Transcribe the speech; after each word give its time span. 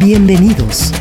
Bienvenidos. 0.00 0.92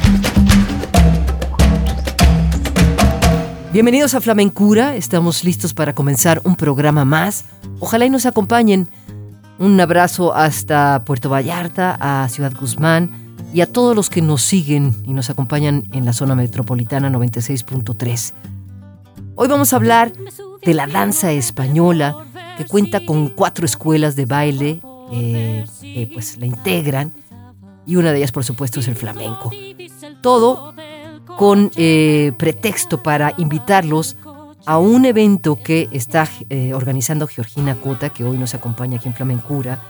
Bienvenidos 3.71 4.13
a 4.13 4.20
Flamencura. 4.20 4.98
Estamos 4.98 5.45
listos 5.45 5.73
para 5.73 5.95
comenzar 5.95 6.41
un 6.44 6.57
programa 6.57 7.05
más. 7.05 7.45
Ojalá 7.80 8.05
y 8.05 8.09
nos 8.09 8.26
acompañen. 8.26 8.90
Un 9.57 9.80
abrazo 9.80 10.35
hasta 10.35 11.05
Puerto 11.05 11.30
Vallarta, 11.30 11.98
a 11.98 12.27
Ciudad 12.27 12.52
Guzmán 12.59 13.38
y 13.54 13.62
a 13.62 13.71
todos 13.71 13.95
los 13.95 14.09
que 14.09 14.21
nos 14.21 14.41
siguen 14.41 14.93
y 15.05 15.13
nos 15.13 15.29
acompañan 15.29 15.85
en 15.93 16.04
la 16.04 16.12
zona 16.12 16.35
metropolitana 16.35 17.09
96.3. 17.09 18.34
Hoy 19.35 19.48
vamos 19.48 19.71
a 19.71 19.77
hablar 19.77 20.12
de 20.62 20.73
la 20.73 20.88
danza 20.88 21.31
española 21.31 22.18
que 22.57 22.66
cuenta 22.66 23.05
con 23.05 23.29
cuatro 23.29 23.66
escuelas 23.66 24.18
de 24.18 24.26
baile 24.26 24.81
eh, 25.13 25.66
que 25.81 26.12
pues 26.13 26.38
la 26.38 26.48
integran 26.48 27.13
y 27.90 27.95
una 27.95 28.12
de 28.12 28.20
ellas 28.20 28.32
por 28.32 28.43
supuesto 28.43 28.79
es 28.79 28.87
el 28.87 28.95
flamenco. 28.95 29.49
Todo 30.21 30.76
con 31.26 31.71
eh, 31.76 32.34
pretexto 32.37 33.01
para 33.01 33.34
invitarlos 33.40 34.15
a 34.68 34.77
un 34.77 35.05
evento 35.05 35.55
que 35.55 35.90
está 35.91 36.29
eh, 36.49 36.73
organizando 36.76 37.26
Georgina 37.26 37.73
Cota, 37.73 38.12
que 38.12 38.23
hoy 38.23 38.37
nos 38.37 38.54
acompaña 38.54 38.98
aquí 38.98 39.07
en 39.07 39.15
Flamencura, 39.15 39.81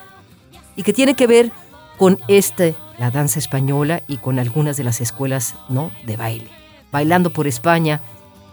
y 0.78 0.83
que 0.83 0.94
tiene 0.94 1.16
que 1.16 1.28
ver 1.28 1.52
con 1.97 2.19
este, 2.30 2.73
la 2.97 3.11
danza 3.11 3.38
española 3.38 4.02
y 4.08 4.16
con 4.16 4.39
algunas 4.39 4.78
de 4.78 4.86
las 4.86 5.02
escuelas 5.02 5.56
¿no? 5.67 5.91
de 6.06 6.16
baile. 6.16 6.47
Bailando 6.94 7.31
por 7.31 7.47
España 7.47 8.00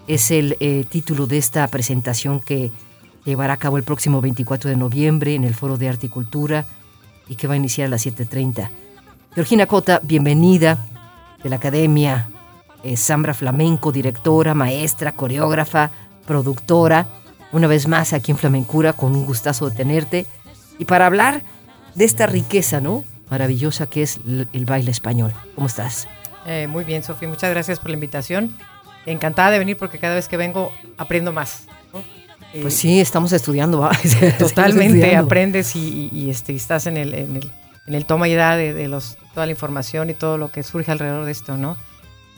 es 0.08 0.32
el 0.32 0.56
eh, 0.58 0.84
título 0.88 1.28
de 1.28 1.38
esta 1.38 1.68
presentación 1.68 2.40
que 2.40 2.72
llevará 3.24 3.52
a 3.52 3.58
cabo 3.58 3.76
el 3.76 3.84
próximo 3.84 4.20
24 4.20 4.70
de 4.70 4.76
noviembre 4.76 5.36
en 5.36 5.44
el 5.44 5.54
Foro 5.54 5.76
de 5.76 5.88
Arte 5.88 6.06
y 6.06 6.08
Cultura 6.08 6.66
y 7.28 7.36
que 7.36 7.46
va 7.46 7.54
a 7.54 7.58
iniciar 7.58 7.86
a 7.86 7.90
las 7.90 8.04
7.30. 8.04 8.70
Georgina 9.36 9.66
Cota, 9.66 10.00
bienvenida 10.02 10.78
de 11.42 11.50
la 11.50 11.56
Academia 11.56 12.30
eh, 12.82 12.96
Zambra 12.96 13.34
Flamenco, 13.34 13.92
directora, 13.92 14.54
maestra, 14.54 15.12
coreógrafa, 15.12 15.90
productora, 16.26 17.06
una 17.52 17.66
vez 17.66 17.86
más 17.86 18.14
aquí 18.14 18.32
en 18.32 18.38
Flamencura, 18.38 18.94
con 18.94 19.14
un 19.14 19.26
gustazo 19.26 19.68
de 19.68 19.76
tenerte, 19.76 20.24
y 20.78 20.86
para 20.86 21.04
hablar 21.04 21.42
de 21.94 22.06
esta 22.06 22.26
riqueza, 22.26 22.80
¿no? 22.80 23.04
Maravillosa 23.28 23.86
que 23.86 24.00
es 24.00 24.20
el 24.24 24.64
baile 24.64 24.90
español. 24.90 25.34
¿Cómo 25.54 25.66
estás? 25.66 26.08
Eh, 26.46 26.66
muy 26.66 26.84
bien, 26.84 27.02
Sofía, 27.02 27.28
muchas 27.28 27.50
gracias 27.50 27.78
por 27.78 27.90
la 27.90 27.96
invitación. 27.96 28.56
Encantada 29.04 29.50
de 29.50 29.58
venir 29.58 29.76
porque 29.76 29.98
cada 29.98 30.14
vez 30.14 30.28
que 30.28 30.38
vengo 30.38 30.72
aprendo 30.96 31.30
más. 31.34 31.66
Pues 32.62 32.72
sí, 32.72 33.00
estamos 33.00 33.34
estudiando. 33.34 33.86
Totalmente, 34.38 35.14
aprendes 35.14 35.76
y, 35.76 36.30
este, 36.30 36.54
estás 36.54 36.86
en 36.86 36.96
el, 36.96 37.12
en 37.12 37.36
el, 37.36 37.50
en 37.86 37.94
el 37.94 38.04
toma 38.04 38.28
y 38.28 38.34
da 38.34 38.56
de, 38.56 38.88
los, 38.88 39.16
toda 39.34 39.46
la 39.46 39.52
información 39.52 40.10
y 40.10 40.14
todo 40.14 40.38
lo 40.38 40.50
que 40.50 40.62
surge 40.62 40.90
alrededor 40.90 41.24
de 41.24 41.32
esto, 41.32 41.56
¿no? 41.56 41.76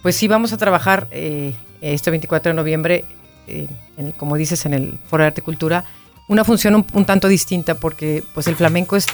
Pues 0.03 0.17
sí, 0.17 0.29
vamos 0.29 0.53
a 0.53 0.57
trabajar 0.57 1.09
eh, 1.11 1.55
este 1.81 2.11
24 2.11 2.51
de 2.51 2.55
noviembre, 2.55 3.05
eh, 3.47 3.69
como 4.17 4.37
dices, 4.37 4.65
en 4.67 4.75
el 4.75 4.99
Foro 5.07 5.23
de 5.23 5.29
Arte 5.29 5.41
y 5.41 5.45
Cultura, 5.45 5.85
una 6.29 6.45
función 6.45 6.87
un, 6.93 7.05
tanto 7.05 7.29
distinta 7.29 7.75
porque 7.75 8.23
pues 8.35 8.47
el 8.47 8.57
flamenco 8.57 8.97
es 8.97 9.07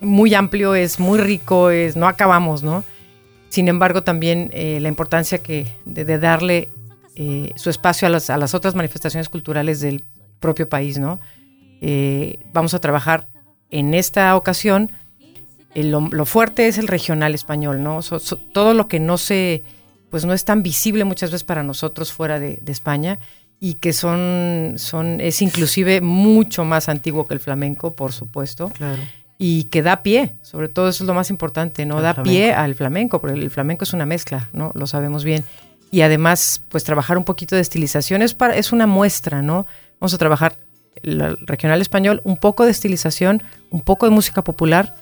muy 0.00 0.34
amplio, 0.34 0.74
es 0.74 1.00
muy 1.00 1.18
rico, 1.18 1.70
es 1.70 1.96
no 1.96 2.06
acabamos, 2.06 2.62
¿no? 2.62 2.84
Sin 3.48 3.66
embargo, 3.68 4.04
también 4.04 4.50
eh, 4.52 4.78
la 4.80 4.88
importancia 4.88 5.38
que 5.38 5.66
de, 5.84 6.18
darle 6.18 6.70
su 7.56 7.68
espacio 7.68 8.08
a 8.08 8.10
las, 8.10 8.30
a 8.30 8.38
las 8.38 8.54
otras 8.54 8.74
manifestaciones 8.74 9.28
culturales 9.28 9.80
del 9.80 10.02
propio 10.40 10.68
país, 10.68 10.98
¿no? 10.98 11.20
Eh, 11.80 12.38
vamos 12.52 12.74
a 12.74 12.80
trabajar 12.80 13.28
en 13.70 13.94
esta 13.94 14.34
ocasión. 14.36 14.92
Eh, 15.74 15.84
lo, 15.84 16.24
fuerte 16.24 16.66
es 16.66 16.78
el 16.78 16.88
regional 16.88 17.34
español, 17.34 17.82
¿no? 17.82 18.00
todo 18.52 18.74
lo 18.74 18.88
que 18.88 18.98
no 18.98 19.18
se, 19.18 19.62
pues 20.10 20.24
no 20.24 20.32
es 20.32 20.44
tan 20.44 20.62
visible 20.62 21.04
muchas 21.04 21.30
veces 21.30 21.44
para 21.44 21.62
nosotros 21.62 22.12
fuera 22.12 22.40
de, 22.40 22.60
España 22.66 23.18
y 23.60 23.74
que 23.74 23.92
son, 23.92 24.74
son, 24.76 25.20
es 25.20 25.42
inclusive 25.42 26.00
mucho 26.00 26.64
más 26.64 26.88
antiguo 26.88 27.26
que 27.26 27.34
el 27.34 27.40
flamenco, 27.40 27.94
por 27.94 28.12
supuesto. 28.12 28.72
Y 29.38 29.64
que 29.64 29.82
da 29.82 30.02
pie, 30.02 30.34
sobre 30.42 30.68
todo 30.68 30.88
eso 30.88 31.04
es 31.04 31.06
lo 31.06 31.14
más 31.14 31.30
importante, 31.30 31.86
¿no? 31.86 32.02
da 32.02 32.22
pie 32.22 32.52
al 32.52 32.74
flamenco, 32.74 33.20
porque 33.20 33.38
el 33.38 33.50
flamenco 33.50 33.84
es 33.84 33.92
una 33.92 34.06
mezcla, 34.06 34.48
¿no? 34.52 34.72
Lo 34.74 34.86
sabemos 34.86 35.24
bien. 35.24 35.44
Y 35.90 36.02
además, 36.02 36.62
pues 36.68 36.84
trabajar 36.84 37.16
un 37.16 37.24
poquito 37.24 37.54
de 37.54 37.62
estilización 37.62 38.22
es, 38.22 38.34
para, 38.34 38.54
es 38.56 38.72
una 38.72 38.86
muestra, 38.86 39.40
¿no? 39.40 39.66
Vamos 39.98 40.14
a 40.14 40.18
trabajar 40.18 40.56
el 41.02 41.38
regional 41.46 41.80
español, 41.80 42.20
un 42.24 42.36
poco 42.36 42.64
de 42.64 42.70
estilización, 42.70 43.42
un 43.70 43.80
poco 43.80 44.06
de 44.06 44.12
música 44.12 44.44
popular 44.44 44.94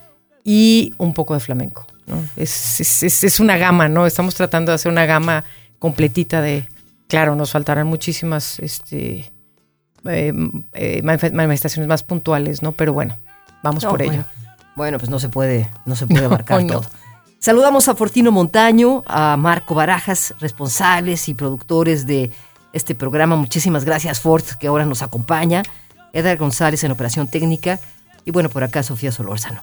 y 0.49 0.95
un 0.97 1.13
poco 1.13 1.35
de 1.35 1.41
flamenco. 1.41 1.87
Es, 2.35 3.39
una 3.39 3.59
gama, 3.59 3.87
¿no? 3.91 4.07
Estamos 4.07 4.35
tratando 4.35 4.73
de 4.73 4.77
hacer 4.77 4.91
una 4.91 5.05
gama 5.05 5.45
completita 5.79 6.41
de, 6.41 6.67
claro, 7.07 7.37
nos 7.37 7.51
faltarán 7.51 7.87
muchísimas 7.87 8.59
este, 8.61 9.31
eh, 10.07 10.33
eh, 10.73 11.03
manifestaciones 11.03 11.87
más 11.87 12.03
puntuales, 12.03 12.63
¿no? 12.63 12.73
Pero 12.73 12.95
bueno, 12.95 13.19
vamos 13.63 13.85
por 13.85 14.01
ello. 14.01 14.25
Bueno, 14.75 14.97
pues 14.97 15.11
no 15.11 15.19
se 15.19 15.29
puede, 15.29 15.69
no 15.85 15.95
se 15.97 16.07
puede 16.07 16.25
abarcar 16.25 16.67
todo. 16.67 16.87
Saludamos 17.41 17.87
a 17.89 17.95
Fortino 17.95 18.33
Montaño, 18.33 19.03
a 19.07 19.37
Marco 19.37 19.75
Barajas, 19.75 20.35
responsables 20.41 21.29
y 21.29 21.35
productores 21.35 22.07
de 22.07 22.31
este 22.73 22.95
programa. 22.95 23.37
Muchísimas 23.37 23.85
gracias, 23.85 24.19
Ford, 24.21 24.45
que 24.59 24.69
ahora 24.69 24.87
nos 24.87 25.03
acompaña. 25.03 25.63
Edgar 26.15 26.39
González 26.39 26.83
en 26.85 26.91
operación 26.91 27.29
técnica. 27.29 27.81
Y 28.25 28.31
bueno, 28.31 28.49
por 28.49 28.65
acá 28.65 28.83
Sofía 28.83 29.13
Solórzano. 29.13 29.61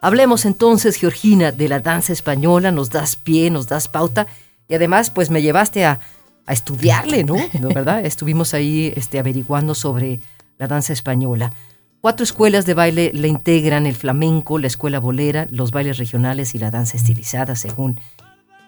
Hablemos 0.00 0.44
entonces, 0.44 0.96
Georgina, 0.96 1.52
de 1.52 1.68
la 1.68 1.80
danza 1.80 2.12
española. 2.12 2.70
Nos 2.70 2.90
das 2.90 3.16
pie, 3.16 3.50
nos 3.50 3.66
das 3.66 3.88
pauta. 3.88 4.26
Y 4.68 4.74
además, 4.74 5.10
pues 5.10 5.30
me 5.30 5.42
llevaste 5.42 5.84
a, 5.84 6.00
estudiarle, 6.48 7.24
¿no? 7.24 7.34
¿no? 7.60 7.68
¿Verdad? 7.70 8.06
Estuvimos 8.06 8.54
ahí 8.54 8.92
este, 8.94 9.18
averiguando 9.18 9.74
sobre 9.74 10.20
la 10.58 10.68
danza 10.68 10.92
española. 10.92 11.52
Cuatro 12.00 12.22
escuelas 12.22 12.66
de 12.66 12.74
baile 12.74 13.10
le 13.12 13.26
integran 13.26 13.84
el 13.84 13.96
flamenco, 13.96 14.60
la 14.60 14.68
escuela 14.68 15.00
bolera, 15.00 15.48
los 15.50 15.72
bailes 15.72 15.98
regionales 15.98 16.54
y 16.54 16.58
la 16.58 16.70
danza 16.70 16.96
estilizada, 16.96 17.56
según 17.56 18.00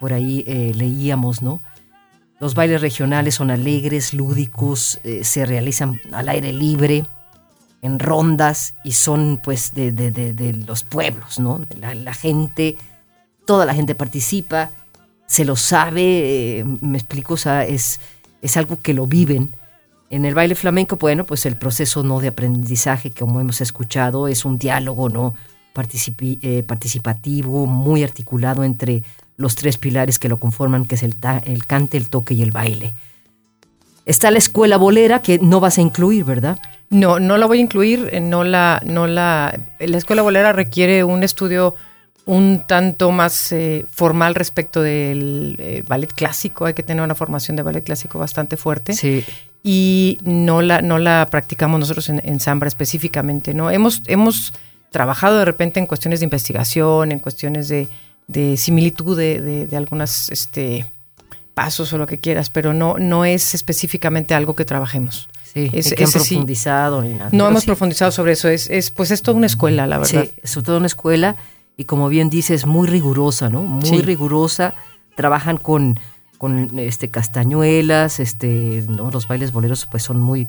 por 0.01 0.11
ahí 0.11 0.43
eh, 0.45 0.73
leíamos, 0.75 1.41
¿no? 1.41 1.61
Los 2.39 2.55
bailes 2.55 2.81
regionales 2.81 3.35
son 3.35 3.51
alegres, 3.51 4.13
lúdicos, 4.13 4.99
eh, 5.03 5.23
se 5.23 5.45
realizan 5.45 6.01
al 6.11 6.29
aire 6.29 6.51
libre, 6.51 7.05
en 7.81 7.99
rondas 7.99 8.73
y 8.83 8.93
son 8.93 9.39
pues 9.43 9.73
de, 9.73 10.63
los 10.67 10.83
pueblos, 10.83 11.39
¿no? 11.39 11.65
La, 11.79 12.13
gente, 12.13 12.77
toda 13.45 13.65
la 13.65 13.73
gente 13.73 13.95
participa, 13.95 14.71
se 15.25 15.45
lo 15.45 15.55
sabe, 15.55 16.59
eh, 16.59 16.65
me 16.81 16.97
explico, 16.97 17.35
o 17.35 17.37
sea, 17.37 17.65
es, 17.65 17.99
es 18.41 18.57
algo 18.57 18.79
que 18.79 18.93
lo 18.93 19.05
viven. 19.05 19.55
En 20.09 20.25
el 20.25 20.33
baile 20.33 20.55
flamenco, 20.55 20.97
bueno, 20.97 21.25
pues 21.25 21.45
el 21.45 21.55
proceso 21.55 22.03
no 22.03 22.19
de 22.19 22.29
aprendizaje, 22.29 23.11
como 23.11 23.39
hemos 23.39 23.61
escuchado, 23.61 24.27
es 24.27 24.43
un 24.43 24.57
diálogo, 24.57 25.09
¿no? 25.09 25.35
Eh, 26.17 26.63
participativo, 26.63 27.65
muy 27.65 28.03
articulado 28.03 28.65
entre 28.65 29.03
los 29.37 29.55
tres 29.55 29.77
pilares 29.77 30.19
que 30.19 30.27
lo 30.27 30.39
conforman, 30.39 30.85
que 30.85 30.95
es 30.95 31.03
el, 31.03 31.15
el 31.45 31.65
cante, 31.65 31.95
el 31.95 32.09
toque 32.09 32.33
y 32.33 32.41
el 32.41 32.51
baile. 32.51 32.95
Está 34.05 34.31
la 34.31 34.39
escuela 34.39 34.75
bolera 34.75 35.21
que 35.21 35.39
no 35.39 35.59
vas 35.61 35.77
a 35.77 35.81
incluir, 35.81 36.25
¿verdad? 36.25 36.59
No, 36.89 37.19
no 37.19 37.37
la 37.37 37.45
voy 37.45 37.59
a 37.59 37.61
incluir, 37.61 38.09
eh, 38.11 38.19
no 38.19 38.43
la, 38.43 38.81
no 38.85 39.07
la, 39.07 39.59
la 39.79 39.97
escuela 39.97 40.21
bolera 40.21 40.53
requiere 40.53 41.03
un 41.03 41.23
estudio 41.23 41.75
un 42.25 42.63
tanto 42.67 43.11
más 43.11 43.51
eh, 43.51 43.85
formal 43.89 44.35
respecto 44.35 44.83
del 44.83 45.55
eh, 45.57 45.83
ballet 45.87 46.13
clásico, 46.13 46.65
hay 46.65 46.75
que 46.75 46.83
tener 46.83 47.03
una 47.03 47.15
formación 47.15 47.57
de 47.57 47.63
ballet 47.63 47.83
clásico 47.83 48.19
bastante 48.19 48.55
fuerte. 48.55 48.93
Sí. 48.93 49.25
Y 49.63 50.19
no 50.23 50.61
la, 50.61 50.81
no 50.81 50.99
la 50.99 51.27
practicamos 51.29 51.79
nosotros 51.79 52.07
en, 52.09 52.21
en 52.23 52.39
Zambra 52.39 52.67
específicamente, 52.67 53.53
¿no? 53.53 53.71
Hemos, 53.71 54.03
hemos 54.05 54.53
trabajado 54.91 55.39
de 55.39 55.45
repente 55.45 55.79
en 55.79 55.87
cuestiones 55.87 56.19
de 56.19 56.25
investigación, 56.25 57.11
en 57.11 57.19
cuestiones 57.19 57.67
de, 57.67 57.87
de 58.27 58.57
similitud 58.57 59.17
de, 59.17 59.67
de, 59.67 59.77
algunas 59.77 60.29
este, 60.29 60.85
pasos 61.55 61.91
o 61.93 61.97
lo 61.97 62.05
que 62.05 62.19
quieras, 62.19 62.51
pero 62.51 62.73
no, 62.73 62.97
no 62.99 63.25
es 63.25 63.55
específicamente 63.55 64.35
algo 64.35 64.53
que 64.53 64.65
trabajemos. 64.65 65.29
Sí, 65.53 65.69
es, 65.73 65.93
que 65.93 66.05
profundizado 66.05 67.01
nada. 67.01 67.29
No 67.31 67.47
hemos 67.47 67.65
profundizado 67.65 68.11
sobre 68.11 68.33
eso, 68.33 68.49
es, 68.49 68.69
es, 68.69 68.91
pues 68.91 69.11
es 69.11 69.21
toda 69.21 69.37
una 69.37 69.47
escuela, 69.47 69.87
la 69.87 69.97
verdad. 69.97 70.25
Sí, 70.25 70.31
es 70.41 70.53
toda 70.63 70.77
una 70.77 70.87
escuela 70.87 71.35
y 71.75 71.85
como 71.85 72.09
bien 72.09 72.29
dices, 72.29 72.65
muy 72.65 72.87
rigurosa, 72.87 73.49
¿no? 73.49 73.63
Muy 73.63 74.01
rigurosa. 74.01 74.73
Trabajan 75.15 75.57
con, 75.57 75.99
con 76.37 76.77
este, 76.77 77.09
castañuelas, 77.09 78.19
este, 78.19 78.85
¿no? 78.87 79.09
los 79.11 79.27
bailes 79.27 79.51
boleros 79.51 79.87
pues 79.89 80.03
son 80.03 80.19
muy 80.19 80.47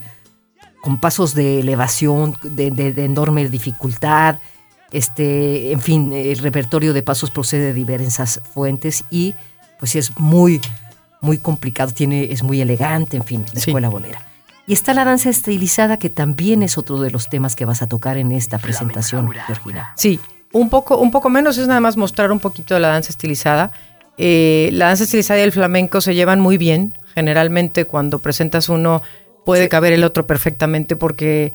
con 0.82 0.98
pasos 0.98 1.34
de 1.34 1.60
elevación, 1.60 2.36
de, 2.42 2.70
de, 2.70 3.04
enorme 3.04 3.48
dificultad. 3.48 4.38
Este, 4.92 5.72
en 5.72 5.80
fin, 5.80 6.12
el 6.12 6.38
repertorio 6.38 6.92
de 6.92 7.02
pasos 7.02 7.30
procede 7.30 7.66
de 7.66 7.74
diversas 7.74 8.40
fuentes 8.52 9.04
y 9.10 9.34
pues 9.78 9.94
es 9.94 10.18
muy, 10.18 10.60
muy 11.20 11.38
complicado, 11.38 11.92
tiene, 11.92 12.32
es 12.32 12.42
muy 12.42 12.60
elegante, 12.60 13.16
en 13.16 13.24
fin, 13.24 13.44
la 13.52 13.60
escuela 13.60 13.88
bolera. 13.88 14.29
Y 14.70 14.72
está 14.72 14.94
la 14.94 15.04
danza 15.04 15.30
estilizada, 15.30 15.98
que 15.98 16.10
también 16.10 16.62
es 16.62 16.78
otro 16.78 17.00
de 17.00 17.10
los 17.10 17.28
temas 17.28 17.56
que 17.56 17.64
vas 17.64 17.82
a 17.82 17.88
tocar 17.88 18.18
en 18.18 18.30
esta 18.30 18.56
presentación, 18.58 19.28
Georgina. 19.28 19.92
Sí, 19.96 20.20
un 20.52 20.70
poco, 20.70 20.96
un 20.98 21.10
poco 21.10 21.28
menos 21.28 21.58
es 21.58 21.66
nada 21.66 21.80
más 21.80 21.96
mostrar 21.96 22.30
un 22.30 22.38
poquito 22.38 22.74
de 22.74 22.80
la 22.80 22.86
danza 22.86 23.08
estilizada. 23.08 23.72
Eh, 24.16 24.70
la 24.72 24.86
danza 24.86 25.02
estilizada 25.02 25.40
y 25.40 25.42
el 25.42 25.50
flamenco 25.50 26.00
se 26.00 26.14
llevan 26.14 26.38
muy 26.38 26.56
bien. 26.56 26.96
Generalmente 27.16 27.84
cuando 27.84 28.22
presentas 28.22 28.68
uno 28.68 29.02
puede 29.44 29.68
caber 29.68 29.92
el 29.92 30.04
otro 30.04 30.28
perfectamente 30.28 30.94
porque 30.94 31.52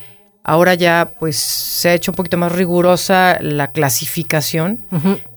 ahora 0.48 0.76
ya 0.76 1.12
pues 1.20 1.38
se 1.38 1.90
ha 1.90 1.94
hecho 1.96 2.12
un 2.12 2.16
poquito 2.16 2.38
más 2.38 2.52
rigurosa 2.52 3.40
la 3.42 3.72
clasificación. 3.72 4.80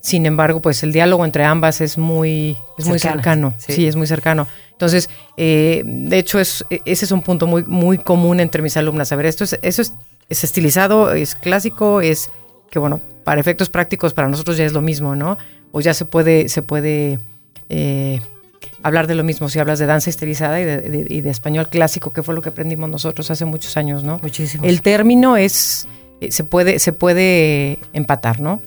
Sin 0.00 0.26
embargo, 0.26 0.60
pues 0.60 0.82
el 0.82 0.92
diálogo 0.92 1.24
entre 1.24 1.44
ambas 1.44 1.80
es 1.80 1.96
muy, 1.96 2.58
es 2.76 2.86
muy 2.86 2.98
cercano. 2.98 3.54
Sí. 3.56 3.86
es 3.86 3.96
muy 3.96 4.06
cercano. 4.06 4.46
Entonces, 4.70 5.08
eh, 5.38 5.82
de 5.84 6.18
hecho, 6.18 6.38
es, 6.38 6.64
ese 6.84 7.06
es 7.06 7.10
un 7.10 7.22
punto 7.22 7.46
muy, 7.46 7.64
muy 7.64 7.96
común 7.96 8.38
entre 8.38 8.60
mis 8.60 8.76
alumnas. 8.76 9.10
A 9.10 9.16
ver, 9.16 9.26
esto 9.26 9.44
es, 9.44 9.58
eso 9.62 9.80
es, 9.80 9.94
es 10.28 10.44
estilizado, 10.44 11.12
es 11.12 11.34
clásico, 11.34 12.02
es 12.02 12.30
que 12.70 12.78
bueno, 12.78 13.00
para 13.24 13.40
efectos 13.40 13.70
prácticos 13.70 14.12
para 14.12 14.28
nosotros 14.28 14.58
ya 14.58 14.66
es 14.66 14.74
lo 14.74 14.82
mismo, 14.82 15.16
¿no? 15.16 15.38
O 15.72 15.80
ya 15.80 15.94
se 15.94 16.04
puede, 16.04 16.50
se 16.50 16.60
puede 16.60 17.18
eh, 17.70 18.20
hablar 18.82 19.06
de 19.06 19.14
lo 19.14 19.24
mismo 19.24 19.48
si 19.48 19.58
hablas 19.58 19.78
de 19.78 19.86
danza 19.86 20.10
estilizada 20.10 20.60
y 20.60 20.64
de, 20.64 21.30
español 21.30 21.68
clásico, 21.68 22.12
que 22.12 22.22
fue 22.22 22.34
lo 22.34 22.42
que 22.42 22.50
aprendimos 22.50 22.88
nosotros 22.88 23.30
hace 23.30 23.44
muchos 23.44 23.76
años, 23.76 24.04
¿no? 24.04 24.18
Muchísimo. 24.22 24.64
El 24.64 24.82
término 24.82 25.36
es, 25.36 25.88
eh, 26.20 26.30
se 26.30 26.44
puede, 26.44 26.78
se 26.78 26.92
puede 26.92 27.78
empatar, 27.92 28.40
¿no? 28.40 28.62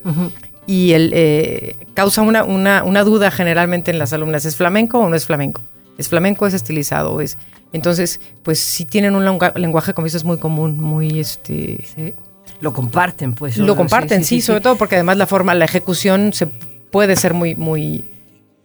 Y 0.67 0.93
el, 0.93 1.11
eh, 1.13 1.75
causa 1.93 2.21
una, 2.21 2.43
una, 2.43 2.83
una, 2.83 3.03
duda 3.03 3.31
generalmente 3.31 3.91
en 3.91 3.99
las 3.99 4.13
alumnas, 4.13 4.45
¿es 4.45 4.55
flamenco 4.55 4.99
o 4.99 5.09
no 5.09 5.15
es 5.15 5.25
flamenco? 5.25 5.61
¿Es 5.97 6.07
flamenco 6.07 6.45
o 6.45 6.47
es 6.47 6.53
estilizado? 6.53 7.19
Es, 7.21 7.37
entonces, 7.73 8.19
pues 8.43 8.59
si 8.59 8.85
tienen 8.85 9.15
un 9.15 9.25
lenguaje, 9.55 9.93
como 9.93 10.05
dices, 10.05 10.23
muy 10.23 10.37
común, 10.37 10.79
muy... 10.79 11.19
este 11.19 11.83
Lo 12.59 12.73
comparten, 12.73 13.33
pues. 13.33 13.57
Lo 13.57 13.75
comparten, 13.75 14.23
sí, 14.23 14.41
sobre 14.41 14.61
todo 14.61 14.75
porque 14.75 14.95
además 14.95 15.17
la 15.17 15.25
forma, 15.25 15.55
la 15.55 15.65
ejecución 15.65 16.33
se 16.33 16.47
puede 16.47 17.15
ser 17.15 17.33
muy, 17.33 17.55
muy, 17.55 18.11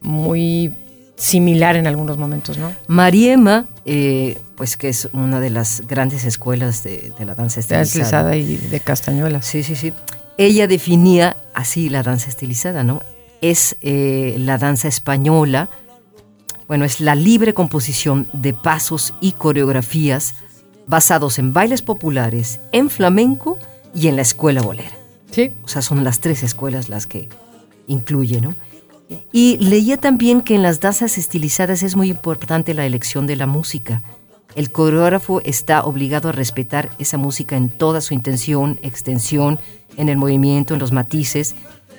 muy 0.01 0.73
similar 1.17 1.77
en 1.77 1.87
algunos 1.87 2.19
momentos, 2.19 2.59
¿no? 2.59 2.73
Mariema, 2.87 3.67
eh, 3.85 4.39
pues 4.57 4.77
que 4.77 4.89
es 4.89 5.09
una 5.13 5.41
de 5.41 5.51
las 5.51 5.83
grandes 5.87 6.25
escuelas 6.25 6.83
de, 6.83 7.13
la 7.19 7.35
danza 7.35 7.61
estilizada. 7.61 8.37
y 8.37 8.57
de 8.57 8.81
castañuela. 8.81 9.43
Sí, 9.43 9.63
sí, 9.63 9.75
sí. 9.75 9.93
Ella 10.39 10.67
definía 10.67 11.37
así 11.55 11.89
la 11.89 12.03
danza 12.03 12.29
estilizada, 12.29 12.85
¿no? 12.85 13.03
Es 13.41 13.77
eh, 13.81 14.37
la 14.39 14.59
danza 14.59 14.89
española, 14.89 15.71
bueno, 16.69 16.85
es 16.85 17.01
la 17.01 17.15
libre 17.15 17.55
composición 17.55 18.29
de 18.33 18.53
pasos 18.53 19.15
y 19.21 19.33
coreografías 19.33 20.35
basados 20.87 21.39
en 21.39 21.53
bailes 21.53 21.83
populares, 21.83 22.61
en 22.73 22.91
flamenco 22.91 23.59
y 23.95 24.09
en 24.09 24.17
la 24.17 24.23
escuela 24.23 24.63
bolera. 24.63 24.93
Sí. 25.31 25.53
O 25.65 25.69
sea, 25.69 25.83
son 25.83 26.05
las 26.05 26.21
tres 26.21 26.43
escuelas 26.43 26.89
las 26.89 27.07
que 27.07 27.29
incluye, 27.87 28.41
¿no? 28.41 28.55
Y 29.33 29.57
leía 29.59 29.97
también 29.99 30.41
que 30.41 30.55
en 30.55 30.63
las 30.63 30.81
danzas 30.81 31.19
estilizadas 31.19 31.83
es 31.83 31.97
muy 31.97 32.11
importante 32.11 32.75
la 32.75 32.87
elección 32.87 33.27
de 33.27 33.37
la 33.37 33.47
música. 33.47 34.03
El 34.55 34.71
coreógrafo 34.71 35.41
está 35.43 35.85
obligado 35.85 36.31
a 36.31 36.33
respetar 36.33 36.91
esa 36.99 37.19
música 37.19 37.57
en 37.57 37.69
toda 37.69 38.01
su 38.01 38.15
intención, 38.15 38.79
extensión, 38.83 39.59
en 39.97 40.09
el 40.09 40.17
movimiento, 40.17 40.75
en 40.75 40.81
los 40.81 40.93
matices, 40.93 41.55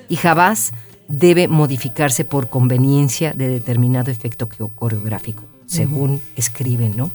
y 0.09 0.15
jamás 0.15 0.73
debe 1.07 1.47
modificarse 1.47 2.25
por 2.25 2.49
conveniencia 2.49 3.31
de 3.31 3.47
determinado 3.47 4.11
efecto 4.11 4.49
coreográfico, 4.49 5.43
según 5.65 6.21
escriben, 6.35 6.97
¿no? 6.97 7.11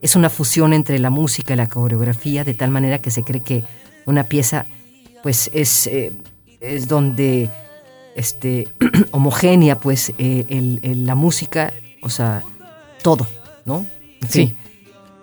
Es 0.00 0.16
una 0.16 0.30
fusión 0.30 0.72
entre 0.72 0.98
la 0.98 1.10
música 1.10 1.52
y 1.52 1.56
la 1.56 1.68
coreografía, 1.68 2.44
de 2.44 2.54
tal 2.54 2.70
manera 2.70 3.02
que 3.02 3.10
se 3.10 3.22
cree 3.22 3.42
que 3.42 3.64
una 4.06 4.24
pieza, 4.24 4.66
pues, 5.22 5.50
es, 5.52 5.86
eh, 5.88 6.12
es 6.60 6.88
donde 6.88 7.50
este, 8.20 8.68
homogénea, 9.10 9.78
pues, 9.78 10.12
eh, 10.18 10.94
la 10.96 11.14
música, 11.14 11.72
o 12.02 12.08
sea, 12.08 12.42
todo, 13.02 13.26
¿no? 13.64 13.86
sí. 14.28 14.56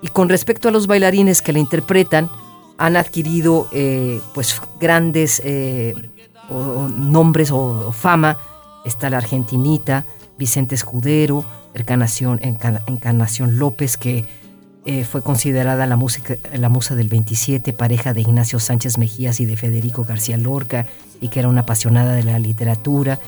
Y 0.02 0.10
con 0.10 0.30
respecto 0.30 0.70
a 0.70 0.72
los 0.72 0.86
bailarines 0.86 1.42
que 1.42 1.54
la 1.54 1.60
interpretan, 1.60 2.30
han 2.78 2.96
adquirido, 2.96 3.68
eh, 3.72 4.22
pues, 4.34 4.62
grandes 4.80 5.42
eh, 5.44 5.96
nombres 6.50 7.52
o, 7.52 7.92
fama. 7.92 8.38
Está 8.86 9.10
la 9.10 9.18
argentinita, 9.18 10.06
Vicente 10.38 10.76
Escudero, 10.76 11.44
Encarnación, 11.74 12.40
Encarnación 12.42 13.58
López, 13.58 13.98
que 13.98 14.26
eh, 14.86 15.04
fue 15.04 15.22
considerada 15.22 15.86
la, 15.86 15.98
música, 15.98 16.36
la 16.54 16.70
musa 16.70 16.96
del 16.96 17.10
27, 17.10 17.74
pareja 17.74 18.14
de 18.14 18.22
Ignacio 18.22 18.58
Sánchez 18.60 18.98
Mejías 18.98 19.42
y 19.42 19.46
de 19.46 19.58
Federico 19.58 20.06
García 20.06 20.38
Lorca, 20.38 20.86
y 21.22 21.30
que 21.30 21.40
era 21.40 21.50
una 21.50 21.62
apasionada 21.62 22.14
de 22.14 22.24
la 22.24 22.40
literatura 22.40 23.20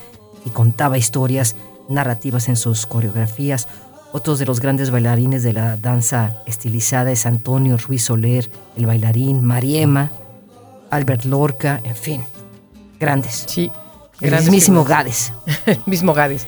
y 0.45 0.49
contaba 0.49 0.97
historias 0.97 1.55
narrativas 1.87 2.49
en 2.49 2.55
sus 2.55 2.85
coreografías. 2.85 3.67
Otros 4.11 4.39
de 4.39 4.45
los 4.45 4.59
grandes 4.59 4.89
bailarines 4.89 5.43
de 5.43 5.53
la 5.53 5.77
danza 5.77 6.41
estilizada 6.47 7.11
es 7.11 7.25
Antonio 7.25 7.77
Ruiz 7.77 8.03
Soler, 8.03 8.49
el 8.75 8.85
bailarín, 8.85 9.43
Mariema, 9.43 10.11
Albert 10.89 11.25
Lorca, 11.25 11.79
en 11.83 11.95
fin, 11.95 12.23
grandes. 12.99 13.45
Sí, 13.47 13.71
el 14.21 14.33
mismísimo 14.33 14.83
Gades. 14.83 15.31
el 15.65 15.79
mismo 15.85 16.13
Gades. 16.13 16.47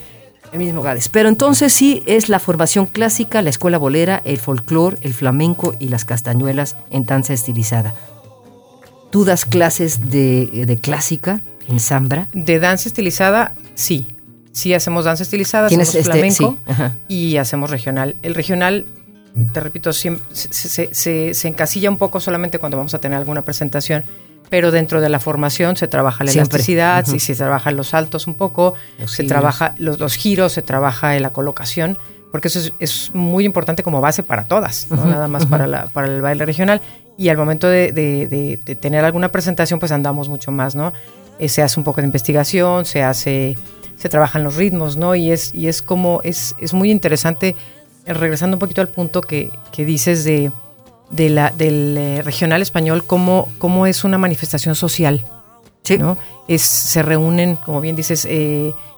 El 0.51 0.59
mismo 0.59 0.81
Gades. 0.81 1.07
Pero 1.07 1.29
entonces 1.29 1.71
sí 1.71 2.03
es 2.07 2.27
la 2.27 2.39
formación 2.39 2.85
clásica, 2.85 3.41
la 3.41 3.49
escuela 3.51 3.77
bolera, 3.77 4.21
el 4.25 4.37
folclore, 4.37 4.97
el 5.01 5.13
flamenco 5.13 5.75
y 5.79 5.87
las 5.87 6.03
castañuelas 6.03 6.75
en 6.89 7.05
danza 7.05 7.33
estilizada. 7.33 7.93
¿Tú 9.11 9.25
das 9.25 9.45
clases 9.45 10.09
de, 10.09 10.79
clásica 10.81 11.41
en 11.67 11.79
Zambra? 11.79 12.29
De 12.33 12.59
danza 12.59 12.87
estilizada, 12.87 13.53
sí. 13.75 14.07
Sí 14.53 14.73
hacemos 14.73 15.05
danza 15.05 15.23
estilizada, 15.23 15.67
hacemos 15.67 15.93
este? 15.93 16.03
flamenco 16.03 16.57
y 17.07 17.37
hacemos 17.37 17.69
regional. 17.69 18.15
El 18.21 18.35
regional, 18.35 18.85
te 19.53 19.59
repito, 19.59 19.93
se, 19.93 20.17
se, 20.31 21.47
encasilla 21.47 21.89
un 21.89 21.97
poco 21.97 22.19
solamente 22.19 22.57
cuando 22.57 22.77
vamos 22.77 22.93
a 22.93 22.99
tener 22.99 23.17
alguna 23.17 23.43
presentación 23.43 24.03
pero 24.49 24.69
dentro 24.69 24.99
de 24.99 25.07
la 25.07 25.21
formación 25.21 25.77
se 25.77 25.87
trabaja 25.87 26.25
la 26.25 26.31
elasticidad, 26.31 27.07
y 27.07 27.21
se 27.21 27.35
trabajan 27.35 27.77
los 27.77 27.87
saltos 27.87 28.27
un 28.27 28.33
poco, 28.33 28.73
se 29.05 29.23
trabaja 29.23 29.75
los, 29.77 30.15
giros, 30.17 30.51
se 30.51 30.61
trabaja 30.61 31.17
la 31.21 31.31
colocación, 31.31 31.97
porque 32.33 32.49
eso 32.49 32.69
es, 32.79 33.11
muy 33.13 33.45
importante 33.45 33.81
como 33.81 34.01
base 34.01 34.23
para 34.23 34.43
todas, 34.43 34.87
no 34.91 35.05
nada 35.05 35.29
más 35.29 35.45
para, 35.45 35.85
para 35.87 36.07
el 36.07 36.19
baile 36.19 36.45
regional. 36.45 36.81
Y 37.21 37.29
al 37.29 37.37
momento 37.37 37.69
de, 37.69 38.59
tener 38.79 39.05
alguna 39.05 39.29
presentación, 39.29 39.79
pues 39.79 39.91
andamos 39.91 40.27
mucho 40.27 40.51
más, 40.51 40.73
¿no? 40.73 40.91
Eh, 41.37 41.49
se 41.49 41.61
hace 41.61 41.79
un 41.79 41.83
poco 41.83 42.01
de 42.01 42.07
investigación, 42.07 42.83
se 42.83 43.03
hace, 43.03 43.59
se 43.95 44.09
trabajan 44.09 44.43
los 44.43 44.55
ritmos, 44.55 44.97
¿no? 44.97 45.13
Y 45.13 45.29
es, 45.29 45.53
y 45.53 45.67
es 45.67 45.83
como, 45.83 46.21
es, 46.23 46.55
es 46.59 46.73
muy 46.73 46.89
interesante, 46.89 47.55
eh, 48.07 48.13
regresando 48.15 48.55
un 48.55 48.59
poquito 48.59 48.81
al 48.81 48.87
punto 48.87 49.21
que, 49.21 49.51
que 49.71 49.85
dices 49.85 50.23
de 50.23 50.51
de 51.11 51.29
la, 51.29 51.51
del 51.51 51.95
eh, 51.95 52.21
regional 52.23 52.63
español 52.63 53.03
como, 53.03 53.49
como 53.59 53.85
es 53.85 54.03
una 54.03 54.17
manifestación 54.17 54.73
social. 54.73 55.23
Sí. 55.83 55.99
¿no? 55.99 56.17
Es, 56.47 56.63
se 56.63 57.03
reúnen, 57.03 57.55
como 57.55 57.81
bien 57.81 57.95
dices, 57.95 58.27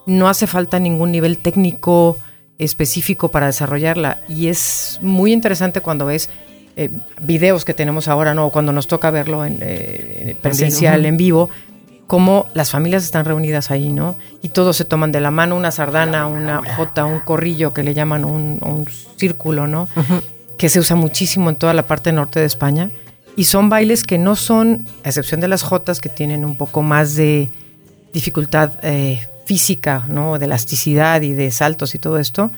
no 0.05 0.29
hace 0.29 0.47
falta 0.47 0.79
ningún 0.79 1.11
nivel 1.11 1.39
técnico 1.39 2.17
específico 2.57 3.27
para 3.31 3.47
desarrollarla. 3.47 4.21
Y 4.29 4.47
es 4.47 4.99
muy 5.01 5.33
interesante 5.33 5.81
cuando 5.81 6.05
ves 6.05 6.29
eh, 6.75 6.89
videos 7.21 7.65
que 7.65 7.73
tenemos 7.73 8.07
ahora, 8.07 8.33
¿no? 8.33 8.49
cuando 8.49 8.71
nos 8.71 8.87
toca 8.87 9.11
verlo 9.11 9.45
en 9.45 9.57
presencial, 10.41 11.05
en 11.05 11.17
vivo, 11.17 11.49
cómo 12.07 12.47
las 12.53 12.71
familias 12.71 13.03
están 13.03 13.25
reunidas 13.25 13.71
ahí, 13.71 13.89
¿no? 13.89 14.17
Y 14.41 14.49
todos 14.49 14.77
se 14.77 14.85
toman 14.85 15.11
de 15.11 15.21
la 15.21 15.31
mano 15.31 15.55
una 15.55 15.71
sardana, 15.71 16.27
una 16.27 16.61
jota, 16.75 17.05
un 17.05 17.19
corrillo 17.19 17.73
que 17.73 17.83
le 17.83 17.93
llaman 17.93 18.25
un, 18.25 18.59
un 18.61 18.85
círculo, 19.17 19.67
¿no? 19.67 19.87
que 20.57 20.69
se 20.69 20.79
usa 20.79 20.95
muchísimo 20.95 21.49
en 21.49 21.55
toda 21.55 21.73
la 21.73 21.85
parte 21.85 22.11
norte 22.11 22.39
de 22.39 22.45
España. 22.45 22.91
Y 23.35 23.45
son 23.45 23.67
bailes 23.67 24.03
que 24.03 24.17
no 24.17 24.35
son, 24.35 24.85
a 25.03 25.09
excepción 25.09 25.41
de 25.41 25.47
las 25.47 25.63
jotas, 25.63 25.99
que 25.99 26.09
tienen 26.09 26.45
un 26.45 26.55
poco 26.55 26.81
más 26.81 27.15
de 27.15 27.49
dificultad 28.13 28.73
eh, 28.83 29.27
física, 29.45 30.05
¿no? 30.07 30.37
de 30.37 30.45
elasticidad 30.45 31.21
y 31.21 31.33
de 31.33 31.51
saltos 31.51 31.95
y 31.95 31.99
todo 31.99 32.19
esto, 32.19 32.51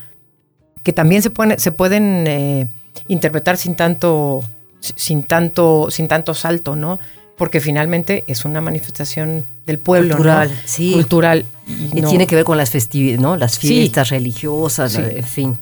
que 0.83 0.91
también 0.91 1.21
se, 1.21 1.29
pueden, 1.29 1.57
se 1.59 1.71
pueden 1.71 2.27
eh, 2.27 2.67
interpretar 3.07 3.57
sin 3.57 3.75
tanto, 3.75 4.43
sin, 4.79 5.23
tanto, 5.23 5.87
sin 5.89 6.07
tanto 6.07 6.33
salto, 6.33 6.75
¿no? 6.75 6.99
porque 7.37 7.59
finalmente 7.59 8.23
es 8.27 8.45
una 8.45 8.61
manifestación 8.61 9.45
del 9.65 9.79
pueblo. 9.79 10.15
Cultural, 10.15 10.51
sí. 10.65 10.93
Cultural. 10.93 11.45
Y, 11.67 12.01
tiene 12.01 12.27
que 12.27 12.35
ver 12.35 12.45
con 12.45 12.57
las 12.57 12.69
festividades, 12.69 13.19
¿no? 13.19 13.35
Las 13.35 13.59
fiestas 13.59 14.09
religiosas, 14.09 14.95
en 14.95 15.23
fin. 15.23 15.57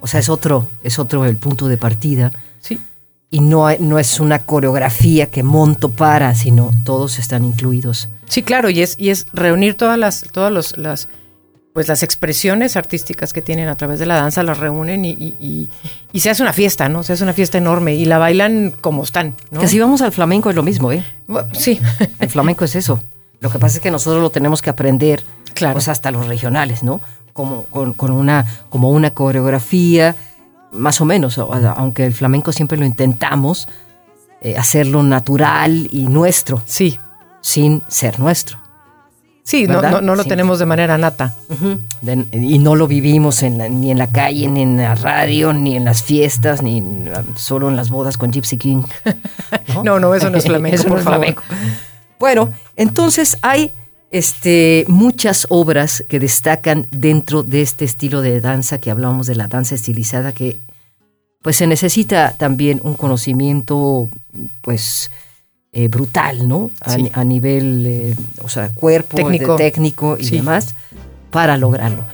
O 0.00 0.06
sea, 0.06 0.20
es 0.20 0.28
otro, 0.28 0.68
es 0.82 0.98
otro 0.98 1.24
el 1.24 1.36
punto 1.36 1.68
de 1.68 1.78
partida. 1.78 2.30
Sí. 2.60 2.78
Y 3.30 3.40
no, 3.40 3.66
no 3.78 3.98
es 3.98 4.20
una 4.20 4.40
coreografía 4.40 5.30
que 5.30 5.42
monto 5.42 5.90
para, 5.90 6.34
sino 6.34 6.70
todos 6.84 7.18
están 7.18 7.44
incluidos. 7.44 8.08
Sí, 8.28 8.42
claro, 8.42 8.68
y 8.70 8.80
es, 8.80 8.96
y 8.98 9.08
es 9.08 9.26
reunir 9.32 9.74
todas 9.74 9.98
las, 9.98 10.26
todas 10.30 10.52
los, 10.52 10.76
las, 10.76 11.08
pues 11.74 11.88
las 11.88 12.04
expresiones 12.04 12.76
artísticas 12.76 13.32
que 13.32 13.42
tienen 13.42 13.66
a 13.66 13.76
través 13.76 13.98
de 13.98 14.06
la 14.06 14.14
danza, 14.14 14.44
las 14.44 14.58
reúnen 14.58 15.04
y, 15.04 15.10
y, 16.12 16.20
se 16.20 16.30
hace 16.30 16.40
una 16.40 16.52
fiesta, 16.52 16.88
¿no? 16.88 17.02
Se 17.02 17.14
hace 17.14 17.24
una 17.24 17.32
fiesta 17.32 17.58
enorme 17.58 17.96
y 17.96 18.04
la 18.04 18.18
bailan 18.18 18.72
como 18.80 19.02
están, 19.02 19.34
¿no? 19.50 19.58
Que 19.58 19.66
si 19.66 19.80
vamos 19.80 20.00
al 20.00 20.12
flamenco 20.12 20.50
es 20.50 20.56
lo 20.56 20.62
mismo, 20.62 20.92
¿eh? 20.92 21.04
sí. 21.52 21.80
El 22.20 22.30
flamenco 22.30 22.64
es 22.64 22.76
eso. 22.76 23.02
Lo 23.40 23.50
que 23.50 23.58
pasa 23.58 23.78
es 23.78 23.82
que 23.82 23.90
nosotros 23.90 24.22
lo 24.22 24.30
tenemos 24.30 24.62
que 24.62 24.70
aprender, 24.70 25.24
claro. 25.52 25.74
pues 25.74 25.88
hasta 25.88 26.12
los 26.12 26.28
regionales, 26.28 26.84
¿no? 26.84 27.00
Como, 27.32 27.64
con, 27.64 28.12
una, 28.12 28.46
como 28.68 28.90
una 28.90 29.10
coreografía, 29.10 30.14
más 30.70 31.00
o 31.00 31.04
menos, 31.04 31.38
aunque 31.38 32.06
el 32.06 32.14
flamenco 32.14 32.52
siempre 32.52 32.78
lo 32.78 32.86
intentamos, 32.86 33.66
eh, 34.42 34.56
hacerlo 34.56 35.02
natural 35.02 35.88
y 35.90 36.06
nuestro. 36.06 36.62
Sí. 36.66 37.00
Sin 37.40 37.82
ser 37.88 38.20
nuestro. 38.20 38.63
Sí, 39.46 39.66
no, 39.66 40.00
no, 40.00 40.16
lo 40.16 40.24
tenemos 40.24 40.58
de 40.58 40.64
manera 40.64 40.96
nata. 40.96 41.34
y 42.32 42.58
no 42.58 42.74
lo 42.74 42.86
vivimos 42.86 43.42
ni 43.42 43.90
en 43.90 43.98
la 43.98 44.06
calle, 44.06 44.48
ni 44.48 44.62
en 44.62 44.78
la 44.78 44.94
radio, 44.94 45.52
ni 45.52 45.76
en 45.76 45.84
las 45.84 46.02
fiestas, 46.02 46.62
ni 46.62 46.82
solo 47.36 47.68
en 47.68 47.76
las 47.76 47.90
bodas 47.90 48.16
con 48.16 48.32
Gypsy 48.32 48.58
King. 48.58 48.82
No, 49.82 49.98
no, 49.98 50.14
eso 50.14 50.30
no 50.30 50.38
es 50.38 50.44
flamenco, 50.44 50.84
por 50.84 51.00
favor. 51.00 51.34
Bueno, 52.18 52.50
entonces 52.76 53.38
hay 53.42 53.72
este, 54.10 54.84
muchas 54.88 55.46
obras 55.50 56.04
que 56.08 56.20
destacan 56.20 56.86
dentro 56.90 57.42
de 57.42 57.60
este 57.60 57.84
estilo 57.84 58.22
de 58.22 58.40
danza 58.40 58.78
que 58.78 58.90
hablamos 58.90 59.26
de 59.26 59.34
la 59.34 59.48
danza 59.48 59.74
estilizada, 59.74 60.32
que 60.32 60.58
pues 61.42 61.56
se 61.56 61.66
necesita 61.66 62.34
también 62.38 62.80
un 62.82 62.94
conocimiento, 62.94 64.08
pues, 64.62 65.10
eh, 65.76 65.88
brutal, 65.88 66.46
¿no? 66.46 66.70
A, 66.80 67.24
nivel, 67.24 67.84
eh, 67.84 68.16
o 68.42 68.48
sea, 68.48 68.68
cuerpo, 68.68 69.16
técnico, 69.16 69.56
técnico 69.56 70.16
y 70.16 70.30
demás, 70.30 70.76
para 71.30 71.56
lograrlo. 71.56 72.04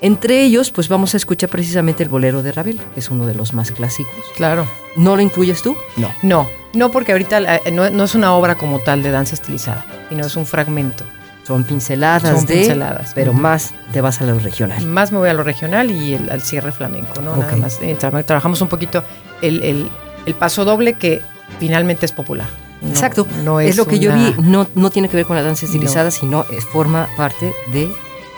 Entre 0.00 0.44
ellos, 0.44 0.70
pues 0.70 0.88
vamos 0.88 1.14
a 1.14 1.16
escuchar 1.16 1.50
precisamente 1.50 2.04
el 2.04 2.08
bolero 2.08 2.44
de 2.44 2.52
Ravel, 2.52 2.78
que 2.94 3.00
es 3.00 3.10
uno 3.10 3.26
de 3.26 3.34
los 3.34 3.52
más 3.52 3.72
clásicos. 3.72 4.14
Claro. 4.36 4.64
¿No 4.96 5.16
lo 5.16 5.22
incluyes 5.22 5.60
tú? 5.60 5.76
No. 5.96 6.08
No, 6.22 6.48
no 6.72 6.92
porque 6.92 7.10
ahorita 7.10 7.56
eh, 7.56 7.72
no, 7.72 7.84
es 7.84 8.14
una 8.14 8.32
obra 8.34 8.54
como 8.54 8.78
tal 8.78 9.02
de 9.02 9.10
danza 9.10 9.34
estilizada, 9.34 9.84
sino 10.08 10.24
es 10.24 10.36
un 10.36 10.46
fragmento. 10.46 11.02
Son 11.44 11.64
pinceladas 11.64 12.22
Son 12.22 12.46
pinceladas. 12.46 13.10
Pero 13.12 13.32
más 13.32 13.74
te 13.92 14.00
vas 14.00 14.20
a 14.20 14.24
lo 14.24 14.38
regional. 14.38 14.86
Más 14.86 15.10
me 15.10 15.18
voy 15.18 15.30
a 15.30 15.34
lo 15.34 15.42
regional 15.42 15.90
y 15.90 16.14
al 16.14 16.42
cierre 16.42 16.70
flamenco, 16.70 17.20
¿no? 17.22 17.36
Nada 17.36 17.56
más. 17.56 17.80
trabajamos 18.24 18.60
un 18.60 18.68
poquito 18.68 19.02
el, 19.42 19.90
el 20.26 20.34
paso 20.36 20.64
doble 20.64 20.94
que 20.94 21.22
finalmente 21.58 22.06
es 22.06 22.12
popular. 22.12 22.46
Exacto. 22.88 23.26
No 23.44 23.60
es, 23.60 23.76
lo 23.76 23.86
que 23.86 23.98
yo 23.98 24.12
vi. 24.14 24.34
No, 24.40 24.66
no 24.74 24.90
tiene 24.90 25.08
que 25.08 25.16
ver 25.16 25.26
con 25.26 25.36
la 25.36 25.42
danza 25.42 25.66
estilizada, 25.66 26.10
sino 26.10 26.44
es, 26.50 26.64
forma 26.64 27.08
parte 27.16 27.54
de 27.72 27.90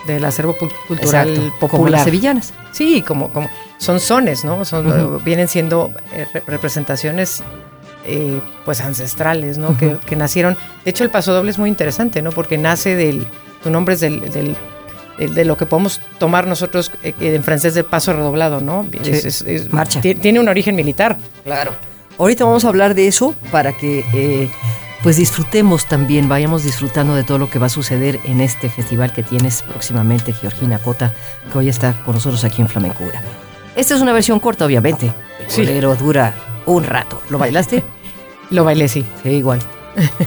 del 0.07 0.25
acervo 0.25 0.57
cultural 0.57 1.53
popular. 1.61 1.71
Como 1.71 1.89
las 1.89 2.05
sevillanas. 2.05 2.53
Sí, 2.73 3.03
como, 3.03 3.33
como 3.33 3.49
son 3.79 4.01
sones, 4.01 4.45
¿no? 4.45 4.65
Son, 4.65 5.23
Vienen 5.25 5.49
siendo 5.49 5.93
eh, 6.13 6.27
representaciones 6.47 7.43
eh, 8.05 8.41
pues 8.65 8.81
ancestrales, 8.81 9.59
¿no? 9.59 9.77
que, 9.77 10.17
nacieron. 10.17 10.57
De 10.85 10.91
hecho, 10.91 11.05
el 11.05 11.11
paso 11.11 11.33
doble 11.33 11.51
es 11.51 11.59
muy 11.59 11.69
interesante, 11.69 12.23
¿no? 12.23 12.31
Porque 12.33 12.59
nace 12.59 12.97
del. 12.97 13.27
Tu 13.63 13.71
nombre 13.71 13.95
es 13.95 14.01
del, 14.01 14.29
del, 14.33 14.57
de 15.19 15.45
lo 15.45 15.57
que 15.57 15.67
podemos 15.67 16.01
tomar 16.19 16.49
nosotros 16.49 16.91
eh, 17.05 17.15
en 17.21 17.45
francés 17.45 17.75
de 17.75 17.85
paso 17.85 18.13
redoblado, 18.13 18.61
¿no? 18.61 18.87
Marcha. 19.71 20.01
Tiene 20.01 20.41
un 20.41 20.49
origen 20.49 20.75
militar. 20.75 21.17
Claro. 21.45 21.73
Ahorita 22.23 22.45
vamos 22.45 22.65
a 22.65 22.69
hablar 22.69 22.95
de 22.95 23.09
eso 23.09 23.35
para 23.51 23.73
que 23.73 24.05
eh, 24.13 24.49
pues 25.03 25.17
disfrutemos 25.17 25.87
también, 25.87 26.29
vayamos 26.29 26.63
disfrutando 26.63 27.17
de 27.17 27.25
todo 27.25 27.39
lo 27.39 27.51
que 27.51 27.59
va 27.59 27.67
a 27.67 27.69
suceder 27.69 28.21
en 28.23 28.41
este 28.41 28.71
festival 28.71 29.13
que 29.13 29.25
tienes 29.25 29.63
próximamente, 29.63 30.33
Georgina 30.33 30.79
Cota, 30.79 31.13
que 31.51 31.59
hoy 31.59 31.69
está 31.69 32.01
con 32.05 32.15
nosotros 32.15 32.45
aquí 32.45 32.63
en 32.63 32.69
Flamencura. 32.69 33.21
Esta 33.75 33.97
es 33.97 34.01
una 34.01 34.13
versión 34.13 34.39
corta, 34.39 34.65
obviamente, 34.65 35.13
pero 35.57 35.97
dura 35.97 36.33
un 36.65 36.85
rato. 36.85 37.21
¿Lo 37.29 37.39
bailaste? 37.39 37.83
Lo 38.51 38.63
bailé, 38.63 38.87
sí. 38.87 39.05
Sí, 39.25 39.31
igual. 39.31 39.59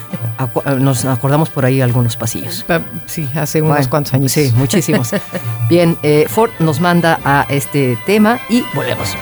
Nos 0.80 1.06
acordamos 1.06 1.50
por 1.50 1.64
ahí 1.64 1.80
algunos 1.80 2.18
pasillos. 2.18 2.66
Sí, 3.06 3.26
hace 3.36 3.62
unos 3.62 3.88
cuantos 3.88 4.14
años. 4.14 4.34
Sí, 4.34 4.52
muchísimos. 4.58 5.12
Bien, 5.70 5.98
eh, 6.04 6.26
Ford 6.28 6.52
nos 6.60 6.82
manda 6.82 7.22
a 7.24 7.46
este 7.48 7.98
tema 8.06 8.38
y 8.50 8.66
volvemos. 8.74 9.16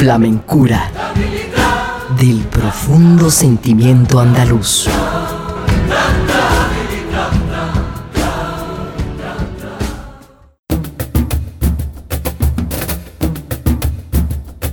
Flamencura 0.00 0.90
del 2.18 2.38
profundo 2.46 3.30
sentimiento 3.30 4.18
andaluz. 4.18 4.88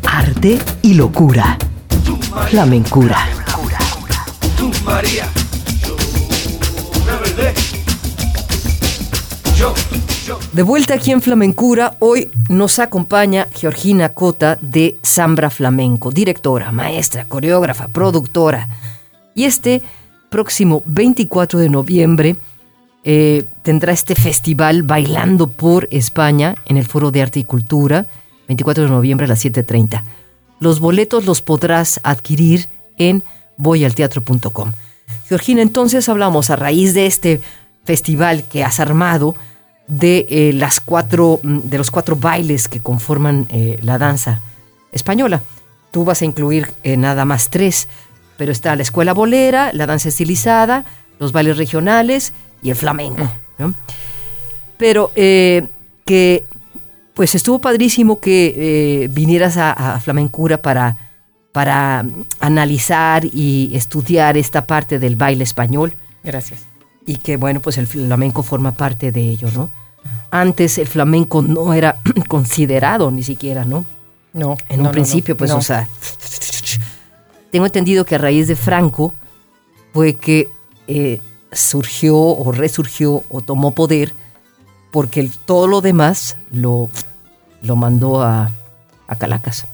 Arte 0.06 0.60
y 0.82 0.94
locura. 0.94 1.58
Flamencura. 2.50 3.37
De 10.58 10.64
vuelta 10.64 10.96
aquí 10.96 11.12
en 11.12 11.22
Flamencura, 11.22 11.98
hoy 12.00 12.32
nos 12.50 12.80
acompaña 12.80 13.48
Georgina 13.54 14.10
Cota 14.10 14.58
de 14.60 14.98
Zambra 15.06 15.52
Flamenco, 15.52 16.10
directora, 16.10 16.72
maestra, 16.72 17.26
coreógrafa, 17.26 17.90
productora. 17.90 18.68
Y 19.36 19.44
este 19.44 19.84
próximo 20.32 20.82
24 20.88 21.60
de 21.60 21.70
noviembre 21.70 22.38
eh, 23.04 23.46
tendrá 23.62 23.94
este 23.94 24.16
festival 24.16 24.82
Bailando 24.82 25.52
por 25.52 25.88
España 25.92 26.56
en 26.66 26.78
el 26.78 26.88
Foro 26.88 27.12
de 27.12 27.22
Arte 27.22 27.40
y 27.40 27.44
Cultura, 27.44 28.08
24 28.48 28.86
de 28.86 28.90
noviembre 28.90 29.26
a 29.26 29.30
las 29.30 29.46
7.30. 29.46 30.02
Los 30.60 30.80
boletos 30.80 31.24
los 31.26 31.44
podrás 31.44 32.00
adquirir 32.02 32.68
en 32.98 33.24
voyalteatro.com. 33.58 34.72
Georgina, 35.30 35.62
entonces 35.62 36.10
hablamos 36.10 36.50
a 36.50 36.56
raíz 36.56 36.96
de 36.96 37.06
este 37.06 37.42
festival 37.84 38.42
que 38.42 38.64
has 38.64 38.80
armado, 38.80 39.36
de 39.88 40.26
eh, 40.30 40.54
las 40.54 40.80
cuatro 40.80 41.40
mm, 41.42 41.60
de 41.64 41.78
los 41.78 41.92
cuatro 41.92 42.16
bailes 42.16 42.68
que 42.68 42.82
conforman 42.82 43.48
eh, 43.50 43.80
la 43.82 43.98
danza 43.98 44.42
española. 44.92 45.42
Tú 45.92 46.04
vas 46.04 46.22
a 46.22 46.26
incluir 46.26 46.72
eh, 46.84 46.98
nada 46.98 47.26
más 47.26 47.50
tres, 47.50 47.88
pero 48.38 48.52
está 48.52 48.76
la 48.76 48.82
escuela 48.82 49.14
bolera, 49.14 49.72
la 49.74 49.86
danza 49.86 50.10
estilizada, 50.10 50.86
los 51.20 51.32
bailes 51.32 51.58
regionales 51.58 52.34
y 52.62 52.70
el 52.70 52.76
flamenco. 52.76 53.28
Pero 54.78 55.12
que 55.16 56.46
pues 57.16 57.34
estuvo 57.34 57.60
padrísimo 57.60 58.20
que 58.20 59.10
vinieras 59.12 59.58
a, 59.58 60.00
Flamencura 60.00 60.62
para, 60.62 60.96
para 61.52 62.06
analizar 62.40 63.26
y 63.26 63.72
estudiar 63.74 64.38
esta 64.38 64.68
parte 64.68 65.00
del 65.00 65.16
baile 65.16 65.44
español. 65.44 65.96
Gracias. 66.24 66.67
Y 67.08 67.16
que 67.18 67.38
bueno, 67.38 67.62
pues 67.62 67.80
el 67.80 67.88
flamenco 67.88 68.44
forma 68.44 68.74
parte 68.74 69.12
de 69.12 69.22
ello, 69.22 69.50
¿no? 69.56 69.72
Antes 70.30 70.78
el 70.78 70.88
flamenco 70.88 71.42
no 71.42 71.74
era 71.74 71.98
considerado 72.28 73.10
ni 73.10 73.24
siquiera, 73.24 73.66
¿no? 73.66 73.86
No. 74.34 74.56
En 74.70 74.82
un 74.86 74.92
principio, 74.92 75.36
pues, 75.36 75.50
o 75.50 75.62
sea, 75.62 75.88
tengo 77.50 77.66
entendido 77.66 78.06
que 78.06 78.16
a 78.16 78.18
raíz 78.20 78.48
de 78.48 78.56
Franco 78.56 79.16
fue 79.94 80.14
que 80.14 80.50
eh, 80.88 81.20
surgió 81.52 82.18
o 82.18 82.52
resurgió 82.52 83.24
o 83.30 83.42
tomó 83.42 83.72
poder 83.72 84.14
porque 84.92 85.32
todo 85.46 85.68
lo 85.68 85.82
demás 85.82 86.38
lo, 86.52 86.90
lo 87.62 87.76
mandó 87.76 88.22
a, 88.22 88.52
a 89.08 89.16
Calacas. 89.16 89.66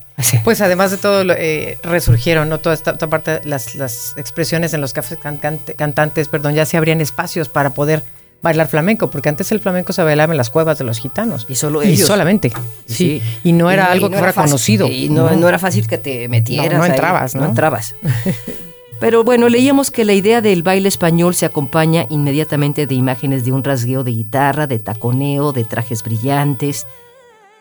Pues 0.43 0.61
además 0.61 0.91
de 0.91 0.97
todo, 0.97 1.23
eh, 1.33 1.77
resurgieron, 1.81 2.49
¿no? 2.49 2.59
Toda 2.59 2.75
esta, 2.75 2.95
parte, 2.95 3.41
las, 3.45 3.75
las 3.75 4.13
expresiones 4.17 4.73
en 4.73 4.81
los 4.81 4.93
cafés 4.93 5.17
cantantes, 5.17 6.27
perdón, 6.27 6.53
ya 6.53 6.65
se 6.65 6.77
abrían 6.77 7.01
espacios 7.01 7.49
para 7.49 7.71
poder 7.71 8.03
bailar 8.43 8.67
flamenco, 8.67 9.09
porque 9.09 9.29
antes 9.29 9.51
el 9.51 9.59
flamenco 9.59 9.93
se 9.93 10.03
bailaba 10.03 10.33
en 10.33 10.37
las 10.37 10.49
cuevas 10.49 10.77
de 10.77 10.83
los 10.83 10.99
gitanos. 10.99 11.47
Y 11.49 11.55
solo 11.55 11.81
ellos. 11.81 11.99
Y 11.99 12.03
solamente. 12.03 12.51
Sí. 12.85 13.21
Y 13.43 13.53
no 13.53 13.71
era 13.71 13.85
algo 13.85 14.09
que 14.09 14.17
fuera 14.17 14.33
conocido. 14.33 14.87
Y 14.87 15.09
no, 15.09 15.47
era 15.47 15.57
fácil 15.57 15.87
que 15.87 15.97
te 15.97 16.27
metieras. 16.27 16.77
No, 16.77 16.85
entrabas, 16.85 17.33
¿no? 17.33 17.41
No 17.41 17.49
entrabas. 17.49 17.95
Pero 18.99 19.23
bueno, 19.23 19.49
leíamos 19.49 19.91
que 19.91 20.05
la 20.05 20.13
idea 20.13 20.41
del 20.41 20.63
baile 20.63 20.87
español 20.87 21.35
se 21.35 21.45
acompaña 21.45 22.05
inmediatamente 22.09 22.87
de 22.87 22.95
imágenes 22.95 23.43
de 23.43 23.51
un 23.51 23.63
rasgueo 23.63 24.03
de 24.03 24.11
guitarra, 24.11 24.67
de 24.67 24.79
taconeo, 24.79 25.51
de 25.51 25.63
trajes 25.65 26.03
brillantes. 26.03 26.85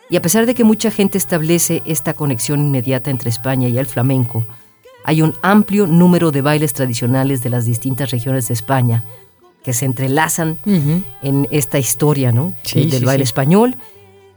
Y 0.09 0.15
a 0.15 0.21
pesar 0.21 0.45
de 0.45 0.53
que 0.53 0.63
mucha 0.63 0.91
gente 0.91 1.17
establece 1.17 1.81
esta 1.85 2.13
conexión 2.13 2.59
inmediata 2.59 3.09
entre 3.09 3.29
España 3.29 3.67
y 3.67 3.77
el 3.77 3.85
flamenco, 3.85 4.45
hay 5.05 5.21
un 5.21 5.33
amplio 5.41 5.87
número 5.87 6.31
de 6.31 6.41
bailes 6.41 6.73
tradicionales 6.73 7.43
de 7.43 7.49
las 7.49 7.65
distintas 7.65 8.11
regiones 8.11 8.47
de 8.47 8.53
España 8.53 9.03
que 9.63 9.73
se 9.73 9.85
entrelazan 9.85 10.57
en 10.65 11.47
esta 11.51 11.79
historia, 11.79 12.31
¿no? 12.31 12.53
del 12.73 13.05
baile 13.05 13.23
español. 13.23 13.77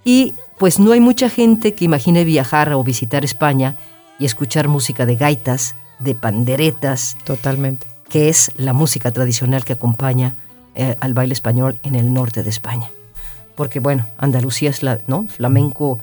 Y 0.04 0.34
pues 0.58 0.78
no 0.78 0.92
hay 0.92 1.00
mucha 1.00 1.28
gente 1.28 1.74
que 1.74 1.84
imagine 1.84 2.24
viajar 2.24 2.72
o 2.72 2.82
visitar 2.84 3.24
España 3.24 3.76
y 4.18 4.24
escuchar 4.24 4.68
música 4.68 5.04
de 5.04 5.16
gaitas, 5.16 5.74
de 5.98 6.14
panderetas. 6.14 7.16
Totalmente. 7.24 7.86
Que 8.08 8.28
es 8.28 8.52
la 8.56 8.72
música 8.72 9.10
tradicional 9.10 9.64
que 9.64 9.72
acompaña 9.72 10.36
eh, 10.74 10.94
al 11.00 11.12
baile 11.12 11.32
español 11.32 11.80
en 11.82 11.96
el 11.96 12.12
norte 12.12 12.44
de 12.44 12.50
España. 12.50 12.90
Porque 13.56 13.80
bueno, 13.80 14.06
Andalucía 14.18 14.70
es 14.70 14.82
la, 14.82 15.00
¿no? 15.06 15.26
Flamenco 15.26 15.98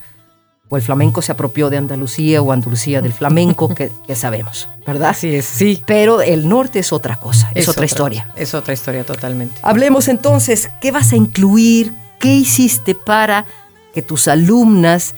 o 0.69 0.75
el 0.75 0.81
flamenco 0.81 1.21
se 1.21 1.31
apropió 1.31 1.69
de 1.69 1.77
Andalucía 1.77 2.41
o 2.41 2.51
Andalucía 2.51 2.99
del 2.99 3.13
flamenco, 3.13 3.75
que, 3.75 3.91
sabemos, 4.15 4.67
¿verdad? 4.87 5.15
Sí, 5.15 5.35
es, 5.35 5.45
sí. 5.45 5.83
Pero 5.85 6.21
el 6.21 6.49
norte 6.49 6.79
es 6.79 6.91
otra 6.91 7.19
cosa, 7.19 7.51
es, 7.53 7.69
otra, 7.69 7.85
historia. 7.85 8.31
Es 8.35 8.55
otra 8.55 8.73
historia 8.73 9.03
totalmente. 9.03 9.59
Hablemos 9.61 10.07
entonces, 10.07 10.71
¿qué 10.81 10.91
vas 10.91 11.13
a 11.13 11.15
incluir? 11.15 11.93
¿Qué 12.19 12.33
hiciste 12.33 12.95
para 12.95 13.45
que 13.93 14.01
tus 14.01 14.27
alumnas 14.27 15.13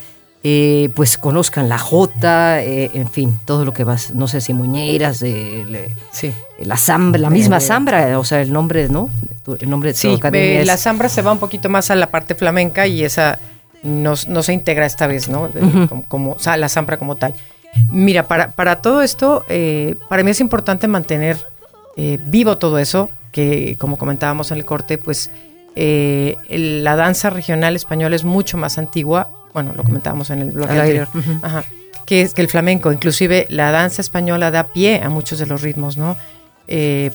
eh, 0.48 0.90
pues 0.94 1.18
conozcan 1.18 1.68
la 1.68 1.78
jota, 1.78 2.62
eh, 2.62 2.92
en 2.94 3.10
fin, 3.10 3.36
todo 3.44 3.64
lo 3.64 3.72
que 3.72 3.82
vas, 3.82 4.14
no 4.14 4.28
sé 4.28 4.40
si 4.40 4.54
muñeiras, 4.54 5.20
eh, 5.22 5.90
sí. 6.12 6.32
la 6.60 6.76
zambra, 6.76 7.20
la 7.20 7.30
misma 7.30 7.58
zambra, 7.58 8.16
o 8.18 8.24
sea, 8.24 8.40
el 8.42 8.52
nombre, 8.52 8.88
¿no? 8.88 9.10
El 9.58 9.68
nombre 9.68 9.90
de 9.90 9.94
sí, 9.94 10.18
la 10.64 10.76
zambra 10.76 11.08
se 11.08 11.22
va 11.22 11.32
un 11.32 11.38
poquito 11.38 11.68
más 11.68 11.90
a 11.90 11.96
la 11.96 12.10
parte 12.10 12.36
flamenca 12.36 12.86
y 12.86 13.02
esa 13.02 13.40
no, 13.82 14.14
se 14.14 14.52
integra 14.52 14.86
esta 14.86 15.08
vez, 15.08 15.28
¿no? 15.28 15.50
como, 16.06 16.32
o 16.32 16.38
sea, 16.38 16.56
la 16.56 16.68
Zampra 16.68 16.96
como 16.96 17.16
tal. 17.16 17.34
Mira, 17.90 18.28
para, 18.28 18.52
para 18.52 18.80
todo 18.80 19.02
esto, 19.02 19.44
eh, 19.48 19.96
para 20.08 20.22
mí 20.22 20.30
es 20.30 20.40
importante 20.40 20.88
mantener 20.88 21.46
eh, 21.96 22.18
vivo 22.24 22.58
todo 22.58 22.78
eso, 22.78 23.10
que 23.32 23.76
como 23.78 23.98
comentábamos 23.98 24.50
en 24.50 24.58
el 24.58 24.64
corte, 24.64 24.96
pues 24.96 25.30
eh, 25.74 26.36
la 26.48 26.96
danza 26.96 27.30
regional 27.30 27.76
española 27.76 28.16
es 28.16 28.24
mucho 28.24 28.56
más 28.56 28.78
antigua, 28.78 29.30
bueno, 29.56 29.72
lo 29.74 29.84
comentábamos 29.84 30.28
en 30.28 30.40
el 30.40 30.50
bloque 30.50 30.74
anterior, 30.74 31.08
que, 32.04 32.20
es, 32.20 32.34
que 32.34 32.42
el 32.42 32.48
flamenco, 32.48 32.92
inclusive 32.92 33.46
la 33.48 33.70
danza 33.70 34.02
española 34.02 34.50
da 34.50 34.64
pie 34.64 35.00
a 35.02 35.08
muchos 35.08 35.38
de 35.38 35.46
los 35.46 35.62
ritmos, 35.62 35.96
¿no? 35.96 36.14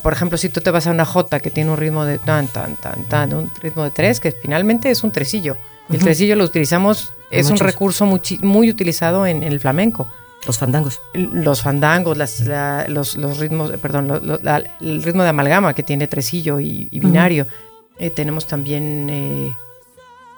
por 0.02 0.12
ejemplo, 0.12 0.36
si 0.36 0.48
tú 0.48 0.60
te 0.60 0.72
vas 0.72 0.88
a 0.88 0.90
una 0.90 1.04
jota 1.04 1.38
que 1.38 1.50
tiene 1.50 1.70
un 1.70 1.76
ritmo 1.76 2.04
de 2.04 2.18
tan, 2.18 2.48
tan, 2.48 2.74
tan, 2.74 3.04
tan, 3.04 3.32
un 3.32 3.50
ritmo 3.60 3.84
de 3.84 3.90
tres, 3.90 4.18
que 4.18 4.32
finalmente 4.32 4.90
es 4.90 5.04
un 5.04 5.12
tresillo. 5.12 5.56
El 5.88 6.00
tresillo 6.00 6.34
lo 6.34 6.42
utilizamos, 6.42 7.14
es 7.30 7.48
un 7.48 7.58
recurso 7.58 8.06
muy, 8.06 8.20
muy 8.42 8.68
utilizado 8.68 9.24
en, 9.24 9.44
el 9.44 9.60
flamenco. 9.60 10.08
Los 10.44 10.58
fandangos. 10.58 11.00
Los 11.14 11.62
fandangos, 11.62 12.18
los, 12.18 13.38
ritmos, 13.38 13.70
perdón, 13.72 14.40
el 14.80 15.02
ritmo 15.04 15.22
de 15.22 15.28
amalgama 15.28 15.74
que 15.74 15.84
tiene 15.84 16.08
tresillo 16.08 16.58
y, 16.58 16.88
binario. 16.90 17.46
Eh, 18.00 18.10
tenemos 18.10 18.48
también, 18.48 19.08
eh, 19.10 19.54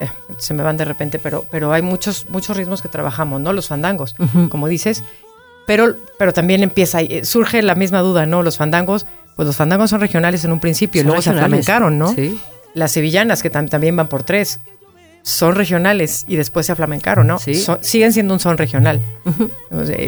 eh, 0.00 0.09
se 0.38 0.54
me 0.54 0.62
van 0.62 0.76
de 0.76 0.85
repente, 0.85 1.18
pero, 1.18 1.46
pero 1.50 1.72
hay 1.72 1.83
muchos, 1.83 2.26
muchos 2.28 2.57
ritmos 2.57 2.83
que 2.83 2.88
trabajamos, 2.88 3.40
¿no? 3.40 3.52
Los 3.52 3.68
fandangos, 3.68 4.14
como 4.48 4.68
dices. 4.68 5.04
Pero, 5.66 5.96
pero 6.18 6.33
también 6.33 6.62
empieza, 6.62 6.98
surge 7.22 7.62
la 7.62 7.74
misma 7.74 8.00
duda, 8.00 8.26
¿no? 8.26 8.42
Los 8.42 8.59
fandangos, 8.59 9.07
pues 9.37 9.46
los 9.46 9.57
fandangos 9.57 9.90
son 9.90 10.00
regionales 10.00 10.44
en 10.44 10.52
un 10.52 10.61
principio, 10.61 11.00
y 11.00 11.04
luego 11.04 11.22
se 11.22 11.33
flamencaron, 11.33 11.98
¿no? 11.98 12.14
Sí. 12.14 12.38
Las 12.74 12.92
sevillanas, 12.92 13.42
que 13.42 13.50
también 13.50 13.96
van 13.96 14.09
por 14.09 14.24
tres 14.24 14.61
son 15.24 15.54
regionales 15.54 16.26
y 16.28 16.37
después 16.37 16.66
se 16.66 16.72
aflamencaron, 16.72 17.26
¿no? 17.26 17.38
Sí. 17.38 17.64
siguen 17.80 18.12
siendo 18.12 18.35
un 18.35 18.40
son 18.40 18.59
regional. 18.59 19.00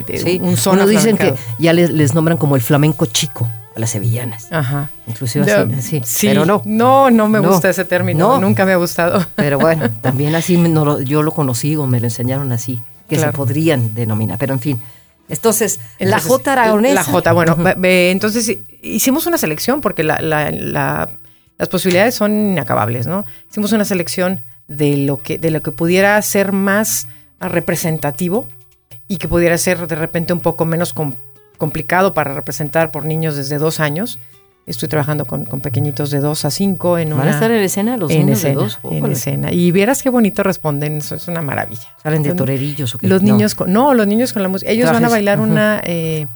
sí. 0.07 0.39
Un 0.43 0.57
son 0.59 0.87
dicen 0.89 1.17
que 1.17 1.35
ya 1.59 1.73
les, 1.73 2.15
nombran 2.15 2.37
como 2.37 2.55
el 2.55 2.63
flamenco 2.63 3.07
chico 3.07 3.49
a 3.77 3.79
las 3.79 3.91
sevillanas. 3.91 4.49
Ajá. 4.51 4.91
Inclusive 5.07 5.53
así, 5.53 6.01
sí, 6.03 6.27
pero 6.29 6.47
no. 6.47 6.63
No, 6.65 7.11
no 7.11 7.29
me 7.29 7.39
gusta 7.41 7.69
ese 7.69 7.85
término, 7.85 8.41
nunca 8.41 8.65
me 8.65 8.73
ha 8.73 8.77
gustado. 8.77 9.25
Pero 9.37 9.59
bueno, 9.59 9.91
también 10.01 10.35
así 10.35 10.59
yo 11.05 11.23
lo 11.23 11.31
conocí 11.33 11.77
o 11.77 11.87
me 11.87 12.01
lo 12.01 12.07
enseñaron 12.07 12.51
así, 12.53 12.81
que 13.09 13.19
se 13.19 13.31
podrían 13.33 13.95
denominar, 13.95 14.39
pero 14.39 14.55
en 14.55 14.61
fin. 14.61 14.81
Entonces, 15.29 15.81
la 15.99 16.21
J 16.21 16.53
aragonesa. 16.53 16.95
La 16.95 17.05
J, 17.05 17.33
bueno, 17.33 17.57
entonces 17.83 18.59
hicimos 18.83 19.27
una 19.27 19.39
selección 19.39 19.81
porque 19.81 20.03
las 20.03 21.09
posibilidades 21.71 22.15
son 22.15 22.53
inacabables, 22.53 23.07
¿no? 23.07 23.25
Hicimos 23.51 23.73
una 23.73 23.85
selección 23.85 24.41
de 24.69 24.97
lo 24.97 25.19
que, 25.19 25.39
de 25.39 25.51
lo 25.51 25.63
que 25.63 25.71
pudiera 25.71 26.21
ser 26.23 26.53
más 26.53 27.07
representativo 27.41 28.49
y 29.09 29.19
que 29.19 29.29
pudiera 29.29 29.57
ser 29.59 29.87
de 29.87 29.95
repente 29.95 30.33
un 30.33 30.41
poco 30.41 30.65
menos 30.65 30.93
complicado 31.59 32.15
para 32.15 32.35
representar 32.35 32.91
por 32.91 33.05
niños 33.05 33.37
desde 33.37 33.59
dos 33.59 33.81
años. 33.81 34.19
Estoy 34.67 34.89
trabajando 34.89 35.27
con, 35.27 35.45
pequeñitos 35.45 36.11
de 36.11 36.19
dos 36.19 36.45
a 36.45 36.51
cinco 36.51 36.99
en 36.99 37.17
¿Van 37.17 37.29
a 37.29 37.31
estar 37.31 37.51
en 37.53 37.63
escena 37.63 37.97
los 37.97 38.11
niños 38.11 38.43
de 38.43 38.53
dos? 38.53 38.81
En 38.91 39.07
escena. 39.07 39.53
Y 39.53 39.71
vieras 39.71 40.03
qué 40.03 40.11
bonito 40.11 40.43
responden, 40.43 40.97
eso 40.97 41.15
es 41.15 41.29
una 41.29 41.41
maravilla. 41.41 41.95
¿Salen 42.03 42.25
de 42.25 42.35
torerillos 42.35 42.93
o 42.95 42.99
qué? 42.99 43.07
Los 43.07 43.23
niños, 43.23 43.55
con, 43.55 43.73
no, 43.73 43.95
los 43.95 44.09
niños 44.09 44.33
con 44.33 44.43
la 44.43 44.49
música. 44.49 44.71
Ellos 44.71 44.91
van 44.91 45.05
a 45.05 45.09
bailar 45.09 45.39
una, 45.39 45.81
eh, 45.85 46.27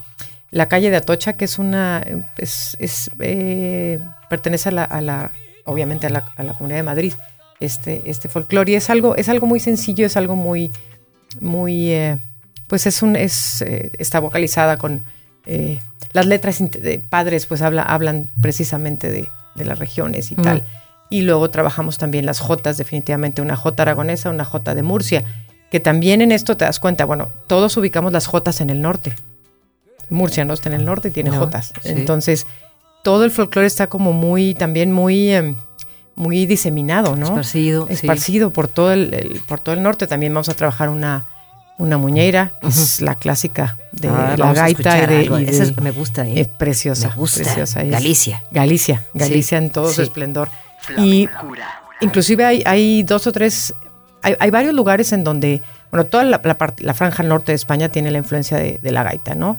la 0.49 0.69
calle 0.69 0.89
de 0.89 0.97
Atocha, 0.97 1.33
que 1.33 1.43
es 1.43 1.59
una, 1.59 2.05
es, 2.37 3.11
eh, 3.19 3.99
pertenece 4.29 4.69
a 4.69 4.71
la, 4.71 4.83
a 4.85 5.01
la, 5.01 5.31
obviamente 5.65 6.07
a 6.07 6.09
la, 6.09 6.31
a 6.37 6.43
la 6.43 6.53
Comunidad 6.53 6.79
de 6.79 6.83
Madrid 6.83 7.13
este, 7.61 8.01
este 8.05 8.29
folclore. 8.29 8.71
Y 8.71 8.75
es 8.75 8.89
algo, 8.89 9.15
es 9.15 9.29
algo 9.29 9.47
muy 9.47 9.59
sencillo, 9.59 10.05
es 10.05 10.17
algo 10.17 10.35
muy, 10.35 10.71
muy, 11.39 11.91
eh, 11.91 12.17
pues 12.71 12.85
es 12.85 13.01
un, 13.01 13.17
es, 13.17 13.61
eh, 13.63 13.91
está 13.97 14.21
vocalizada 14.21 14.77
con 14.77 15.03
eh, 15.45 15.81
las 16.13 16.25
letras 16.25 16.59
de 16.59 16.99
padres, 16.99 17.45
pues 17.45 17.61
habla, 17.61 17.81
hablan 17.83 18.29
precisamente 18.39 19.11
de, 19.11 19.27
las 19.55 19.77
regiones 19.77 20.31
y 20.31 20.35
tal. 20.35 20.63
Y 21.09 21.23
luego 21.23 21.49
trabajamos 21.49 21.97
también 21.97 22.25
las 22.25 22.39
jotas, 22.39 22.77
definitivamente, 22.77 23.41
una 23.41 23.57
jota 23.57 23.83
aragonesa, 23.83 24.29
una 24.29 24.45
jota 24.45 24.73
de 24.73 24.83
Murcia, 24.83 25.25
que 25.69 25.81
también 25.81 26.21
en 26.21 26.31
esto 26.31 26.55
te 26.55 26.63
das 26.63 26.79
cuenta, 26.79 27.03
bueno, 27.03 27.33
todos 27.47 27.75
ubicamos 27.75 28.13
las 28.13 28.25
jotas 28.25 28.61
en 28.61 28.69
el 28.69 28.81
norte. 28.81 29.15
Murcia 30.09 30.45
no 30.45 30.53
está 30.53 30.69
en 30.69 30.75
el 30.75 30.85
norte 30.85 31.09
y 31.09 31.11
tiene 31.11 31.31
jotas. 31.31 31.73
Entonces, 31.83 32.47
todo 33.03 33.25
el 33.25 33.31
folclore 33.31 33.67
está 33.67 33.87
como 33.87 34.13
muy, 34.13 34.53
también 34.53 34.93
muy 34.93 35.29
em, 35.31 35.57
muy 36.15 36.45
diseminado, 36.45 37.17
¿no? 37.17 37.25
Esparcido. 37.25 37.87
Esparcido 37.89 38.53
por, 38.53 38.69
todo 38.69 38.93
el, 38.93 39.41
por 39.45 39.59
todo 39.59 39.75
el 39.75 39.83
norte. 39.83 40.07
También 40.07 40.33
vamos 40.33 40.47
a 40.47 40.53
trabajar 40.53 40.87
una, 40.87 41.27
una 41.81 41.97
muñeira, 41.97 42.53
es 42.61 43.01
la 43.01 43.15
clásica 43.15 43.77
de 43.91 44.07
ah, 44.07 44.35
la 44.37 44.53
gaita. 44.53 45.07
de, 45.07 45.75
me 45.81 45.89
gusta. 45.89 46.27
¿eh? 46.27 46.41
Es 46.41 46.47
preciosa. 46.47 47.09
Me 47.09 47.15
gusta. 47.15 47.43
Preciosa. 47.43 47.83
Galicia. 47.83 48.43
Galicia. 48.51 49.07
Galicia 49.15 49.57
en 49.57 49.71
todo 49.71 49.91
su 49.91 50.03
esplendor. 50.03 50.49
Y 50.97 51.27
inclusive 51.99 52.45
hay, 52.45 52.63
hay 52.67 53.01
dos 53.01 53.25
o 53.25 53.31
tres, 53.31 53.73
hay, 54.21 54.35
hay, 54.39 54.51
varios 54.51 54.75
lugares 54.75 55.11
en 55.11 55.23
donde, 55.23 55.63
bueno, 55.89 56.05
toda 56.05 56.23
la, 56.23 56.39
la, 56.77 56.93
franja 56.93 57.23
norte 57.23 57.51
de 57.51 57.55
España 57.55 57.89
tiene 57.89 58.11
la 58.11 58.19
influencia 58.19 58.57
de, 58.57 58.79
la 58.91 59.01
gaita, 59.03 59.33
¿no? 59.33 59.57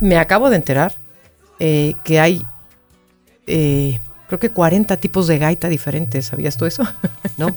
Me 0.00 0.18
acabo 0.18 0.50
de 0.50 0.56
enterar 0.56 0.94
eh, 1.60 1.94
que 2.02 2.18
hay... 2.18 2.44
Eh, 3.46 4.00
creo 4.30 4.38
que 4.38 4.50
40 4.50 4.96
tipos 4.98 5.26
de 5.26 5.38
gaita 5.38 5.68
diferentes. 5.68 6.26
¿Sabías 6.26 6.56
tú 6.56 6.64
eso? 6.64 6.84
No. 7.36 7.56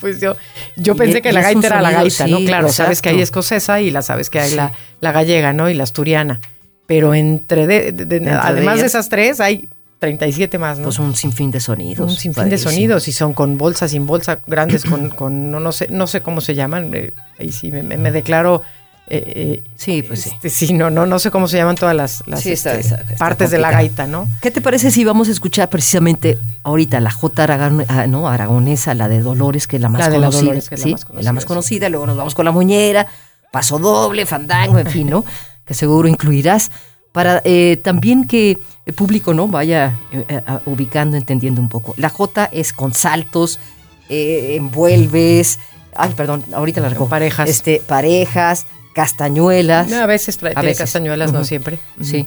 pues 0.00 0.20
yo, 0.20 0.36
yo 0.76 0.94
pensé 0.94 1.20
que 1.20 1.32
la 1.32 1.42
gaita 1.42 1.66
era 1.66 1.82
la 1.82 1.90
gaita, 1.90 2.28
¿no? 2.28 2.38
Claro, 2.38 2.68
sabes 2.68 3.02
que 3.02 3.08
hay 3.08 3.20
escocesa 3.20 3.80
y 3.80 3.90
la 3.90 4.00
sabes 4.00 4.30
que 4.30 4.38
hay 4.38 4.54
la, 4.54 4.72
la, 5.00 5.10
gallega, 5.10 5.52
¿no? 5.52 5.68
Y 5.68 5.74
la 5.74 5.82
asturiana. 5.82 6.40
Pero 6.86 7.14
entre, 7.14 7.66
de, 7.66 8.30
además 8.30 8.78
de, 8.78 8.86
esas 8.86 9.08
tres, 9.08 9.40
hay 9.40 9.68
37 9.98 10.56
más, 10.58 10.78
¿no? 10.78 10.84
Pues 10.84 11.00
un 11.00 11.16
sinfín 11.16 11.50
de 11.50 11.58
sonidos. 11.58 12.12
Un 12.12 12.16
sinfín 12.16 12.48
de 12.48 12.58
sonidos 12.58 13.08
y 13.08 13.12
son 13.12 13.32
con 13.32 13.58
bolsa, 13.58 13.88
sin 13.88 14.06
bolsa, 14.06 14.38
grandes, 14.46 14.84
con, 14.84 15.10
con 15.10 15.50
no, 15.50 15.58
no, 15.58 15.72
sé, 15.72 15.88
no 15.90 16.06
sé 16.06 16.20
cómo 16.20 16.40
se 16.40 16.54
llaman. 16.54 16.94
Eh, 16.94 17.12
ahí 17.40 17.50
sí 17.50 17.72
me, 17.72 17.82
me 17.82 18.12
declaro 18.12 18.62
eh, 19.06 19.22
eh, 19.26 19.62
sí, 19.76 20.02
pues 20.02 20.22
sí. 20.22 20.30
Este, 20.30 20.48
sí, 20.48 20.72
no, 20.72 20.88
no, 20.88 21.04
no 21.04 21.18
sé 21.18 21.30
cómo 21.30 21.46
se 21.46 21.58
llaman 21.58 21.76
todas 21.76 21.94
las, 21.94 22.24
este, 22.46 22.80
partes 23.18 23.50
de 23.50 23.58
la 23.58 23.70
gaita, 23.70 24.06
¿no? 24.06 24.26
¿Qué 24.40 24.50
te 24.50 24.62
parece 24.62 24.90
si 24.90 25.04
vamos 25.04 25.28
a 25.28 25.32
escuchar 25.32 25.68
precisamente 25.68 26.38
ahorita 26.62 27.00
la 27.00 27.10
J 27.10 27.44
ah, 27.88 28.06
¿no? 28.06 28.28
aragonesa, 28.28 28.94
la 28.94 29.08
de 29.08 29.20
Dolores, 29.20 29.66
que 29.66 29.76
es 29.76 29.82
la 29.82 29.90
más 29.90 30.08
conocida? 30.08 30.54
la 31.20 31.32
más 31.32 31.44
conocida, 31.44 31.88
luego 31.90 32.06
nos 32.06 32.16
vamos 32.16 32.34
con 32.34 32.46
la 32.46 32.50
muñera, 32.50 33.06
paso 33.52 33.78
doble, 33.78 34.24
fandango, 34.24 34.78
en 34.78 34.86
fin, 34.86 35.10
¿no? 35.10 35.24
que 35.66 35.74
seguro 35.74 36.08
incluirás 36.08 36.70
para 37.12 37.42
eh, 37.44 37.78
también 37.82 38.26
que 38.26 38.58
el 38.86 38.94
público 38.94 39.34
no 39.34 39.48
vaya 39.48 39.94
ubicando, 40.64 41.16
entendiendo 41.16 41.60
un 41.60 41.68
poco. 41.68 41.94
La 41.98 42.08
J 42.08 42.48
es 42.52 42.72
con 42.72 42.94
saltos, 42.94 43.60
envuelves, 44.08 45.58
ay, 45.94 46.12
perdón, 46.16 46.42
ahorita 46.54 46.80
la 46.80 46.88
recojo. 46.88 47.10
Parejas. 47.10 47.48
Este, 47.48 47.82
parejas, 47.86 48.66
castañuelas. 48.94 49.92
a 49.92 50.06
veces 50.06 50.38
trae 50.38 50.74
castañuelas, 50.74 51.32
no 51.32 51.44
siempre. 51.44 51.78
Sí. 52.00 52.26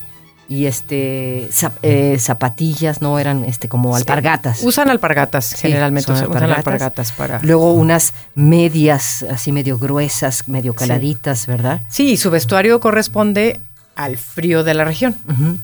Y 0.49 0.65
este 0.65 1.49
eh, 1.81 2.17
zapatillas, 2.19 3.01
no 3.01 3.19
eran 3.19 3.43
este 3.43 3.67
como 3.67 3.95
alpargatas. 3.95 4.63
Usan 4.63 4.89
alpargatas, 4.89 5.53
generalmente 5.53 6.11
usan 6.11 6.31
alpargatas. 6.31 7.11
para. 7.11 7.39
Luego 7.41 7.73
unas 7.73 8.13
medias 8.33 9.25
así 9.29 9.51
medio 9.51 9.77
gruesas, 9.77 10.47
medio 10.47 10.73
caladitas, 10.73 11.47
¿verdad? 11.47 11.81
Sí, 11.89 12.11
y 12.11 12.17
su 12.17 12.31
vestuario 12.31 12.79
corresponde 12.79 13.59
al 13.95 14.17
frío 14.17 14.63
de 14.63 14.73
la 14.73 14.85
región. 14.85 15.15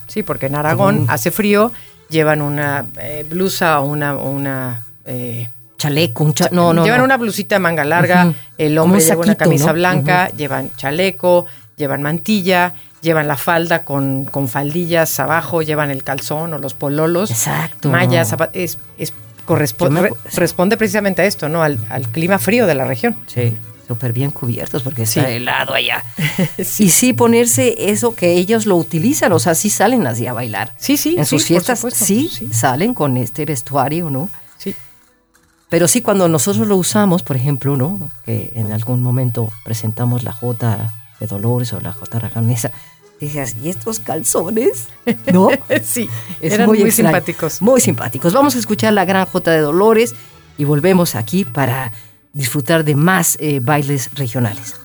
Sí, 0.08 0.24
porque 0.24 0.48
en 0.48 0.56
Aragón 0.56 1.06
hace 1.08 1.32
frío, 1.32 1.72
llevan 2.10 2.42
una 2.42 2.86
eh, 3.00 3.26
blusa 3.30 3.80
o 3.80 3.86
una, 3.86 4.16
una 4.16 4.86
eh, 5.06 5.50
chaleco, 5.84 6.24
un 6.24 6.34
no, 6.52 6.74
no. 6.74 6.84
Llevan 6.84 7.02
una 7.02 7.18
blusita 7.18 7.56
de 7.56 7.60
manga 7.60 7.84
larga, 7.84 8.34
el 8.58 8.78
hombre 8.78 9.02
lleva 9.02 9.22
una 9.22 9.36
camisa 9.36 9.72
blanca, 9.74 10.30
llevan 10.30 10.72
chaleco, 10.78 11.46
llevan 11.76 12.02
mantilla, 12.02 12.74
llevan 13.02 13.28
la 13.28 13.36
falda 13.36 13.84
con, 13.84 14.26
con, 14.26 14.48
faldillas 14.48 15.20
abajo, 15.20 15.62
llevan 15.62 15.92
el 15.92 16.04
calzón 16.04 16.54
o 16.54 16.58
los 16.58 16.74
pololos. 16.74 17.32
Exacto. 17.32 17.90
Mallas, 17.90 18.34
es, 18.54 18.78
es 18.98 19.14
corresponde, 19.46 20.12
responde 20.36 20.78
precisamente 20.78 21.22
a 21.22 21.26
esto, 21.26 21.50
¿no? 21.50 21.62
Al, 21.64 21.78
clima 22.12 22.40
frío 22.40 22.66
de 22.66 22.76
la 22.76 22.86
región. 22.86 23.18
Sí. 23.28 23.58
Súper 23.86 24.14
bien 24.14 24.32
cubiertos 24.32 24.82
porque 24.82 25.04
está 25.04 25.30
helado 25.30 25.74
allá. 25.74 26.02
Y 26.58 26.90
sí 26.90 27.12
ponerse 27.12 27.76
eso 27.90 28.16
que 28.16 28.32
ellos 28.32 28.66
lo 28.66 28.78
utilizan, 28.78 29.34
o 29.34 29.40
sea, 29.40 29.56
sí 29.56 29.70
salen 29.70 30.08
así 30.08 30.26
a 30.26 30.32
bailar. 30.32 30.72
Sí, 30.78 30.96
sí. 30.96 31.16
En 31.18 31.26
sus 31.26 31.46
fiestas 31.46 31.86
sí, 31.94 32.32
salen 32.54 32.94
con 32.94 33.18
este 33.18 33.44
vestuario, 33.44 34.10
¿no? 34.10 34.30
Pero 35.74 35.88
sí, 35.88 36.04
cuando 36.04 36.28
nosotros 36.28 36.68
lo 36.68 36.78
usamos, 36.78 37.24
por 37.24 37.36
ejemplo, 37.36 37.76
¿no? 37.76 38.12
Que 38.28 38.52
en 38.54 38.72
algún 38.72 39.02
momento 39.02 39.52
presentamos 39.64 40.22
la 40.22 40.32
J 40.32 40.92
de 41.20 41.26
Dolores 41.26 41.74
o 41.74 41.82
la 41.82 41.92
J 41.92 42.20
raganesa, 42.20 42.70
dices, 43.20 43.56
¿y 43.60 43.70
estos 43.70 43.98
calzones? 43.98 44.90
¿No? 45.34 45.50
sí, 45.84 46.08
eran 46.42 46.68
muy, 46.68 46.92
simpáticos. 46.92 47.60
Muy 47.60 47.82
simpáticos. 47.82 48.34
Vamos 48.34 48.56
a 48.56 48.60
escuchar 48.60 48.94
la 48.94 49.04
gran 49.04 49.26
J 49.26 49.50
de 49.50 49.62
Dolores 49.62 50.14
y 50.60 50.64
volvemos 50.64 51.16
aquí 51.16 51.44
para 51.44 51.92
disfrutar 52.34 52.84
de 52.84 52.94
más 52.94 53.36
eh, 53.40 53.60
bailes 53.60 54.14
regionales. 54.14 54.76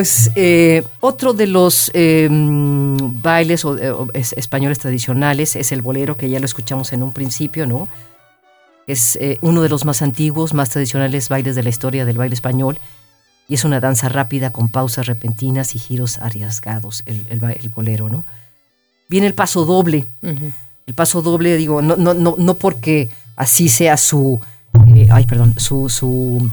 Pues 0.00 0.30
eh, 0.34 0.82
otro 1.00 1.34
de 1.34 1.46
los 1.46 1.90
em, 1.92 2.96
bailes 3.20 3.66
españoles 4.34 4.78
tradicionales 4.78 5.56
es 5.56 5.72
el 5.72 5.82
bolero, 5.82 6.16
que 6.16 6.30
ya 6.30 6.40
lo 6.40 6.46
escuchamos 6.46 6.94
en 6.94 7.02
un 7.02 7.12
principio, 7.12 7.66
¿no? 7.66 7.86
Es 8.86 9.16
eh, 9.16 9.36
uno 9.42 9.60
de 9.60 9.68
los 9.68 9.84
más 9.84 10.00
antiguos, 10.00 10.54
más 10.54 10.70
tradicionales 10.70 11.28
bailes 11.28 11.54
de 11.54 11.62
la 11.62 11.68
historia 11.68 12.06
del 12.06 12.16
baile 12.16 12.32
español 12.32 12.78
y 13.46 13.52
es 13.52 13.64
una 13.66 13.78
danza 13.78 14.08
rápida 14.08 14.48
con 14.48 14.70
pausas 14.70 15.06
repentinas 15.06 15.74
y 15.74 15.78
giros 15.78 16.16
arriesgados, 16.16 17.02
el, 17.04 17.68
bolero, 17.68 18.08
¿no? 18.08 18.24
Viene 19.10 19.26
el 19.26 19.34
paso 19.34 19.66
doble. 19.66 20.06
El 20.22 20.94
paso 20.94 21.20
doble, 21.20 21.58
digo, 21.58 21.82
no, 21.82 21.96
no, 21.96 22.14
no, 22.14 22.36
no 22.38 22.54
porque 22.54 23.10
así 23.36 23.68
sea 23.68 23.98
su, 23.98 24.40
eh, 24.94 25.08
ay, 25.10 25.26
perdón, 25.26 25.56
su, 25.58 25.90
su 25.90 26.50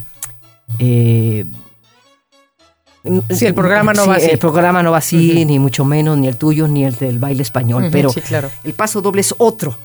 Sí, 3.29 3.45
el 3.45 3.53
programa 3.53 3.93
no 3.93 4.07
va 4.07 4.15
así. 4.15 4.29
El 4.29 4.39
programa 4.39 4.83
no 4.83 4.91
va 4.91 4.97
así, 4.97 5.45
ni 5.45 5.59
mucho 5.59 5.85
menos, 5.85 6.17
ni 6.17 6.27
el 6.27 6.37
tuyo, 6.37 6.67
ni 6.67 6.85
el 6.85 6.95
del 6.95 7.19
baile 7.19 7.41
español. 7.41 7.89
pero 7.91 8.11
claro. 8.11 8.49
el 8.63 8.73
paso 8.73 9.01
doble 9.01 9.21
es 9.21 9.33
otro 9.37 9.77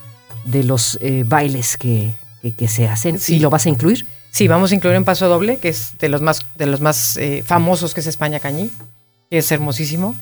de 0.45 0.65
los 0.65 0.99
eh, 1.01 1.25
bailes 1.27 1.77
que, 1.77 2.15
se 2.67 2.89
hacen. 2.89 3.19
¿Y 3.29 3.39
lo 3.39 3.51
vas 3.51 3.67
a 3.67 3.69
incluir? 3.69 4.07
Sí, 4.31 4.49
vamos 4.49 4.73
a 4.73 4.75
incluir 4.75 4.97
un 4.97 5.05
paso 5.05 5.29
doble, 5.29 5.59
que 5.59 5.69
es 5.69 5.99
de 5.99 6.09
los 6.09 6.23
más, 6.23 6.41
de 6.55 6.67
los 6.67 6.81
más 6.81 7.17
eh, 7.19 7.43
famosos, 7.45 7.95
que 7.95 8.01
es 8.01 8.07
España 8.07 8.41
Cañí, 8.41 8.71
que 9.31 9.39
es 9.39 9.53
hermosísimo. 9.53 10.17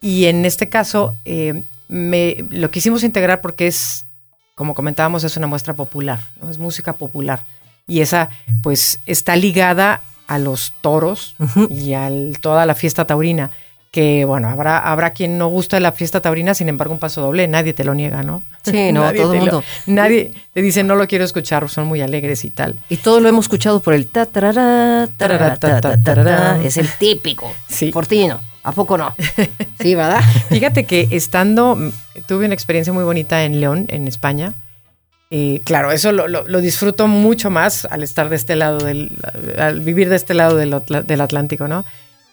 Y 0.00 0.26
en 0.26 0.44
este 0.44 0.68
caso, 0.68 1.16
eh, 1.24 1.62
me, 1.88 2.44
lo 2.50 2.70
quisimos 2.70 3.02
integrar 3.02 3.40
porque 3.40 3.66
es, 3.66 4.06
como 4.54 4.74
comentábamos, 4.74 5.24
es 5.24 5.36
una 5.36 5.46
muestra 5.48 5.74
popular, 5.74 6.20
¿no? 6.40 6.50
es 6.50 6.58
música 6.58 6.92
popular. 6.92 7.44
Y 7.86 8.00
esa, 8.00 8.28
pues, 8.62 9.00
está 9.06 9.34
ligada 9.34 10.02
a 10.28 10.38
los 10.38 10.72
toros 10.80 11.34
y 11.70 11.94
a 11.94 12.10
toda 12.40 12.66
la 12.66 12.74
fiesta 12.74 13.06
taurina. 13.06 13.50
Que 13.90 14.26
bueno, 14.26 14.50
habrá, 14.50 14.78
habrá 14.78 15.14
quien 15.14 15.38
no 15.38 15.48
gusta 15.48 15.76
de 15.76 15.80
la 15.80 15.92
fiesta 15.92 16.20
taurina, 16.20 16.52
sin 16.52 16.68
embargo, 16.68 16.92
un 16.92 17.00
paso 17.00 17.22
doble, 17.22 17.48
nadie 17.48 17.72
te 17.72 17.84
lo 17.84 17.94
niega, 17.94 18.22
¿no? 18.22 18.42
Sí, 18.62 18.92
no, 18.92 19.10
todo 19.14 19.32
el 19.32 19.40
mundo. 19.40 19.64
nadie 19.86 20.32
te 20.52 20.60
dice, 20.60 20.84
no 20.84 20.94
lo 20.94 21.06
quiero 21.08 21.24
escuchar, 21.24 21.66
son 21.70 21.86
muy 21.86 22.02
alegres 22.02 22.44
y 22.44 22.50
tal. 22.50 22.76
Y 22.90 22.98
todo 22.98 23.20
lo 23.20 23.30
hemos 23.30 23.46
escuchado 23.46 23.80
por 23.80 23.94
el 23.94 24.06
ta 24.06 24.26
tarara, 24.26 25.08
tarara, 25.16 26.60
es 26.62 26.76
el 26.76 26.88
típico. 26.88 27.50
Sí. 27.66 27.90
Fortino. 27.90 28.40
¿A 28.62 28.72
poco 28.72 28.98
no? 28.98 29.14
Sí, 29.80 29.94
¿verdad? 29.94 30.20
Fíjate 30.50 30.84
que 30.84 31.08
estando, 31.10 31.78
tuve 32.26 32.44
una 32.44 32.54
experiencia 32.54 32.92
muy 32.92 33.04
bonita 33.04 33.44
en 33.44 33.60
León, 33.60 33.86
en 33.88 34.06
España, 34.06 34.52
y 35.30 35.60
claro, 35.60 35.92
eso 35.92 36.10
lo, 36.12 36.26
lo, 36.26 36.60
disfruto 36.60 37.06
mucho 37.06 37.50
más 37.50 37.84
al 37.84 38.02
estar 38.02 38.30
de 38.30 38.36
este 38.36 38.56
lado 38.56 38.78
del, 38.78 39.12
al 39.58 39.80
vivir 39.80 40.08
de 40.08 40.16
este 40.16 40.32
lado 40.32 40.56
del, 40.56 40.82
del 41.04 41.20
Atlántico, 41.20 41.68
¿no? 41.68 41.84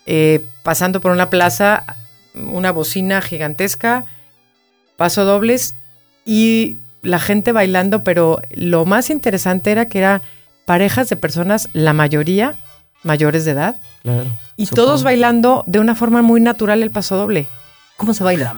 Eh, 0.06 0.46
pasando 0.64 1.02
por 1.02 1.12
una 1.12 1.30
plaza, 1.30 1.84
una 2.36 2.72
bocina 2.72 3.22
gigantesca, 3.22 4.06
paso 4.96 5.26
dobles 5.26 5.76
y 6.26 6.78
la 7.02 7.20
gente 7.20 7.52
bailando, 7.52 8.04
pero 8.04 8.40
lo 8.52 8.86
más 8.86 9.10
interesante 9.10 9.72
era 9.72 9.90
que 9.90 9.98
era 10.00 10.22
parejas 10.66 11.10
de 11.10 11.18
personas, 11.18 11.70
la 11.74 11.92
mayoría 11.92 12.56
mayores 13.04 13.46
de 13.46 13.52
edad, 13.52 13.76
y 14.56 14.68
todos 14.68 15.04
bailando 15.04 15.64
de 15.68 15.80
una 15.80 15.96
forma 15.96 16.22
muy 16.22 16.40
natural 16.40 16.82
el 16.82 16.92
paso 16.92 17.18
doble. 17.18 17.48
¿Cómo 17.98 18.14
se 18.14 18.24
baila? 18.24 18.56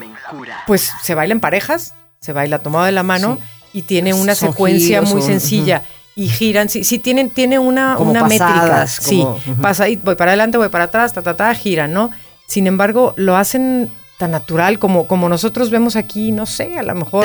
Pues 0.67 0.93
se 1.01 1.15
baila 1.15 1.33
en 1.33 1.39
parejas, 1.39 1.95
se 2.21 2.33
baila 2.33 2.59
tomado 2.59 2.85
de 2.85 2.91
la 2.91 3.03
mano 3.03 3.39
y 3.77 3.83
tiene 3.83 4.11
una 4.11 4.33
secuencia 4.33 5.03
muy 5.03 5.21
sencilla. 5.21 5.83
Y 6.15 6.29
giran, 6.29 6.67
sí, 6.67 6.83
sí 6.83 6.97
tienen, 6.97 7.29
tiene 7.29 7.59
una, 7.59 7.99
una 7.99 8.23
métrica. 8.23 8.87
sí, 8.87 9.23
pasa 9.61 9.83
ahí, 9.83 9.97
voy 10.03 10.15
para 10.15 10.31
adelante, 10.31 10.57
voy 10.57 10.69
para 10.69 10.85
atrás, 10.85 11.13
ta, 11.13 11.21
ta, 11.21 11.37
ta, 11.37 11.53
giran, 11.53 11.93
¿no? 11.93 12.09
Sin 12.47 12.65
embargo, 12.65 13.13
lo 13.17 13.37
hacen 13.37 13.91
tan 14.17 14.31
natural 14.31 14.79
como, 14.79 15.05
como 15.05 15.29
nosotros 15.29 15.69
vemos 15.69 15.95
aquí, 15.95 16.31
no 16.31 16.47
sé, 16.47 16.79
a 16.79 16.81
lo 16.81 16.95
mejor. 16.95 17.23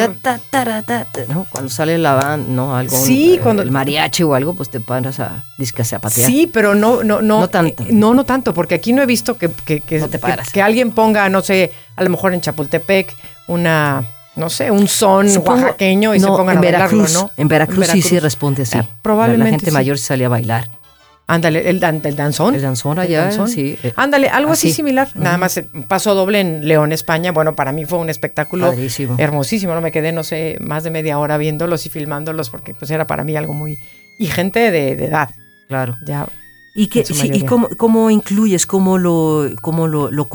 Cuando 1.48 1.70
sale 1.70 1.96
la 1.96 2.16
banda, 2.16 2.52
¿no? 2.52 2.76
Algo, 2.76 2.94
sí, 2.94 3.40
cuando. 3.42 3.62
El 3.62 3.70
mariachi 3.70 4.24
o 4.24 4.34
algo, 4.34 4.52
pues 4.52 4.68
te 4.68 4.78
paras 4.78 5.20
a 5.20 5.42
discase 5.56 5.96
a 5.96 5.98
patear. 5.98 6.30
Sí, 6.30 6.46
pero 6.52 6.74
no, 6.74 7.02
no, 7.02 7.22
no. 7.22 7.40
No 7.40 7.48
tanto. 7.48 7.84
no, 7.88 8.12
no 8.12 8.24
tanto, 8.24 8.52
porque 8.52 8.74
aquí 8.74 8.92
no 8.92 9.00
he 9.00 9.06
visto 9.06 9.38
que, 9.38 9.48
que, 9.48 9.80
que, 9.80 10.06
que, 10.52 10.60
alguien 10.60 10.90
ponga, 10.90 11.30
no 11.30 11.40
sé, 11.40 11.72
a 11.96 12.04
lo 12.04 12.10
mejor 12.10 12.34
en 12.34 12.42
Chapultepec, 12.42 13.16
una. 13.46 14.04
No 14.34 14.48
sé, 14.48 14.70
un 14.70 14.88
son 14.88 15.28
oaxaqueño 15.28 16.14
y 16.14 16.20
se 16.20 16.26
pongan 16.26 16.58
a 16.58 16.60
Veracruz, 16.60 17.12
¿no? 17.14 17.30
En 17.36 17.48
Veracruz, 17.48 17.86
sí 17.88 18.02
sí 18.02 18.18
responde 18.18 18.62
así. 18.62 18.78
probablemente. 19.02 19.50
La 19.50 19.58
gente 19.58 19.70
mayor 19.72 19.98
sale 19.98 20.24
a 20.24 20.28
bailar. 20.28 20.82
Ándale, 21.26 21.60
el, 21.70 21.82
el, 21.82 22.16
danzón. 22.16 22.54
El 22.54 22.62
danzón 22.62 22.98
allá, 22.98 23.30
sí. 23.46 23.78
Eh, 23.82 23.92
Ándale, 23.96 24.28
algo 24.28 24.52
así, 24.52 24.72
similar. 24.72 25.08
Nada 25.14 25.38
más 25.38 25.56
eh, 25.56 25.68
pasó 25.88 26.14
doble 26.14 26.40
en 26.40 26.66
León, 26.66 26.92
España. 26.92 27.32
Bueno, 27.32 27.54
para 27.54 27.72
mí 27.72 27.86
fue 27.86 27.98
un 27.98 28.10
espectáculo 28.10 28.74
hermosísimo. 29.16 29.74
No 29.74 29.80
me 29.80 29.92
quedé, 29.92 30.12
no 30.12 30.24
sé, 30.24 30.58
más 30.60 30.84
de 30.84 30.90
media 30.90 31.18
hora 31.18 31.38
viéndolos 31.38 31.86
y 31.86 31.88
filmándolos 31.88 32.50
porque 32.50 32.74
pues 32.74 32.90
era 32.90 33.06
para 33.06 33.24
mí 33.24 33.36
algo 33.36 33.54
muy... 33.54 33.78
Y 34.18 34.26
gente 34.26 34.70
de, 34.70 34.90
edad. 34.90 35.30
Claro. 35.68 35.96
Ya. 36.04 36.26
¿Y, 36.74 36.86
qué, 36.86 37.04
¿y 37.32 37.44
cómo, 37.44 37.68
cómo, 37.76 38.10
incluyes? 38.10 38.66
¿Cómo 38.66 38.96
lo, 38.96 39.50
cómo 39.60 39.86
lo, 39.88 40.10
lo 40.10 40.26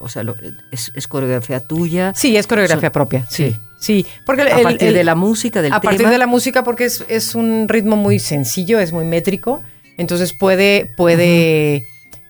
O 0.00 0.08
sea, 0.08 0.24
es, 0.70 1.08
coreografía 1.08 1.60
tuya? 1.60 2.12
Sí, 2.14 2.36
es 2.36 2.46
coreografía 2.46 2.92
propia, 2.92 3.26
sí. 3.28 3.56
Sí, 3.80 4.06
porque 4.24 4.42
a 4.42 4.62
partir 4.62 4.92
de 4.92 5.02
la 5.02 5.16
música, 5.16 5.60
del 5.60 5.72
A 5.72 5.80
partir 5.80 6.08
de 6.08 6.18
la 6.18 6.28
música, 6.28 6.62
porque 6.62 6.84
es, 6.84 7.04
es 7.08 7.34
un 7.34 7.66
ritmo 7.68 7.96
muy 7.96 8.20
sencillo, 8.20 8.78
es 8.78 8.92
muy 8.92 9.04
métrico. 9.04 9.62
Entonces 9.98 10.32
puede, 10.32 10.88
puede, 10.96 11.84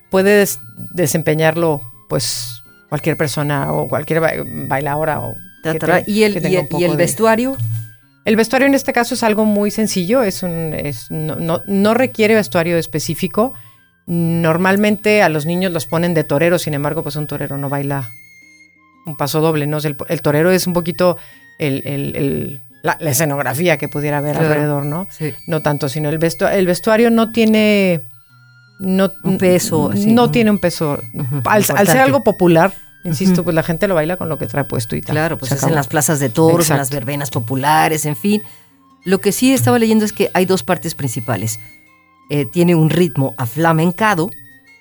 puede 0.08 0.46
desempeñarlo, 0.94 1.82
pues, 2.08 2.62
cualquier 2.88 3.18
persona 3.18 3.72
o 3.72 3.88
cualquier 3.88 4.20
bailadora 4.68 5.20
o 5.20 5.36
¿Y 6.06 6.24
el, 6.24 6.68
y 6.78 6.84
el, 6.84 6.96
vestuario? 6.96 7.56
El 8.24 8.36
vestuario 8.36 8.68
en 8.68 8.74
este 8.74 8.92
caso 8.92 9.14
es 9.14 9.22
algo 9.22 9.44
muy 9.44 9.70
sencillo, 9.70 10.22
es 10.22 10.42
un, 10.42 10.74
es, 10.74 11.10
no, 11.10 11.62
no, 11.66 11.94
requiere 11.94 12.34
vestuario 12.34 12.78
específico. 12.78 13.52
Normalmente 14.06 15.22
a 15.22 15.28
los 15.28 15.46
niños 15.46 15.72
los 15.72 15.86
ponen 15.86 16.14
de 16.14 16.24
torero, 16.24 16.58
sin 16.58 16.74
embargo, 16.74 17.02
pues 17.02 17.16
un 17.16 17.26
torero 17.26 17.56
no 17.58 17.68
baila 17.68 18.10
un 19.06 19.16
paso 19.16 19.40
doble, 19.40 19.66
¿no? 19.66 19.78
el, 19.78 20.22
torero 20.22 20.52
es 20.52 20.66
un 20.66 20.72
poquito 20.72 21.16
el, 21.58 22.60
la, 22.82 22.92
escenografía 23.00 23.76
que 23.76 23.88
pudiera 23.88 24.18
haber 24.18 24.36
alrededor, 24.36 24.84
¿no? 24.84 25.08
Sí. 25.10 25.34
No 25.46 25.60
tanto, 25.60 25.88
sino 25.88 26.08
el, 26.08 26.18
vestuario, 26.18 26.58
el 26.58 26.66
vestuario 26.66 27.10
no 27.10 27.32
tiene... 27.32 28.02
No, 28.80 29.12
un 29.22 29.38
peso. 29.38 29.92
No 29.94 30.30
tiene 30.30 30.50
un 30.50 30.58
peso. 30.58 30.98
al, 31.44 31.64
ser 31.64 31.98
algo 31.98 32.24
popular, 32.24 32.72
insisto, 33.04 33.44
pues 33.44 33.54
la 33.54 33.62
gente 33.62 33.88
lo 33.88 33.94
baila 33.94 34.16
con 34.16 34.28
lo 34.28 34.38
que 34.38 34.46
trae 34.46 34.64
puesto 34.64 34.96
y 34.96 35.00
tal. 35.00 35.14
Claro, 35.14 35.38
pues 35.38 35.52
es 35.52 35.62
en 35.62 35.74
las 35.74 35.88
plazas 35.88 36.20
de 36.20 36.28
toros, 36.28 36.70
en 36.70 36.76
las 36.76 36.90
verbenas 36.90 37.30
populares, 37.30 38.06
en 38.06 38.16
fin. 38.16 38.42
Lo 39.04 39.20
que 39.20 39.32
sí 39.32 39.52
estaba 39.52 39.78
leyendo 39.78 40.04
es 40.04 40.12
que 40.12 40.30
hay 40.34 40.46
dos 40.46 40.62
partes 40.62 40.94
principales. 40.94 41.58
Eh, 42.30 42.46
tiene 42.46 42.74
un 42.74 42.90
ritmo 42.90 43.34
aflamencado 43.36 44.30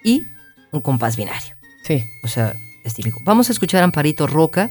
y 0.04 0.26
un 0.72 0.82
compás 0.82 1.18
binario. 1.18 1.56
Sí. 1.84 2.04
O 2.24 2.28
sea, 2.28 2.56
es 2.84 2.94
típico. 2.94 3.20
Vamos 3.24 3.50
a 3.50 3.52
escuchar 3.52 3.82
a 3.82 3.86
Amparito 3.86 4.28
Roca 4.28 4.70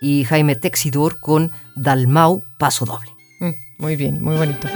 y 0.00 0.24
Jaime 0.24 0.56
Texidor 0.56 1.20
con 1.20 1.52
Dalmau 1.76 2.44
Paso 2.58 2.84
Doble. 2.84 3.10
Mm, 3.40 3.52
muy 3.78 3.96
bien, 3.96 4.22
muy 4.22 4.36
bonito. 4.36 4.68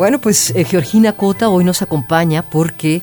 Bueno, 0.00 0.18
pues 0.18 0.48
eh, 0.56 0.64
Georgina 0.64 1.12
Cota 1.12 1.50
hoy 1.50 1.62
nos 1.62 1.82
acompaña 1.82 2.40
porque 2.40 3.02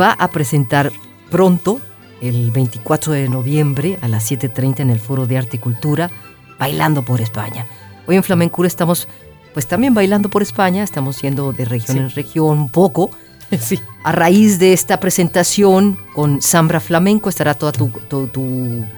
va 0.00 0.12
a 0.12 0.30
presentar 0.30 0.90
pronto, 1.30 1.82
el 2.22 2.50
24 2.50 3.12
de 3.12 3.28
noviembre 3.28 3.98
a 4.00 4.08
las 4.08 4.30
7.30 4.30 4.80
en 4.80 4.88
el 4.88 4.98
Foro 4.98 5.26
de 5.26 5.36
Arte 5.36 5.58
y 5.58 5.60
Cultura, 5.60 6.10
Bailando 6.58 7.02
por 7.02 7.20
España. 7.20 7.66
Hoy 8.06 8.16
en 8.16 8.22
Flamencura 8.22 8.66
estamos 8.66 9.06
pues 9.52 9.66
también 9.66 9.92
bailando 9.92 10.30
por 10.30 10.40
España, 10.40 10.82
estamos 10.82 11.20
yendo 11.20 11.52
de 11.52 11.66
región 11.66 11.98
en 11.98 12.08
región 12.08 12.58
un 12.58 12.70
poco. 12.70 13.10
Sí. 13.60 13.78
A 14.04 14.12
raíz 14.12 14.58
de 14.58 14.72
esta 14.72 14.98
presentación 14.98 15.98
con 16.14 16.40
Zambra 16.40 16.80
Flamenco 16.80 17.28
estará 17.28 17.52
toda 17.52 17.72
tu, 17.72 17.90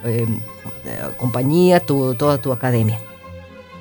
em, 0.04 0.38
eh, 0.84 1.08
compañía, 1.18 1.80
toda 1.80 2.38
tu 2.38 2.52
academia. 2.52 3.00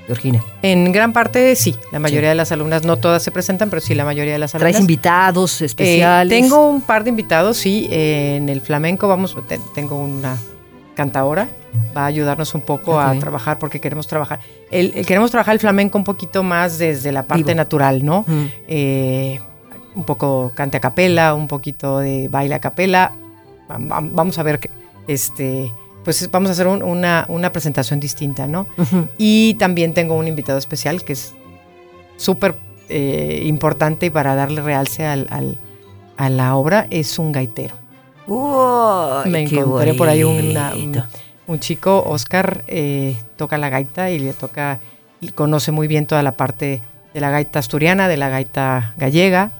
Georgina? 0.07 0.43
En 0.61 0.91
gran 0.91 1.13
parte 1.13 1.55
sí, 1.55 1.75
la 1.91 1.99
mayoría 1.99 2.29
de 2.29 2.35
las 2.35 2.51
alumnas, 2.51 2.83
no 2.83 2.97
todas 2.97 3.23
se 3.23 3.31
presentan, 3.31 3.69
pero 3.69 3.81
sí 3.81 3.95
la 3.95 4.05
mayoría 4.05 4.33
de 4.33 4.39
las 4.39 4.55
alumnas. 4.55 4.73
¿Traes 4.73 4.81
invitados 4.81 5.61
especiales? 5.61 6.31
Eh, 6.31 6.41
tengo 6.41 6.67
un 6.67 6.81
par 6.81 7.03
de 7.03 7.09
invitados, 7.09 7.57
sí, 7.57 7.87
en 7.91 8.49
el 8.49 8.61
flamenco 8.61 9.07
vamos, 9.07 9.35
tengo 9.73 9.97
una 9.97 10.37
cantadora, 10.93 11.47
va 11.95 12.03
a 12.03 12.05
ayudarnos 12.07 12.53
un 12.53 12.61
poco 12.61 12.99
a 12.99 13.13
trabajar 13.15 13.59
porque 13.59 13.79
queremos 13.79 14.07
trabajar, 14.07 14.39
el, 14.69 15.05
queremos 15.05 15.31
trabajar 15.31 15.53
el 15.53 15.59
flamenco 15.59 15.97
un 15.97 16.03
poquito 16.03 16.43
más 16.43 16.77
desde 16.77 17.11
la 17.11 17.23
parte 17.23 17.55
natural, 17.55 18.03
¿no? 18.05 18.25
Eh, 18.67 19.39
un 19.95 20.03
poco 20.03 20.51
cante 20.55 20.77
a 20.77 20.79
capela, 20.79 21.33
un 21.33 21.47
poquito 21.47 21.99
de 21.99 22.27
baile 22.27 22.55
a 22.55 22.59
capela, 22.59 23.13
vamos 23.67 24.37
a 24.37 24.43
ver 24.43 24.59
este 25.07 25.71
pues 26.03 26.29
vamos 26.31 26.49
a 26.49 26.53
hacer 26.53 26.67
una, 26.67 27.25
una, 27.27 27.51
presentación 27.51 27.99
distinta, 27.99 28.47
¿no? 28.47 28.67
Y 29.17 29.55
también 29.55 29.93
tengo 29.93 30.15
un 30.15 30.27
invitado 30.27 30.57
especial 30.57 31.03
que 31.03 31.13
es 31.13 31.33
súper 32.17 32.57
eh, 32.89 33.43
importante 33.45 34.09
para 34.11 34.35
darle 34.35 34.61
realce 34.61 35.05
al, 35.05 35.57
a 36.17 36.29
la 36.29 36.55
obra, 36.55 36.87
es 36.89 37.19
un 37.19 37.31
gaitero. 37.31 37.75
Me 39.25 39.41
encontré 39.41 39.93
por 39.93 40.07
ahí 40.09 40.23
un, 40.23 40.55
un, 41.47 41.59
chico, 41.59 42.03
Oscar, 42.05 42.63
eh, 42.67 43.15
toca 43.35 43.57
la 43.57 43.69
gaita 43.69 44.11
y 44.11 44.19
le 44.19 44.33
toca, 44.33 44.79
conoce 45.35 45.71
muy 45.71 45.87
bien 45.87 46.05
toda 46.05 46.23
la 46.23 46.33
parte 46.33 46.81
de 47.13 47.19
la 47.19 47.29
gaita 47.29 47.59
asturiana, 47.59 48.07
de 48.07 48.17
la 48.17 48.29
gaita 48.29 48.93
gallega, 48.97 49.51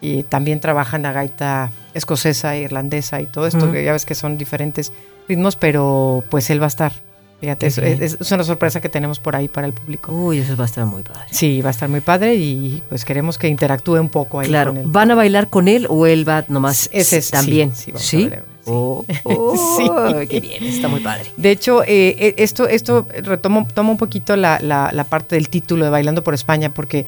y 0.00 0.22
también 0.22 0.60
trabaja 0.60 0.96
en 0.96 1.02
la 1.02 1.12
gaita 1.12 1.70
escocesa, 1.94 2.56
irlandesa 2.56 3.20
y 3.20 3.26
todo 3.26 3.46
esto, 3.46 3.72
que 3.72 3.84
ya 3.84 3.92
ves 3.92 4.06
que 4.06 4.14
son 4.14 4.38
diferentes 4.38 4.92
ritmos, 5.28 5.56
pero 5.56 6.24
pues 6.28 6.50
él 6.50 6.60
va 6.60 6.66
a 6.66 6.68
estar. 6.68 6.92
Fíjate, 7.40 7.66
es, 7.66 8.32
una 8.32 8.44
sorpresa 8.44 8.80
que 8.80 8.88
tenemos 8.88 9.18
por 9.18 9.36
ahí 9.36 9.46
para 9.46 9.66
el 9.66 9.74
público. 9.74 10.10
Uy, 10.10 10.38
eso 10.38 10.56
va 10.56 10.64
a 10.64 10.66
estar 10.66 10.86
muy 10.86 11.02
padre. 11.02 11.26
Sí, 11.30 11.60
va 11.60 11.68
a 11.68 11.70
estar 11.70 11.88
muy 11.88 12.00
padre 12.00 12.34
y 12.34 12.82
pues 12.88 13.04
queremos 13.04 13.36
que 13.36 13.48
interactúe 13.48 14.00
un 14.00 14.08
poco 14.08 14.40
ahí 14.40 14.48
claro. 14.48 14.74
¿Van 14.84 15.10
a 15.10 15.14
bailar 15.14 15.48
con 15.48 15.68
él 15.68 15.86
o 15.90 16.06
él 16.06 16.26
va 16.26 16.46
nomás 16.48 16.88
Ese 16.92 17.18
es, 17.18 17.30
también? 17.30 17.74
Sí, 17.74 17.92
sí, 17.96 18.30
Oh, 18.68 19.04
oh 19.24 19.78
sí. 19.78 20.26
qué 20.28 20.40
bien, 20.40 20.64
está 20.64 20.88
muy 20.88 21.00
padre. 21.00 21.30
De 21.36 21.50
hecho, 21.52 21.84
eh, 21.84 22.16
eh, 22.18 22.34
esto, 22.38 22.66
esto 22.66 23.06
retomo, 23.22 23.66
toma 23.72 23.90
un 23.90 23.96
poquito 23.96 24.34
la, 24.34 24.58
la, 24.60 25.04
parte 25.04 25.36
del 25.36 25.48
título 25.48 25.84
de 25.84 25.90
Bailando 25.90 26.24
por 26.24 26.34
España, 26.34 26.74
porque 26.74 27.06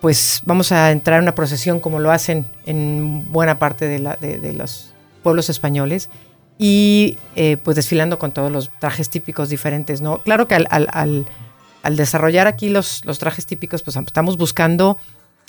pues 0.00 0.42
vamos 0.44 0.72
a 0.72 0.90
entrar 0.90 1.18
en 1.18 1.24
una 1.24 1.34
procesión 1.34 1.80
como 1.80 2.00
lo 2.00 2.10
hacen 2.10 2.46
en 2.66 3.30
buena 3.32 3.58
parte 3.58 3.86
de, 3.86 3.98
la, 3.98 4.16
de, 4.16 4.52
los 4.52 4.92
pueblos 5.22 5.48
españoles 5.48 6.10
y 6.62 7.16
eh, 7.36 7.56
pues 7.56 7.74
desfilando 7.74 8.18
con 8.18 8.32
todos 8.32 8.52
los 8.52 8.70
trajes 8.78 9.08
típicos 9.08 9.48
diferentes, 9.48 10.02
¿no? 10.02 10.18
Claro 10.18 10.46
que 10.46 10.56
al, 10.56 10.66
al, 10.68 11.26
al, 11.82 11.96
desarrollar 11.96 12.46
aquí 12.46 12.68
los, 12.68 13.02
los 13.06 13.18
trajes 13.18 13.46
típicos, 13.46 13.80
pues 13.80 13.96
estamos 13.96 14.36
buscando 14.36 14.98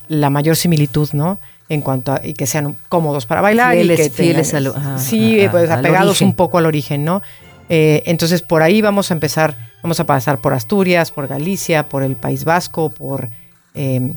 la 0.08 0.30
mayor 0.30 0.56
similitud, 0.56 1.10
¿no? 1.12 1.38
En 1.68 1.82
cuanto 1.82 2.14
a 2.14 2.22
y 2.26 2.34
que 2.34 2.48
sean 2.48 2.78
cómodos 2.88 3.26
para 3.26 3.42
bailar 3.42 3.78
y 3.78 3.90
que 3.90 4.10
fieles 4.10 4.56
sí, 5.00 5.46
pues 5.52 5.70
apegados 5.70 6.22
un 6.22 6.34
poco 6.34 6.60
al 6.60 6.66
origen, 6.66 7.04
¿no? 7.04 7.22
Eh, 7.68 8.04
entonces 8.06 8.42
por 8.42 8.64
ahí 8.64 8.82
vamos 8.82 9.12
a 9.12 9.14
empezar, 9.14 9.58
vamos 9.84 10.00
a 10.00 10.06
pasar 10.06 10.40
por 10.40 10.54
Asturias, 10.54 11.12
por 11.12 11.28
Galicia, 11.28 11.90
por 11.90 12.04
el 12.04 12.16
País 12.16 12.46
Vasco, 12.46 12.90
por 12.90 13.30
em, 13.74 14.16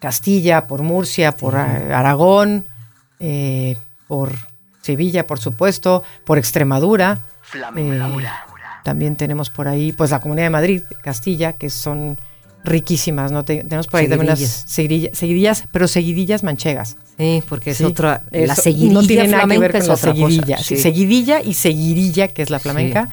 Castilla, 0.00 0.66
por 0.66 0.80
Murcia, 0.80 1.32
por 1.32 1.56
Aragón, 1.56 2.64
eh, 3.20 3.76
por 4.08 4.32
Sevilla, 4.82 5.24
por 5.24 5.38
supuesto, 5.38 6.02
por 6.24 6.38
Extremadura. 6.38 7.20
Eh, 7.76 8.00
también 8.84 9.16
tenemos 9.16 9.48
por 9.48 9.68
ahí, 9.68 9.92
pues 9.92 10.10
la 10.10 10.20
Comunidad 10.20 10.46
de 10.46 10.50
Madrid, 10.50 10.82
Castilla, 11.02 11.54
que 11.54 11.70
son 11.70 12.18
riquísimas, 12.64 13.32
¿no? 13.32 13.44
tenemos 13.44 13.88
por 13.88 14.00
ahí 14.00 14.08
también 14.08 14.28
las 14.28 14.38
seguidillas, 14.40 15.64
pero 15.72 15.88
seguidillas 15.88 16.42
manchegas. 16.42 16.96
Sí, 17.18 17.42
porque 17.48 17.70
es 17.70 17.80
otra, 17.80 18.22
la 18.30 18.54
seguidilla 18.54 18.92
no 18.92 19.02
tiene 19.02 19.28
nada 19.28 19.46
que 19.46 19.58
ver 19.58 19.72
con 19.72 19.88
la 19.88 19.96
seguidilla. 19.96 20.58
Seguidilla 20.58 21.40
y 21.40 21.54
seguidilla, 21.54 22.28
que 22.28 22.42
es 22.42 22.50
la 22.50 22.58
flamenca, 22.58 23.08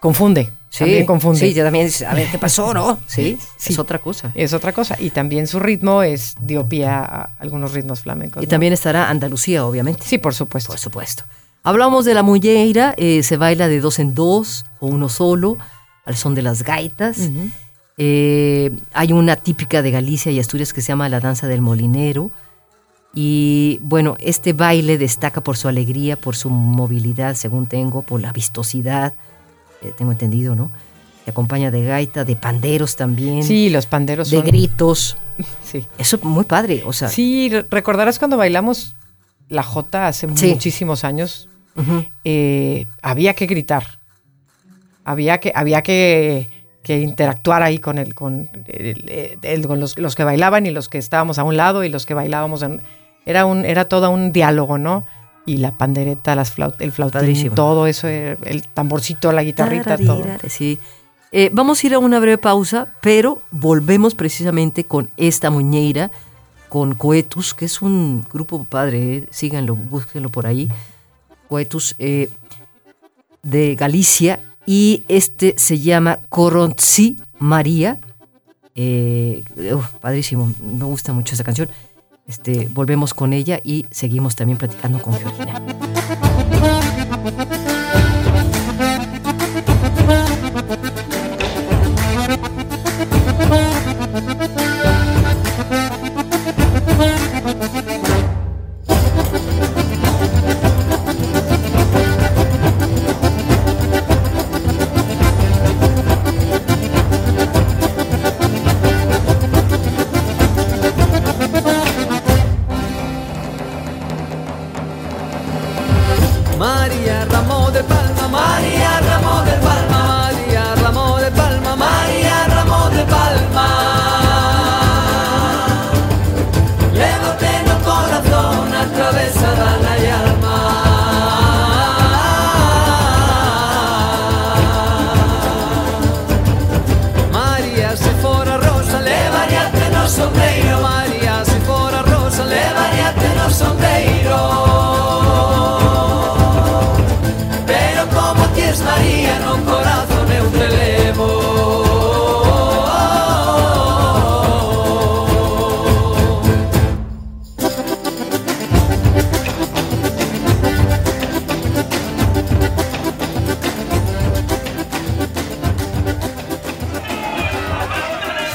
confunde. 0.00 0.52
Sí, 0.74 0.80
también 0.80 1.06
confunde. 1.06 1.38
Sí, 1.38 1.54
ya 1.54 1.62
también 1.62 1.88
a 2.04 2.14
ver 2.14 2.28
qué 2.32 2.36
pasó, 2.36 2.74
¿no? 2.74 2.98
Sí, 3.06 3.38
es 3.64 3.78
otra 3.78 4.00
cosa. 4.00 4.32
Es 4.34 4.52
otra 4.54 4.72
cosa. 4.72 4.96
Y 4.98 5.10
también 5.10 5.46
su 5.46 5.60
ritmo 5.60 6.02
es 6.02 6.34
dio 6.40 6.66
pie 6.68 6.86
a 6.86 7.30
algunos 7.38 7.74
ritmos 7.74 8.00
flamencos. 8.00 8.42
Y 8.42 8.48
también 8.48 8.72
estará 8.72 9.08
Andalucía, 9.08 9.64
obviamente. 9.64 10.02
Sí, 10.04 10.18
por 10.18 10.34
supuesto. 10.34 10.72
Por 10.72 10.80
supuesto. 10.80 11.22
Hablamos 11.62 12.04
de 12.04 12.14
la 12.14 12.24
mulleira, 12.24 12.92
eh, 12.96 13.22
se 13.22 13.36
baila 13.36 13.68
de 13.68 13.78
dos 13.78 14.00
en 14.00 14.16
dos 14.16 14.66
o 14.80 14.88
uno 14.88 15.08
solo, 15.08 15.58
al 16.06 16.16
son 16.16 16.34
de 16.34 16.42
las 16.42 16.64
gaitas. 16.64 17.30
Eh, 17.96 18.72
hay 18.92 19.12
una 19.12 19.36
típica 19.36 19.80
de 19.80 19.92
Galicia 19.92 20.32
y 20.32 20.40
Asturias 20.40 20.72
que 20.72 20.80
se 20.80 20.88
llama 20.88 21.08
la 21.08 21.20
danza 21.20 21.46
del 21.46 21.60
molinero. 21.60 22.32
Y 23.14 23.78
bueno, 23.80 24.16
este 24.18 24.54
baile 24.54 24.98
destaca 24.98 25.40
por 25.40 25.56
su 25.56 25.68
alegría, 25.68 26.16
por 26.16 26.34
su 26.34 26.50
movilidad, 26.50 27.36
según 27.36 27.68
tengo, 27.68 28.02
por 28.02 28.20
la 28.20 28.32
vistosidad, 28.32 29.14
eh, 29.84 29.92
tengo 29.96 30.12
entendido, 30.12 30.54
¿no? 30.54 30.70
Se 31.24 31.30
acompaña 31.30 31.70
de 31.70 31.84
gaita, 31.84 32.24
de 32.24 32.36
panderos 32.36 32.96
también. 32.96 33.42
Sí, 33.42 33.70
los 33.70 33.86
panderos. 33.86 34.30
De 34.30 34.42
gritos. 34.42 35.16
Sí. 35.64 35.84
Eso 35.98 36.16
muy 36.22 36.44
padre, 36.44 36.84
o 36.86 36.92
sea. 36.92 37.08
Sí, 37.08 37.50
recordarás 37.68 38.20
cuando 38.20 38.36
bailamos 38.36 38.94
la 39.48 39.64
jota 39.64 40.06
hace 40.06 40.28
muchísimos 40.28 41.02
años. 41.02 41.48
Eh, 42.22 42.86
había 43.02 43.34
que 43.34 43.46
gritar. 43.46 43.98
Había 45.02 45.40
que, 45.40 45.50
había 45.52 45.82
que 45.82 46.48
que 46.84 47.00
interactuar 47.00 47.62
ahí 47.62 47.78
con, 47.78 47.98
el, 47.98 48.14
con, 48.14 48.50
los, 49.96 50.14
que 50.14 50.22
bailaban 50.22 50.66
y 50.66 50.70
los 50.70 50.88
que 50.88 50.98
estábamos 50.98 51.38
a 51.38 51.42
un 51.42 51.56
lado 51.56 51.82
y 51.82 51.88
los 51.88 52.06
que 52.06 52.14
bailábamos. 52.14 52.62
En, 52.62 52.82
era, 53.24 53.46
un, 53.46 53.64
era 53.64 53.86
todo 53.86 54.10
un 54.10 54.32
diálogo, 54.32 54.78
¿no? 54.78 55.04
Y 55.46 55.58
la 55.58 55.76
pandereta, 55.76 56.34
las 56.34 56.54
el 56.78 56.92
flautín, 56.92 57.50
todo 57.54 57.86
eso, 57.86 58.08
el, 58.08 58.66
tamborcito, 58.72 59.30
la 59.32 59.42
guitarrita, 59.42 59.98
todo. 59.98 60.24
Sí. 60.48 60.78
Eh, 61.32 61.50
vamos 61.52 61.82
a 61.82 61.86
ir 61.86 61.94
a 61.94 61.98
una 61.98 62.18
breve 62.18 62.38
pausa, 62.38 62.94
pero 63.02 63.42
volvemos 63.50 64.14
precisamente 64.14 64.84
con 64.84 65.10
esta 65.16 65.50
muñeira, 65.50 66.10
con 66.68 66.94
Coetus, 66.94 67.54
que 67.54 67.66
es 67.66 67.82
un 67.82 68.24
grupo 68.32 68.64
padre, 68.64 69.16
eh, 69.16 69.26
síganlo, 69.30 69.74
búsquenlo 69.74 70.30
por 70.30 70.46
ahí. 70.46 70.70
Coetus 71.48 71.94
eh, 71.98 72.30
de 73.42 73.74
Galicia, 73.74 74.40
y 74.66 75.04
este 75.08 75.54
se 75.58 75.78
llama 75.78 76.20
Corontzi 76.28 77.16
María. 77.38 78.00
Eh, 78.74 79.44
padrísimo, 80.00 80.52
me 80.60 80.84
gusta 80.84 81.12
mucho 81.12 81.34
esa 81.34 81.44
canción. 81.44 81.68
Este, 82.26 82.68
volvemos 82.72 83.12
con 83.12 83.32
ella 83.32 83.60
y 83.62 83.86
seguimos 83.90 84.34
también 84.34 84.58
platicando 84.58 85.00
con 85.00 85.14
Georgina. 85.14 85.62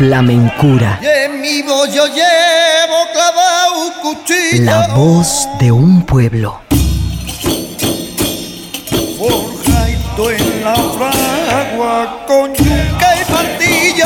Flamencura. 0.09 0.99
La 4.53 4.87
voz 4.95 5.47
de 5.59 5.71
un 5.71 6.03
pueblo. 6.03 6.59
en 10.17 10.63
la 10.63 10.75
fragua 10.75 12.25
con 12.27 12.53
yuca 12.55 13.09
y 13.19 13.31
martillo. 13.31 14.05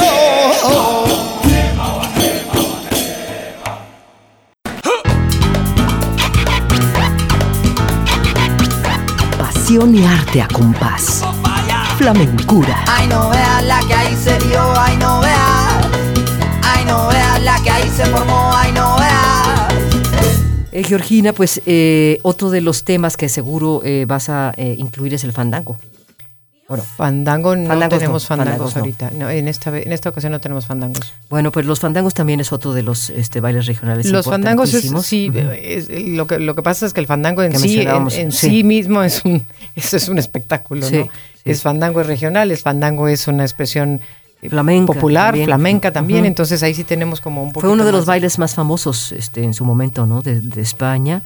Pasión 9.40 9.96
y 9.96 10.06
arte 10.06 10.42
a 10.42 10.48
compás. 10.50 11.24
Flamencura. 11.98 12.84
Ay, 12.88 13.08
no 13.08 13.30
veas 13.30 13.64
la 13.64 13.80
que 13.88 13.94
ahí 13.94 14.18
se 14.22 14.38
dio, 14.40 14.62
ay, 14.78 14.98
no 14.98 15.22
veas 15.22 15.53
no 16.86 17.08
veas 17.08 17.42
la 17.42 17.62
que 17.64 17.70
ahí 17.70 17.90
se 17.90 18.06
formó, 18.06 18.52
ay 18.54 18.72
no 18.72 18.98
veas. 18.98 19.74
Eh, 20.72 20.84
Georgina, 20.84 21.34
pues 21.34 21.62
eh, 21.66 22.20
otro 22.24 22.50
de 22.50 22.62
los 22.62 22.84
temas 22.84 23.16
que 23.16 23.30
seguro 23.30 23.82
eh, 23.84 24.06
vas 24.08 24.30
a 24.30 24.54
eh, 24.58 24.76
incluir 24.78 25.14
es 25.14 25.24
el 25.24 25.32
fandango. 25.32 25.78
Bueno, 26.68 26.84
fandango 26.84 27.56
no 27.56 27.90
tenemos 27.90 28.26
fandangos, 28.26 28.76
ahorita. 28.76 29.12
No, 29.12 29.30
en, 29.30 29.48
esta, 29.48 29.78
en 29.78 29.92
esta 29.92 30.10
ocasión 30.10 30.32
no 30.32 30.40
tenemos 30.40 30.66
fandangos. 30.66 31.14
Bueno, 31.30 31.52
pues 31.52 31.66
los 31.66 31.80
fandangos 31.80 32.14
también 32.14 32.40
es 32.40 32.52
otro 32.52 32.74
de 32.74 32.82
los 32.82 33.12
este, 33.12 33.42
bailes 33.42 33.68
regionales. 33.68 34.08
Los 34.08 34.26
fandangos 34.26 34.74
es, 34.74 34.90
sí, 35.06 35.30
lo, 35.30 36.26
que, 36.26 36.40
lo 36.40 36.56
que 36.56 36.64
pasa 36.64 36.88
es 36.88 36.94
que 36.94 37.02
el 37.02 37.06
fandango 37.06 37.44
en, 37.44 37.60
sí, 37.60 37.82
en, 37.82 38.32
sí. 38.32 38.64
mismo 38.64 39.04
es 39.04 39.24
un, 39.26 39.46
eso 39.76 39.98
es 39.98 40.08
un 40.08 40.18
espectáculo, 40.18 40.90
¿no? 40.90 41.10
Es 41.46 41.62
fandango 41.62 42.02
es 42.02 42.08
regional, 42.08 42.50
es 42.50 42.62
fandango 42.62 43.10
es 43.10 43.28
una 43.28 43.44
expresión 43.44 44.00
flamenca, 44.50 44.94
popular, 44.94 45.36
flamenca 45.36 45.92
también, 45.92 46.26
entonces 46.26 46.62
ahí 46.64 46.74
sí 46.74 46.84
tenemos 46.84 47.22
como 47.22 47.44
un 47.44 47.50
poco 47.50 47.62
Fue 47.62 47.70
uno 47.70 47.86
de 47.86 47.92
los 47.92 48.06
bailes 48.06 48.40
más 48.40 48.56
famosos 48.56 49.12
este, 49.12 49.44
en 49.44 49.54
su 49.54 49.66
momento, 49.66 50.06
¿no? 50.06 50.22
De, 50.22 50.42
España. 50.62 51.22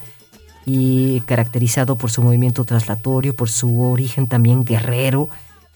y 0.65 1.21
caracterizado 1.21 1.97
por 1.97 2.11
su 2.11 2.21
movimiento 2.21 2.65
traslatorio, 2.65 3.35
por 3.35 3.49
su 3.49 3.81
origen 3.81 4.27
también 4.27 4.65
guerrero, 4.65 5.29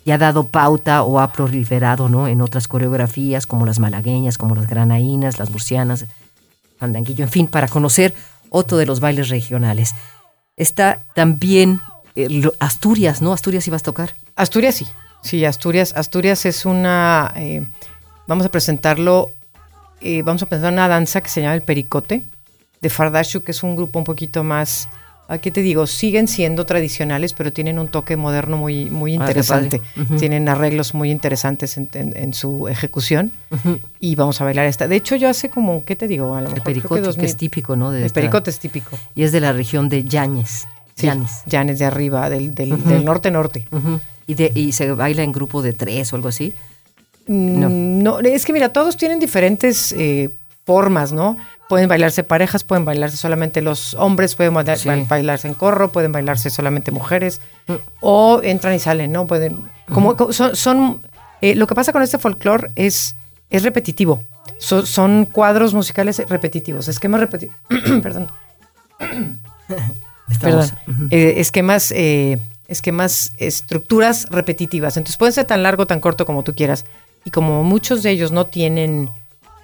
y 0.03 0.11
ha 0.11 0.17
dado 0.17 0.47
pauta 0.47 1.03
o 1.03 1.19
ha 1.19 1.31
proliferado 1.31 2.09
¿no? 2.09 2.27
en 2.27 2.41
otras 2.41 2.67
coreografías 2.67 3.45
como 3.45 3.65
las 3.65 3.79
malagueñas, 3.79 4.37
como 4.37 4.55
las 4.55 4.67
granaínas, 4.67 5.39
las 5.39 5.51
murcianas, 5.51 6.05
fandanguillo, 6.77 7.23
en 7.23 7.29
fin, 7.29 7.47
para 7.47 7.67
conocer 7.67 8.13
otro 8.49 8.77
de 8.77 8.85
los 8.85 8.99
bailes 8.99 9.29
regionales. 9.29 9.95
Está 10.57 10.99
también 11.15 11.81
eh, 12.15 12.49
Asturias, 12.59 13.21
¿no? 13.21 13.33
Asturias 13.33 13.67
ibas 13.67 13.81
a 13.81 13.85
tocar. 13.85 14.15
Asturias 14.35 14.75
sí, 14.75 14.87
sí, 15.21 15.45
Asturias, 15.45 15.93
Asturias 15.95 16.45
es 16.45 16.65
una, 16.65 17.33
eh, 17.35 17.65
vamos 18.27 18.45
a 18.45 18.49
presentarlo, 18.49 19.31
eh, 20.01 20.21
vamos 20.23 20.43
a 20.43 20.45
presentar 20.45 20.73
una 20.73 20.87
danza 20.87 21.21
que 21.21 21.29
se 21.29 21.41
llama 21.41 21.55
el 21.55 21.61
pericote 21.61 22.23
de 22.81 22.89
Fardashu, 22.89 23.41
que 23.41 23.51
es 23.51 23.63
un 23.63 23.75
grupo 23.75 23.99
un 23.99 24.05
poquito 24.05 24.43
más 24.43 24.89
¿qué 25.39 25.51
te 25.51 25.61
digo? 25.61 25.87
Siguen 25.87 26.27
siendo 26.27 26.65
tradicionales, 26.65 27.33
pero 27.33 27.53
tienen 27.53 27.79
un 27.79 27.87
toque 27.87 28.17
moderno 28.17 28.57
muy, 28.57 28.89
muy 28.89 29.13
ah, 29.13 29.15
interesante. 29.15 29.81
Tienen 30.17 30.49
arreglos 30.49 30.93
muy 30.93 31.11
interesantes 31.11 31.77
en, 31.77 32.33
su 32.33 32.67
ejecución. 32.67 33.31
Y 33.99 34.15
vamos 34.15 34.41
a 34.41 34.43
bailar 34.43 34.65
esta. 34.65 34.87
De 34.87 34.95
hecho, 34.95 35.15
yo 35.15 35.29
hace 35.29 35.49
como, 35.49 35.85
¿qué 35.85 35.95
te 35.95 36.07
digo? 36.07 36.35
A 36.35 36.41
lo 36.41 36.53
el 36.53 36.61
pericote, 36.61 37.13
que, 37.15 37.25
es 37.25 37.37
típico, 37.37 37.75
¿no? 37.75 37.93
el 37.93 38.09
pericote 38.11 38.49
es 38.49 38.59
típico. 38.59 38.97
Y 39.15 39.23
es 39.23 39.31
de 39.31 39.39
la 39.39 39.53
región 39.53 39.89
de 39.89 40.03
Llanes. 40.03 40.67
Llanes. 41.01 41.43
Llanes 41.45 41.79
de 41.79 41.85
arriba, 41.85 42.29
del, 42.29 42.53
del, 42.53 43.05
norte-norte. 43.05 43.67
¿Y, 44.27 44.35
de, 44.35 44.51
¿Y 44.53 44.71
se 44.71 44.91
baila 44.91 45.23
en 45.23 45.31
grupo 45.31 45.61
de 45.61 45.73
tres 45.73 46.13
o 46.13 46.15
algo 46.15 46.29
así? 46.29 46.53
No. 47.27 47.69
no, 47.69 48.19
es 48.19 48.45
que 48.45 48.53
mira, 48.53 48.69
todos 48.69 48.97
tienen 48.97 49.19
diferentes 49.19 49.93
eh, 49.93 50.31
formas, 50.65 51.11
¿no? 51.13 51.37
Pueden 51.69 51.87
bailarse 51.87 52.23
parejas, 52.23 52.63
pueden 52.63 52.83
bailarse 52.83 53.15
solamente 53.15 53.61
los 53.61 53.93
hombres, 53.93 54.35
pueden 54.35 54.53
bailarse 54.53 55.47
en 55.47 55.53
corro, 55.53 55.91
pueden 55.91 56.11
bailarse 56.11 56.49
solamente 56.49 56.91
mujeres, 56.91 57.39
mm. 57.67 57.73
o 58.01 58.41
entran 58.43 58.73
y 58.73 58.79
salen, 58.79 59.11
¿no? 59.11 59.25
Pueden, 59.25 59.63
como, 59.93 60.17
son, 60.31 61.01
eh, 61.41 61.55
lo 61.55 61.67
que 61.67 61.75
pasa 61.75 61.93
con 61.93 62.01
este 62.01 62.17
folclore 62.17 62.71
es, 62.75 63.15
es 63.49 63.63
repetitivo, 63.63 64.23
son 64.57 65.25
cuadros 65.25 65.73
musicales 65.73 66.21
repetitivos, 66.27 66.87
esquemas 66.89 67.21
repetitivos, 67.21 67.57
perdón, 68.03 68.27
perdón, 70.39 70.69
eh, 71.09 71.35
esquemas, 71.37 71.91
eh, 71.91 72.37
esquemas, 72.67 73.33
estructuras 73.37 74.27
repetitivas, 74.29 74.97
entonces 74.97 75.17
pueden 75.17 75.33
ser 75.33 75.45
tan 75.45 75.63
largo, 75.63 75.85
tan 75.85 75.99
corto 75.99 76.25
como 76.25 76.43
tú 76.43 76.55
quieras, 76.55 76.85
y 77.25 77.29
como 77.29 77.63
muchos 77.63 78.03
de 78.03 78.11
ellos 78.11 78.31
no 78.31 78.45
tienen 78.47 79.09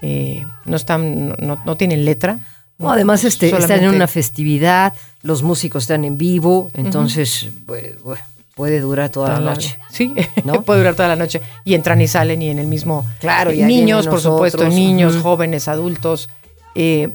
eh, 0.02 0.46
no 0.66 0.76
están, 0.76 1.30
no, 1.40 1.78
tienen 1.78 2.06
letra. 2.06 2.40
No, 2.78 2.92
además 2.92 3.24
este, 3.24 3.50
están 3.50 3.84
en 3.84 3.90
una 3.96 4.08
festividad, 4.08 4.94
los 5.24 5.42
músicos 5.42 5.84
están 5.84 6.06
en 6.06 6.18
vivo, 6.18 6.70
entonces 6.76 7.50
puede 8.56 8.80
durar 8.80 9.10
toda 9.10 9.30
la 9.30 9.40
noche. 9.40 9.80
Sí, 9.90 10.14
¿no? 10.44 10.62
puede 10.64 10.82
durar 10.82 10.96
toda 10.96 11.10
la 11.10 11.16
noche. 11.16 11.42
Y 11.64 11.74
entran 11.74 12.00
y 12.02 12.08
salen 12.08 12.42
y 12.42 12.50
en 12.50 12.60
el 12.60 12.68
mismo... 12.68 13.06
Claro, 13.20 13.52
y 13.52 13.64
niños, 13.64 14.08
por 14.08 14.22
supuesto, 14.22 14.68
niños, 14.70 15.18
jóvenes, 15.18 15.68
adultos. 15.68 16.30
Eh, 16.76 17.10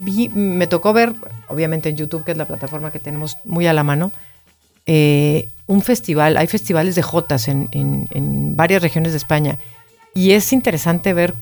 me 0.00 0.66
tocó 0.66 0.92
ver, 0.92 1.14
obviamente 1.48 1.88
en 1.88 1.96
YouTube, 1.96 2.24
que 2.24 2.32
es 2.32 2.38
la 2.38 2.46
plataforma 2.46 2.90
que 2.92 3.00
tenemos 3.00 3.36
muy 3.44 3.66
a 3.66 3.72
la 3.72 3.82
mano, 3.82 4.12
eh, 4.86 5.48
un 5.66 5.82
festival, 5.82 6.36
hay 6.36 6.46
festivales 6.46 6.94
de 6.94 7.02
Jotas 7.02 7.48
en, 7.48 7.68
en 7.72 8.56
varias 8.56 8.82
regiones 8.82 9.12
de 9.12 9.18
España. 9.18 9.58
Y 10.14 10.32
es 10.32 10.52
interesante 10.52 11.12
ver 11.12 11.34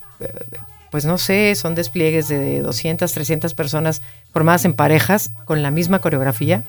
pues 0.91 1.05
no 1.05 1.19
sé, 1.19 1.55
son 1.55 1.75
despliegues 1.75 2.29
de 2.29 2.61
200, 2.63 3.13
300 3.13 3.55
personas 3.55 4.03
formadas 4.33 4.65
en 4.65 4.75
parejas 4.75 5.31
con 5.45 5.63
la 5.63 5.71
misma 5.71 6.01
coreografía. 6.01 6.65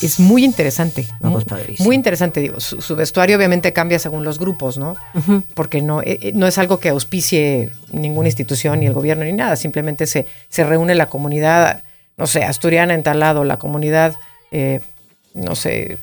Es 0.00 0.18
muy 0.18 0.44
interesante. 0.44 1.06
Pues, 1.20 1.80
muy 1.80 1.94
interesante, 1.94 2.40
digo. 2.40 2.58
Su, 2.58 2.96
vestuario 2.96 3.36
obviamente 3.36 3.72
cambia 3.72 3.98
según 3.98 4.24
los 4.24 4.38
grupos, 4.38 4.78
¿no? 4.78 4.96
Porque 5.54 5.82
no, 5.82 6.00
eh, 6.00 6.18
eh, 6.20 6.32
no 6.34 6.46
es 6.46 6.56
algo 6.56 6.80
que 6.80 6.88
auspicie 6.88 7.70
ninguna 7.92 8.28
institución, 8.28 8.80
ni 8.80 8.86
el 8.86 8.94
gobierno, 8.94 9.24
ni 9.24 9.32
nada. 9.32 9.56
Simplemente 9.56 10.06
se, 10.06 10.26
se 10.48 10.64
reúne 10.64 10.94
la 10.94 11.06
comunidad, 11.06 11.82
no 12.16 12.26
sé, 12.26 12.44
asturiana 12.44 12.94
en 12.94 13.02
tal 13.02 13.20
lado, 13.20 13.44
la 13.44 13.58
comunidad, 13.58 14.16
eh, 14.52 14.80
no 15.34 15.54
sé, 15.54 15.98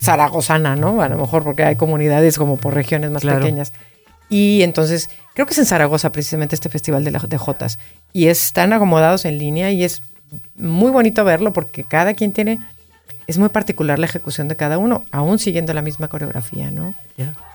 zaragozana, 0.00 0.76
¿no? 0.76 1.02
A 1.02 1.08
lo 1.08 1.18
mejor 1.18 1.42
porque 1.42 1.64
hay 1.64 1.76
comunidades 1.76 2.38
como 2.38 2.56
por 2.56 2.74
regiones 2.74 3.10
más 3.10 3.24
pequeñas. 3.24 3.72
Y 4.28 4.62
entonces, 4.62 5.10
creo 5.34 5.46
que 5.46 5.52
es 5.52 5.58
en 5.58 5.66
Zaragoza 5.66 6.10
precisamente 6.12 6.54
este 6.54 6.68
festival 6.68 7.04
de, 7.04 7.10
de 7.10 7.38
Jotas. 7.38 7.78
Y 8.12 8.26
están 8.26 8.72
acomodados 8.72 9.24
en 9.24 9.38
línea 9.38 9.70
y 9.72 9.84
es 9.84 10.02
muy 10.56 10.90
bonito 10.90 11.24
verlo 11.24 11.52
porque 11.52 11.84
cada 11.84 12.14
quien 12.14 12.32
tiene, 12.32 12.60
es 13.26 13.38
muy 13.38 13.48
particular 13.48 13.98
la 13.98 14.06
ejecución 14.06 14.48
de 14.48 14.56
cada 14.56 14.78
uno, 14.78 15.04
aún 15.10 15.38
siguiendo 15.38 15.72
la 15.74 15.82
misma 15.82 16.08
coreografía, 16.08 16.70
¿no? 16.70 16.94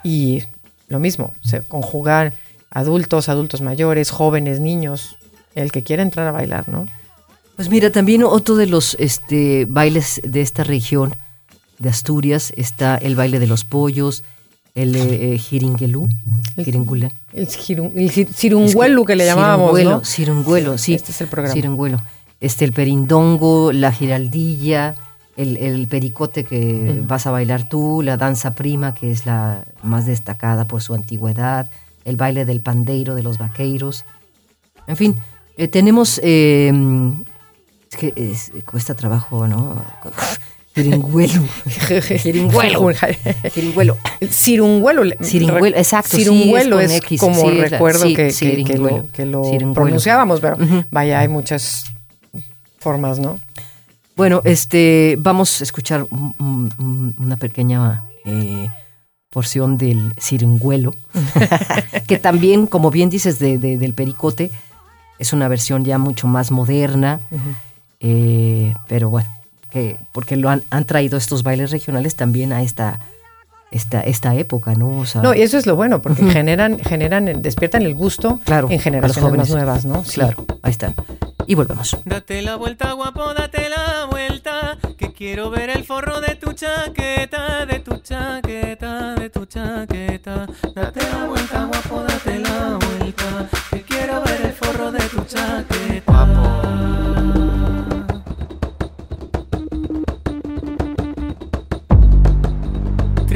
Y 0.03 0.43
lo 0.87 0.99
mismo, 0.99 1.33
se 1.41 1.61
conjugar 1.61 2.33
adultos, 2.69 3.29
adultos 3.29 3.61
mayores, 3.61 4.11
jóvenes, 4.11 4.59
niños, 4.59 5.17
el 5.55 5.71
que 5.71 5.83
quiera 5.83 6.03
entrar 6.03 6.27
a 6.27 6.31
bailar, 6.31 6.67
¿no? 6.67 6.87
Pues 7.55 7.69
mira, 7.69 7.91
también 7.91 8.23
otro 8.23 8.55
de 8.55 8.65
los 8.65 8.95
este, 8.99 9.65
bailes 9.65 10.21
de 10.23 10.41
esta 10.41 10.63
región 10.63 11.15
de 11.79 11.89
Asturias 11.89 12.53
está 12.55 12.95
el 12.97 13.15
baile 13.15 13.39
de 13.39 13.47
los 13.47 13.65
pollos, 13.65 14.23
el 14.73 14.95
eh, 14.95 15.37
jiringuelú, 15.37 16.07
el, 16.55 16.65
jiringula. 16.65 17.11
El, 17.33 17.47
cirunguelo 17.47 19.03
que 19.03 19.15
le 19.15 19.25
llamábamos, 19.25 19.83
¿no? 19.83 20.03
Cirunguelo, 20.05 20.77
sí. 20.77 20.93
Este 20.93 21.11
es 21.11 21.21
el 21.21 21.27
programa. 21.27 21.53
Cirunguelo. 21.53 22.01
Este, 22.39 22.65
el 22.65 22.73
perindongo, 22.73 23.71
la 23.73 23.91
giraldilla, 23.91 24.95
el, 25.41 25.87
pericote 25.87 26.43
que 26.43 27.01
vas 27.07 27.27
a 27.27 27.31
bailar 27.31 27.67
tú, 27.67 28.01
la 28.01 28.17
danza 28.17 28.53
prima, 28.53 28.93
que 28.93 29.11
es 29.11 29.25
la 29.25 29.65
más 29.83 30.05
destacada 30.05 30.67
por 30.67 30.81
su 30.81 30.93
antigüedad, 30.93 31.69
el 32.05 32.15
baile 32.15 32.45
del 32.45 32.61
pandeiro 32.61 33.15
de 33.15 33.23
los 33.23 33.37
vaqueiros. 33.37 34.05
En 34.87 34.97
fin, 34.97 35.15
eh, 35.57 35.67
tenemos... 35.67 36.19
Eh, 36.23 36.71
es 37.91 37.97
que 37.97 38.63
cuesta 38.63 38.95
trabajo, 38.95 39.47
¿no? 39.47 39.75
Cirunguelo. 40.75 41.43
Cirunguelo. 42.17 42.93
Cirunguelo. 43.51 43.97
Cirunguelo. 44.29 45.03
Cirunguelo, 45.21 45.77
exacto. 45.77 46.15
Cirunguelo 46.15 46.79
es, 46.79 47.01
como 47.19 47.49
recuerdo 47.49 48.05
que, 48.13 49.25
lo, 49.25 49.73
pronunciábamos, 49.73 50.39
pero 50.39 50.55
vaya, 50.89 51.19
hay 51.19 51.27
muchas 51.27 51.85
formas, 52.79 53.19
¿no? 53.19 53.37
Bueno, 54.21 54.41
este, 54.43 55.17
vamos 55.17 55.61
a 55.61 55.63
escuchar 55.63 56.05
una 56.11 57.37
pequeña 57.37 58.03
eh, 58.23 58.69
porción 59.31 59.79
del 59.79 60.13
cirunguelo, 60.19 60.93
que 62.07 62.19
también, 62.19 62.67
como 62.67 62.91
bien 62.91 63.09
dices, 63.09 63.39
de, 63.39 63.57
del 63.57 63.93
pericote, 63.95 64.51
es 65.17 65.33
una 65.33 65.47
versión 65.47 65.85
ya 65.85 65.97
mucho 65.97 66.27
más 66.27 66.51
moderna, 66.51 67.19
eh, 67.99 68.75
pero 68.87 69.09
bueno 69.09 69.27
porque 70.11 70.35
lo 70.35 70.49
han, 70.49 70.61
han 70.69 70.85
traído 70.85 71.17
estos 71.17 71.41
bailes 71.41 71.71
regionales 71.71 72.13
también 72.13 72.53
a 72.53 72.61
esta, 72.61 72.99
esta, 73.71 74.01
esta 74.01 74.35
época, 74.35 74.75
¿no? 74.75 75.03
no, 75.23 75.33
y 75.33 75.41
eso 75.41 75.57
es 75.57 75.65
lo 75.65 75.75
bueno, 75.75 76.01
porque 76.01 76.23
generan, 76.29 76.77
generan, 76.79 77.41
despiertan 77.41 77.83
el 77.83 77.95
gusto 77.95 78.39
claro, 78.43 78.69
en 78.69 78.79
generaciones 78.79 79.37
más 79.37 79.49
nuevas, 79.49 79.85
¿no? 79.85 80.03
Claro, 80.03 80.45
ahí 80.61 80.71
están. 80.71 80.93
Y 81.47 81.55
volvemos. 81.55 81.97
Date 82.05 82.41
la 82.41 82.55
vuelta, 82.57 82.91
guapo, 82.91 83.33
date 83.33 83.69
la 83.69 84.05
vuelta, 84.09 84.77
que 84.97 85.11
quiero 85.13 85.49
ver 85.49 85.69
el 85.69 85.83
forro 85.85 86.21
de 86.21 86.35
tu 86.35 86.53
chaqueta, 86.53 87.65
de 87.65 87.79
tu 87.79 87.97
chaqueta, 87.97 89.15
de 89.15 89.29
tu 89.29 89.45
chaqueta. 89.45 90.47
Date 90.75 91.01
la 91.11 91.25
vuelta, 91.27 91.65
guapo, 91.65 92.03
date 92.03 92.39
la 92.39 92.77
vuelta, 92.77 93.49
que 93.71 93.81
quiero 93.81 94.21
ver 94.21 94.41
el 94.45 94.53
forro 94.53 94.91
de 94.91 94.99
tu 94.99 95.23
chaqueta. 95.23 96.01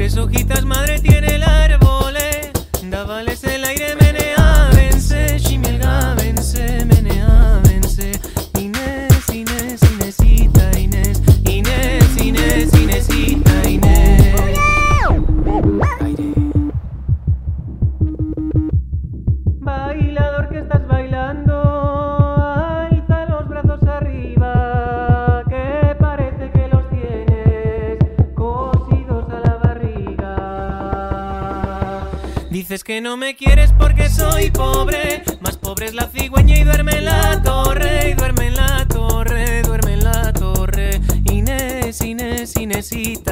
Tres 0.06 0.18
hojitas 0.18 0.64
madre 0.64 1.00
tiene 1.00 1.34
el 1.34 1.42
no 33.06 33.16
me 33.16 33.36
quieres 33.36 33.70
porque 33.78 34.08
soy 34.08 34.50
pobre. 34.50 35.22
Más 35.40 35.56
pobre 35.56 35.86
es 35.86 35.94
la 35.94 36.08
cigüeña 36.08 36.58
y 36.58 36.64
duerme 36.64 36.98
en 36.98 37.04
la 37.04 37.40
torre. 37.40 38.10
Y 38.10 38.14
duerme 38.14 38.48
en 38.48 38.56
la 38.56 38.84
torre, 38.88 39.62
duerme 39.62 39.92
en 39.92 40.02
la 40.02 40.32
torre. 40.32 41.00
Inés, 41.30 42.00
Inés, 42.00 42.56
Inésita. 42.56 43.25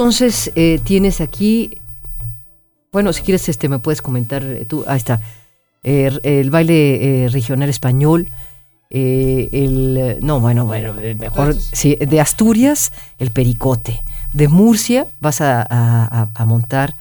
Entonces, 0.00 0.52
eh, 0.56 0.78
tienes 0.84 1.22
aquí, 1.22 1.78
bueno, 2.92 3.14
si 3.14 3.22
quieres, 3.22 3.48
este, 3.48 3.66
me 3.70 3.78
puedes 3.78 4.02
comentar 4.02 4.44
eh, 4.44 4.66
tú, 4.66 4.84
ahí 4.86 4.98
está, 4.98 5.20
Eh, 5.84 6.10
el 6.22 6.50
baile 6.50 7.24
eh, 7.24 7.28
regional 7.30 7.70
español, 7.70 8.28
el, 8.90 10.18
no, 10.20 10.38
bueno, 10.40 10.66
bueno, 10.66 10.92
el 11.00 11.16
mejor, 11.16 11.54
sí, 11.54 11.94
de 11.94 12.20
Asturias, 12.20 12.92
el 13.18 13.30
pericote, 13.30 14.02
de 14.34 14.48
Murcia 14.48 15.06
vas 15.20 15.40
a- 15.40 15.62
a 16.34 16.44
montar, 16.44 16.94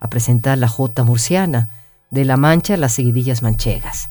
a 0.00 0.10
presentar 0.10 0.58
la 0.58 0.68
jota 0.68 1.02
murciana, 1.02 1.70
de 2.10 2.26
La 2.26 2.36
Mancha, 2.36 2.76
las 2.76 2.92
seguidillas 2.92 3.40
manchegas, 3.42 4.10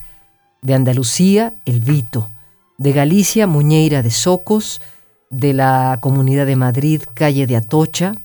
de 0.60 0.74
Andalucía, 0.74 1.52
el 1.66 1.78
Vito, 1.80 2.30
de 2.78 2.90
Galicia, 2.92 3.46
Muñeira 3.46 4.02
de 4.02 4.10
Socos, 4.10 4.80
de 5.30 5.52
la 5.52 5.98
Comunidad 6.00 6.46
de 6.46 6.56
Madrid, 6.56 7.02
calle 7.14 7.46
de 7.46 7.56
Atocha, 7.56 8.16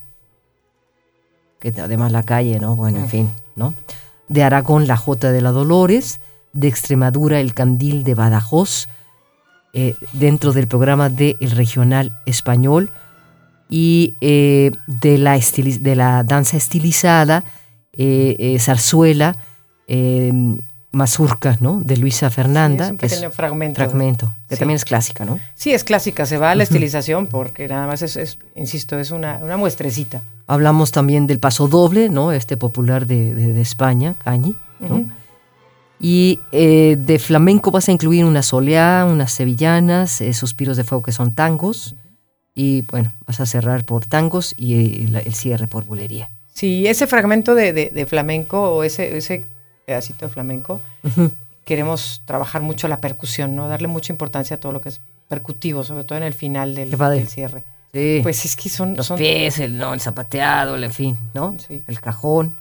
que 1.60 1.74
además 1.80 2.12
la 2.12 2.24
calle, 2.24 2.60
¿no? 2.60 2.76
Bueno, 2.76 3.00
en 3.00 3.10
fin, 3.10 3.30
¿no? 3.56 3.74
De 4.28 4.44
Aragón, 4.44 4.88
la 4.88 4.98
Jota 4.98 5.32
de 5.32 5.42
la 5.42 5.52
Dolores, 5.52 6.22
de 6.54 6.68
Extremadura, 6.68 7.40
el 7.40 7.54
Candil 7.54 8.04
de 8.04 8.16
Badajoz, 8.16 8.88
eh, 9.74 9.96
dentro 10.14 10.52
del 10.52 10.68
programa 10.68 11.10
de 11.10 11.36
El 11.42 11.52
Regional 11.52 12.20
Español, 12.26 12.92
y 13.70 14.16
eh, 14.22 14.72
de, 14.88 15.18
la 15.18 15.38
de 15.38 15.96
la 15.96 16.24
danza 16.24 16.58
estilizada, 16.58 17.44
eh, 17.94 18.58
zarzuela, 18.60 19.36
eh, 20.92 20.98
mazurca, 20.98 21.58
¿no? 21.60 21.80
De 21.84 21.98
Luisa 21.98 22.30
Fernanda, 22.30 22.86
Sí, 22.86 22.88
es 22.88 22.92
un 22.92 22.98
que 22.98 23.06
es 23.06 23.12
pequeño 23.14 23.32
fragmento. 23.32 23.76
fragmento, 23.76 24.34
que 24.48 24.56
Sí. 24.56 24.60
también 24.60 24.76
es 24.76 24.86
clásica, 24.86 25.26
¿no? 25.26 25.40
Sí, 25.56 25.72
es 25.72 25.84
clásica, 25.84 26.26
se 26.26 26.38
va 26.38 26.52
a 26.52 26.56
la 26.56 26.64
estilización 26.64 27.28
porque 27.28 27.68
nada 27.68 27.86
más 27.88 28.02
es, 28.02 28.16
es, 28.16 28.38
insisto, 28.56 28.98
es 29.00 29.12
una, 29.12 29.38
una 29.42 29.58
muestrecita. 29.58 30.22
Hablamos 30.48 30.92
también 30.92 31.28
del 31.28 31.40
paso 31.40 31.68
doble, 31.68 32.10
¿no? 32.10 32.32
Este 32.32 32.58
popular 32.58 33.06
de, 33.06 33.34
de- 33.36 33.54
de 33.54 33.62
España, 33.62 34.16
Cañi, 34.24 34.56
¿no? 34.80 35.06
Y 36.02 36.40
eh, 36.54 36.98
de 37.00 37.20
flamenco 37.20 37.72
vas 37.72 37.90
a 37.90 37.92
incluir 37.92 38.24
una 38.26 38.42
soleá, 38.42 39.06
unas 39.10 39.32
sevillanas, 39.34 40.22
eh, 40.22 40.34
suspiros 40.34 40.78
de 40.78 40.86
fuego 40.86 41.04
que 41.04 41.12
son 41.12 41.34
tangos. 41.34 41.96
Y 42.56 42.82
bueno, 42.84 43.12
vas 43.28 43.40
a 43.42 43.46
cerrar 43.46 43.86
por 43.86 44.06
tangos 44.06 44.54
y 44.58 45.04
eh, 45.04 45.08
la- 45.12 45.20
el 45.20 45.34
cierre 45.34 45.68
por 45.68 45.84
bulería. 45.86 46.30
Sí, 46.54 46.88
ese 46.88 47.06
fragmento 47.06 47.54
de, 47.54 47.74
de- 47.74 47.90
de 47.94 48.06
flamenco 48.06 48.62
o 48.72 48.84
ese, 48.84 49.18
ese 49.18 49.46
pedacito 49.90 50.26
de 50.28 50.32
flamenco, 50.32 50.80
queremos 51.66 52.22
trabajar 52.26 52.62
mucho 52.62 52.88
la 52.88 53.02
percusión, 53.02 53.56
¿no? 53.56 53.68
Darle 53.68 53.88
mucha 53.88 54.14
importancia 54.14 54.56
a 54.58 54.60
todo 54.60 54.72
lo 54.72 54.82
que 54.82 54.90
es 54.90 55.02
percutivo, 55.28 55.84
sobre 55.84 56.04
todo 56.04 56.18
en 56.18 56.24
el 56.24 56.34
final 56.34 56.76
del, 56.76 56.92
del 56.92 57.28
cierre. 57.28 57.64
Sí. 57.94 58.20
Pues 58.22 58.46
es 58.46 58.56
que 58.56 58.70
son... 58.70 58.96
los 58.96 59.08
son 59.08 59.18
pies, 59.18 59.60
el, 59.60 59.78
no, 59.78 59.94
el 59.96 60.00
zapateado, 60.00 60.76
el 60.76 60.84
en 60.84 60.92
fin, 60.94 61.18
¿no? 61.34 61.56
Sí. 61.68 61.82
El 61.88 62.00
cajón. 62.00 62.56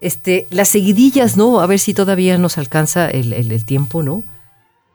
Este, 0.00 0.46
las 0.50 0.68
seguidillas, 0.68 1.36
¿no? 1.36 1.60
A 1.60 1.66
ver 1.66 1.78
si 1.78 1.94
todavía 1.94 2.36
nos 2.38 2.58
alcanza 2.58 3.08
el, 3.08 3.32
el- 3.32 3.52
el 3.52 3.64
tiempo, 3.64 4.02
¿no? 4.02 4.24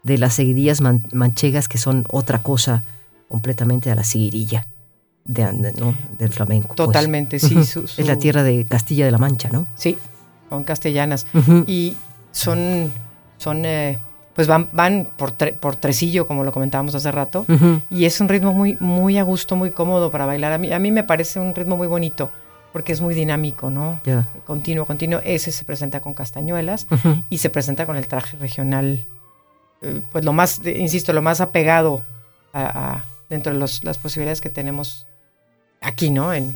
De 0.03 0.17
las 0.17 0.33
seguidillas 0.33 0.81
man- 0.81 1.07
manchegas 1.13 1.69
que 1.69 1.77
son 1.77 2.03
otra 2.09 2.39
cosa 2.43 2.83
completamente 3.29 3.89
a 3.89 3.95
la 3.95 4.03
seguirilla 4.03 4.67
de, 5.23 5.43
¿no? 5.79 5.95
del 6.17 6.29
flamenco. 6.31 6.67
pues. 6.75 6.77
Totalmente, 6.87 7.39
sí. 7.39 7.63
Su- 7.63 7.83
Es 7.85 8.05
la 8.05 8.17
tierra 8.17 8.43
de 8.43 8.65
Castilla 8.65 9.05
de 9.05 9.11
la 9.11 9.17
Mancha, 9.17 9.49
¿no? 9.49 9.65
Sí, 9.75 9.97
son 10.49 10.63
castellanas. 10.63 11.25
Y 11.67 11.95
son, 12.31 12.91
son 13.37 13.63
eh, 13.65 13.97
pues 14.33 14.47
van, 14.47 14.69
van 14.71 15.07
por, 15.17 15.35
tre- 15.35 15.53
por 15.53 15.75
tresillo, 15.75 16.27
como 16.27 16.43
lo 16.43 16.51
comentábamos 16.51 16.93
hace 16.95 17.11
rato. 17.11 17.45
Y 17.89 18.05
es 18.05 18.19
un 18.21 18.29
ritmo 18.29 18.53
muy, 18.53 18.77
muy 18.79 19.17
a 19.17 19.23
gusto, 19.23 19.55
muy 19.55 19.71
cómodo 19.71 20.11
para 20.11 20.25
bailar. 20.25 20.53
A 20.53 20.57
mí, 20.57 20.71
a 20.71 20.79
mí 20.79 20.91
me 20.91 21.03
parece 21.03 21.39
un 21.39 21.55
ritmo 21.55 21.75
muy 21.77 21.87
bonito, 21.87 22.29
porque 22.71 22.91
es 22.93 23.01
muy 23.01 23.15
dinámico, 23.15 23.69
¿no? 23.71 23.99
Ya. 24.05 24.27
Continuo, 24.45 24.85
continuo. 24.85 25.19
Ese 25.23 25.51
se 25.51 25.65
presenta 25.65 25.99
con 26.01 26.13
castañuelas 26.13 26.85
y 27.29 27.39
se 27.39 27.49
presenta 27.49 27.85
con 27.87 27.95
el 27.95 28.07
traje 28.07 28.37
regional, 28.37 29.05
eh, 29.81 30.01
pues 30.11 30.23
lo 30.23 30.33
más, 30.33 30.61
eh, 30.65 30.77
insisto, 30.79 31.13
lo 31.13 31.21
más 31.23 31.41
apegado 31.41 32.05
a, 32.53 32.93
a- 32.95 33.05
dentro 33.29 33.51
de 33.53 33.59
los- 33.59 33.83
las 33.83 33.97
posibilidades 33.97 34.39
que 34.41 34.49
tenemos 34.49 35.07
aquí, 35.81 36.11
¿no? 36.11 36.31
En, 36.33 36.53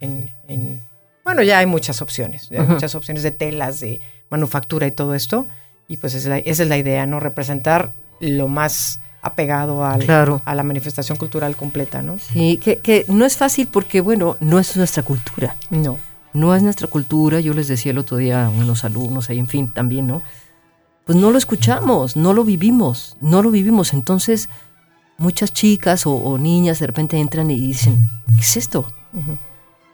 en- 0.00 0.30
en- 0.48 0.80
bueno, 1.24 1.42
ya 1.42 1.58
hay 1.58 1.66
muchas 1.66 2.02
opciones, 2.02 2.48
ya 2.50 2.62
hay 2.62 2.66
muchas 2.68 2.94
opciones 2.94 3.22
de 3.22 3.30
telas, 3.30 3.80
de 3.80 4.00
manufactura 4.30 4.86
y 4.86 4.92
todo 4.92 5.14
esto. 5.14 5.46
Y 5.88 5.96
pues 5.98 6.14
esa 6.14 6.18
es 6.36 6.44
la, 6.44 6.50
esa 6.50 6.62
es 6.62 6.68
la 6.68 6.78
idea, 6.78 7.06
¿no? 7.06 7.20
Representar 7.20 7.92
lo 8.20 8.48
más 8.48 9.00
apegado 9.20 9.84
al- 9.84 10.04
Claro. 10.04 10.42
a 10.44 10.54
la 10.54 10.62
manifestación 10.62 11.18
cultural 11.18 11.54
completa, 11.56 12.02
¿no? 12.02 12.18
Sí, 12.18 12.56
que, 12.56 12.78
que 12.78 13.04
no 13.08 13.24
es 13.24 13.36
fácil 13.36 13.66
porque, 13.68 14.00
bueno, 14.00 14.36
no 14.40 14.58
es 14.58 14.76
nuestra 14.76 15.02
cultura. 15.02 15.56
No. 15.70 15.98
No 16.32 16.54
es 16.56 16.62
nuestra 16.62 16.88
cultura. 16.88 17.40
Yo 17.40 17.52
les 17.54 17.68
decía 17.68 17.92
el 17.92 17.98
otro 17.98 18.16
día 18.16 18.46
a 18.46 18.48
unos 18.48 18.84
alumnos 18.84 19.28
ahí, 19.30 19.38
en 19.38 19.48
fin, 19.48 19.68
también, 19.72 20.06
¿no? 20.06 20.22
Pues 21.04 21.18
no 21.18 21.30
lo 21.30 21.38
escuchamos, 21.38 22.16
no 22.16 22.32
lo 22.32 22.42
vivimos, 22.44 23.16
no 23.20 23.42
lo 23.42 23.50
vivimos. 23.50 23.92
Entonces, 23.92 24.48
muchas 25.18 25.52
chicas 25.52 26.06
o, 26.06 26.14
o 26.14 26.38
niñas 26.38 26.78
de 26.78 26.86
repente 26.86 27.18
entran 27.18 27.50
y 27.50 27.58
dicen, 27.58 28.08
¿qué 28.36 28.40
es 28.40 28.56
esto? 28.56 28.86
Ujú. 29.12 29.36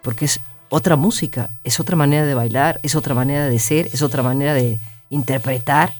Porque 0.03 0.27
es 0.27 0.41
otra 0.69 0.97
música, 0.97 1.51
es 1.65 1.81
otra 1.81 1.97
manera 1.97 2.25
de 2.27 2.35
bailar, 2.35 2.81
es 2.83 2.95
otra 2.95 3.15
manera 3.15 3.49
de 3.49 3.59
ser, 3.59 3.89
es 3.93 4.03
otra 4.03 4.23
manera 4.23 4.55
de 4.55 4.79
interpretar, 5.11 5.93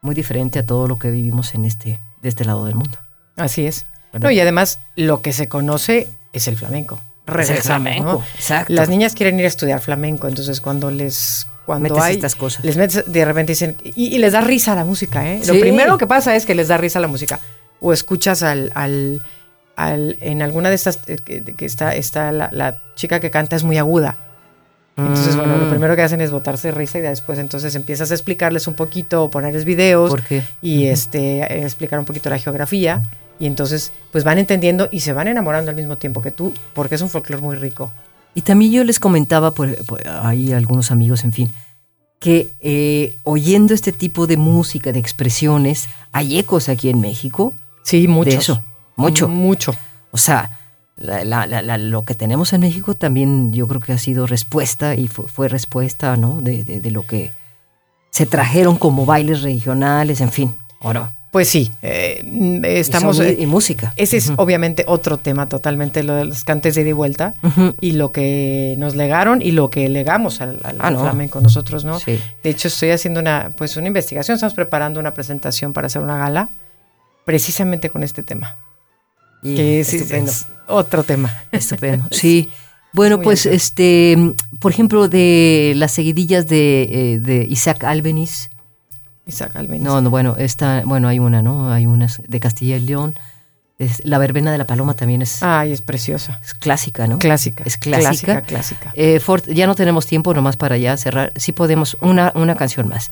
muy 0.00 0.14
diferente 0.14 0.58
a 0.58 0.66
todo 0.66 0.88
lo 0.88 0.98
que 0.98 1.10
vivimos 1.10 1.54
en 1.54 1.64
este, 1.64 2.00
de 2.20 2.28
este 2.28 2.44
lado 2.44 2.64
del 2.64 2.74
mundo. 2.74 2.98
Así 3.36 3.64
es. 3.66 3.86
¿verdad? 4.12 4.28
No, 4.28 4.30
y 4.32 4.40
además 4.40 4.80
lo 4.96 5.22
que 5.22 5.32
se 5.32 5.48
conoce 5.48 6.08
es 6.32 6.48
el 6.48 6.56
flamenco. 6.56 6.96
Es 6.96 7.28
el 7.28 7.34
Regresamos, 7.34 7.64
flamenco, 7.64 8.12
¿no? 8.14 8.24
exacto. 8.34 8.72
Las 8.72 8.88
niñas 8.88 9.14
quieren 9.14 9.38
ir 9.38 9.44
a 9.44 9.48
estudiar 9.48 9.80
flamenco, 9.80 10.26
entonces 10.26 10.60
cuando 10.60 10.90
les 10.90 11.46
cuando 11.64 11.88
Metes 11.90 12.02
hay 12.02 12.14
estas 12.16 12.34
cosas. 12.34 12.64
les 12.64 12.76
metes 12.76 13.04
de 13.06 13.24
repente 13.24 13.52
dicen 13.52 13.76
y, 13.84 14.08
y 14.08 14.18
les 14.18 14.32
da 14.32 14.40
risa 14.40 14.74
la 14.74 14.84
música, 14.84 15.24
¿eh? 15.30 15.40
Lo 15.46 15.58
primero 15.60 15.96
que 15.96 16.08
pasa 16.08 16.34
es 16.34 16.44
que 16.44 16.56
les 16.56 16.66
da 16.66 16.76
risa 16.78 16.98
la 16.98 17.06
música 17.06 17.38
o 17.80 17.92
escuchas 17.92 18.42
al, 18.42 18.72
al, 18.74 19.22
al- 19.76 20.16
en 20.20 20.42
alguna 20.42 20.68
de 20.68 20.74
estas 20.74 21.00
eh, 21.06 21.16
que, 21.24 21.42
que 21.42 21.64
está 21.64 21.94
está 21.94 22.30
la, 22.32 22.48
la 22.52 22.80
chica 22.94 23.20
que 23.20 23.30
canta 23.30 23.56
es 23.56 23.64
muy 23.64 23.78
aguda. 23.78 24.16
Entonces, 24.96 25.36
bueno, 25.36 25.56
lo 25.56 25.64
Mm. 25.66 25.70
primero 25.70 25.96
que 25.96 26.02
hacen 26.02 26.20
es 26.20 26.30
botarse 26.30 26.68
de 26.68 26.74
risa 26.74 26.98
y 26.98 27.00
después 27.00 27.38
entonces 27.38 27.74
empiezas 27.74 28.10
a 28.10 28.14
explicarles 28.14 28.66
un 28.66 28.74
poquito, 28.74 29.30
ponerles 29.30 29.64
videos 29.64 30.10
¿Por 30.10 30.22
qué? 30.22 30.42
y 30.60 30.84
este 30.84 31.62
explicar 31.64 31.98
un 31.98 32.04
poquito 32.04 32.28
la 32.28 32.38
geografía 32.38 33.02
y 33.40 33.46
entonces 33.46 33.92
pues 34.10 34.22
van 34.22 34.36
entendiendo 34.38 34.88
y 34.92 35.00
se 35.00 35.14
van 35.14 35.28
enamorando 35.28 35.70
al 35.70 35.76
mismo 35.76 35.96
tiempo 35.96 36.20
que 36.20 36.30
tú 36.30 36.52
porque 36.74 36.96
es 36.96 37.00
un 37.02 37.08
folclore 37.08 37.40
muy 37.42 37.56
rico. 37.56 37.90
Y 38.34 38.42
también 38.42 38.70
yo 38.72 38.84
les 38.84 39.00
comentaba 39.00 39.52
por, 39.54 39.74
por 39.86 40.06
ahí 40.06 40.52
algunos 40.52 40.90
amigos, 40.90 41.24
en 41.24 41.32
fin, 41.32 41.50
que 42.20 42.50
eh, 42.60 43.16
oyendo 43.24 43.72
este 43.72 43.92
tipo 43.92 44.26
de 44.26 44.36
música, 44.36 44.92
de 44.92 44.98
expresiones, 44.98 45.88
hay 46.12 46.38
ecos 46.38 46.68
aquí 46.68 46.90
en 46.90 47.00
México 47.00 47.54
Sí, 47.82 48.08
mucho. 48.08 48.30
de 48.30 48.36
eso, 48.36 48.62
mucho. 48.96 49.28
Mucho. 49.28 49.74
O 50.10 50.18
sea, 50.18 50.58
la- 50.96 51.24
la- 51.24 51.46
la- 51.46 51.62
la- 51.62 51.78
lo 51.78 52.04
que 52.04 52.14
tenemos 52.14 52.52
en 52.52 52.60
México 52.60 52.94
también 52.94 53.52
yo 53.52 53.66
creo 53.66 53.80
que 53.80 53.92
ha 53.92 53.98
sido 53.98 54.26
respuesta 54.26 54.94
y 54.94 55.08
fue, 55.08 55.26
fue 55.28 55.48
respuesta, 55.48 56.16
¿no? 56.16 56.40
De, 56.40 56.64
de- 56.64 56.80
de 56.80 56.90
lo 56.90 57.06
que 57.06 57.32
se 58.10 58.26
trajeron 58.26 58.76
como 58.76 59.06
bailes 59.06 59.42
regionales, 59.42 60.20
en 60.20 60.30
fin. 60.30 60.54
¿o 60.80 60.92
no? 60.92 61.12
Pues 61.30 61.48
sí, 61.48 61.72
eh, 61.80 62.22
Y 62.30 62.60
estamos... 62.66 63.18
eh, 63.20 63.36
y 63.38 63.46
música. 63.46 63.94
ese 63.96 64.18
es 64.18 64.32
obviamente 64.36 64.84
otro 64.86 65.16
tema 65.16 65.48
totalmente, 65.48 66.02
lo 66.02 66.14
de 66.14 66.26
los 66.26 66.44
cantes 66.44 66.74
de 66.74 66.82
ida 66.82 66.90
y 66.90 66.92
vuelta 66.92 67.32
y 67.80 67.92
lo 67.92 68.12
que 68.12 68.74
nos 68.76 68.94
legaron 68.96 69.40
y 69.40 69.52
lo 69.52 69.70
que 69.70 69.88
legamos 69.88 70.42
al, 70.42 70.58
al 70.62 70.76
Ah, 70.80 70.90
no. 70.90 71.00
flamenco 71.00 71.40
nosotros, 71.40 71.86
¿no? 71.86 71.98
Sí. 72.00 72.20
De 72.42 72.50
hecho, 72.50 72.68
estoy 72.68 72.90
haciendo 72.90 73.20
una, 73.20 73.52
pues 73.56 73.78
una 73.78 73.86
investigación, 73.86 74.34
estamos 74.34 74.52
preparando 74.52 75.00
una 75.00 75.14
presentación 75.14 75.72
para 75.72 75.86
hacer 75.86 76.02
una 76.02 76.18
gala 76.18 76.50
precisamente 77.24 77.88
con 77.88 78.02
este 78.02 78.22
tema, 78.22 78.56
Y 79.42 79.54
que 79.54 79.80
es, 79.80 79.88
es- 79.88 80.02
estupendo. 80.02 80.30
es 80.30 80.46
otro 80.68 81.02
tema. 81.04 81.42
Estupendo, 81.50 82.06
sí. 82.10 82.50
Bueno, 82.94 83.16
Muy 83.16 83.24
pues 83.24 83.46
este, 83.46 84.34
por 84.58 84.70
ejemplo, 84.70 85.08
de 85.08 85.72
las 85.76 85.92
seguidillas 85.92 86.46
de, 86.46 86.82
eh, 87.14 87.18
de 87.20 87.46
Isaac 87.48 87.84
Albeniz, 87.84 88.50
Isaac 89.26 89.56
Albeniz. 89.56 89.82
No, 89.82 90.00
no, 90.02 90.10
bueno, 90.10 90.36
esta, 90.36 90.82
bueno, 90.84 91.08
hay 91.08 91.18
una, 91.18 91.40
¿no? 91.42 91.72
Hay 91.72 91.86
unas 91.86 92.20
de 92.26 92.40
Castilla 92.40 92.76
y 92.76 92.80
León. 92.80 93.18
Es- 93.78 94.04
la 94.04 94.18
verbena 94.18 94.52
de 94.52 94.58
la 94.58 94.66
paloma 94.66 94.94
también 94.94 95.22
es, 95.22 95.42
Ay, 95.42 95.72
es 95.72 95.80
preciosa. 95.80 96.38
es 96.44 96.52
clásica, 96.54 97.06
¿no? 97.06 97.18
Clásica. 97.18 97.64
Es 97.64 97.78
clásica. 97.78 98.10
Clásica, 98.10 98.42
clásica. 98.42 98.92
Eh, 98.94 99.20
Ford, 99.20 99.44
ya 99.48 99.66
no 99.66 99.74
tenemos 99.74 100.06
tiempo 100.06 100.34
nomás 100.34 100.56
para 100.58 100.76
ya 100.76 100.96
cerrar. 100.98 101.32
Sí 101.36 101.52
podemos, 101.52 101.96
una, 102.00 102.30
una 102.34 102.54
canción 102.56 102.88
más. 102.88 103.10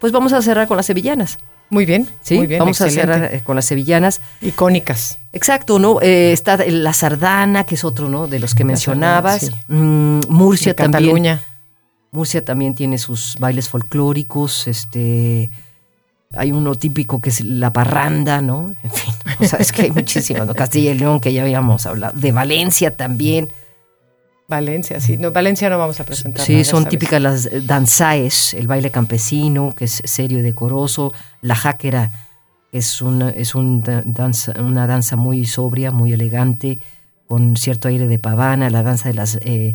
Pues 0.00 0.10
vamos 0.12 0.32
a 0.32 0.40
cerrar 0.42 0.66
con 0.68 0.76
las 0.78 0.86
sevillanas, 0.86 1.38
Muy 1.72 1.86
bien, 1.86 2.06
¿sí? 2.20 2.36
muy 2.36 2.46
bien. 2.46 2.58
vamos 2.58 2.78
excelente. 2.78 3.00
a 3.12 3.14
cerrar 3.16 3.34
eh, 3.34 3.40
con 3.42 3.56
las 3.56 3.64
sevillanas. 3.64 4.20
Icónicas. 4.42 5.18
Exacto, 5.32 5.78
¿no? 5.78 6.02
Eh, 6.02 6.32
está 6.32 6.58
la 6.66 6.92
sardana, 6.92 7.64
que 7.64 7.76
es 7.76 7.84
otro, 7.84 8.10
¿no? 8.10 8.28
De 8.28 8.38
los 8.38 8.54
que 8.54 8.62
La 8.62 8.68
mencionabas. 8.68 9.40
sardana, 9.40 9.62
Mm, 9.68 10.20
Murcia 10.28 10.72
De 10.72 10.74
también. 10.74 11.02
Cataluña. 11.04 11.42
Murcia 12.10 12.44
también 12.44 12.74
tiene 12.74 12.98
sus 12.98 13.36
bailes 13.40 13.70
folclóricos, 13.70 14.68
este 14.68 15.50
hay 16.34 16.50
uno 16.52 16.74
típico 16.74 17.20
que 17.22 17.28
es 17.30 17.42
la 17.42 17.72
parranda, 17.72 18.40
¿no? 18.42 18.74
En 18.82 18.90
fin, 18.90 19.14
o 19.40 19.44
sea, 19.44 19.58
es 19.58 19.72
que 19.72 19.82
hay 19.82 19.90
muchísimas, 20.00 20.46
¿no? 20.46 20.54
Castilla 20.54 20.92
y 20.92 20.98
León, 20.98 21.20
que 21.20 21.32
ya 21.32 21.42
habíamos 21.42 21.86
hablado, 21.86 22.18
de 22.18 22.32
Valencia 22.32 22.94
también. 22.96 23.48
Valencia, 24.48 25.00
sí. 25.00 25.16
No, 25.16 25.30
Valencia 25.32 25.70
no 25.70 25.78
vamos 25.78 25.98
a 26.00 26.04
presentar. 26.04 26.44
Sí, 26.44 26.52
nada 26.52 26.64
son 26.64 26.84
vez. 26.84 26.90
típicas 26.90 27.20
las 27.22 27.46
eh, 27.46 27.62
danzaes, 27.64 28.54
el 28.54 28.66
baile 28.66 28.90
campesino, 28.90 29.74
que 29.74 29.86
es 29.86 30.02
serio 30.04 30.38
y 30.40 30.42
decoroso, 30.42 31.12
la 31.40 31.54
jáquera, 31.54 32.10
que 32.70 32.78
es 32.78 33.00
una, 33.00 33.30
es 33.30 33.54
un 33.54 33.82
danza, 33.82 34.52
una 34.60 34.86
danza 34.86 35.16
muy 35.16 35.46
sobria, 35.46 35.90
muy 35.90 36.12
elegante, 36.12 36.80
con 37.28 37.56
cierto 37.56 37.88
aire 37.88 38.08
de 38.08 38.18
pavana, 38.18 38.68
la 38.68 38.82
danza 38.82 39.08
de 39.08 39.14
las 39.14 39.38
eh, 39.42 39.74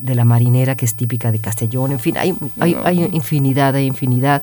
de 0.00 0.14
la 0.14 0.24
marinera, 0.24 0.76
que 0.76 0.84
es 0.84 0.94
típica 0.94 1.32
de 1.32 1.40
Castellón, 1.40 1.90
en 1.90 1.98
fin, 1.98 2.16
hay, 2.16 2.36
hay, 2.60 2.76
hay 2.84 3.08
infinidad, 3.12 3.74
hay 3.74 3.86
infinidad. 3.86 4.42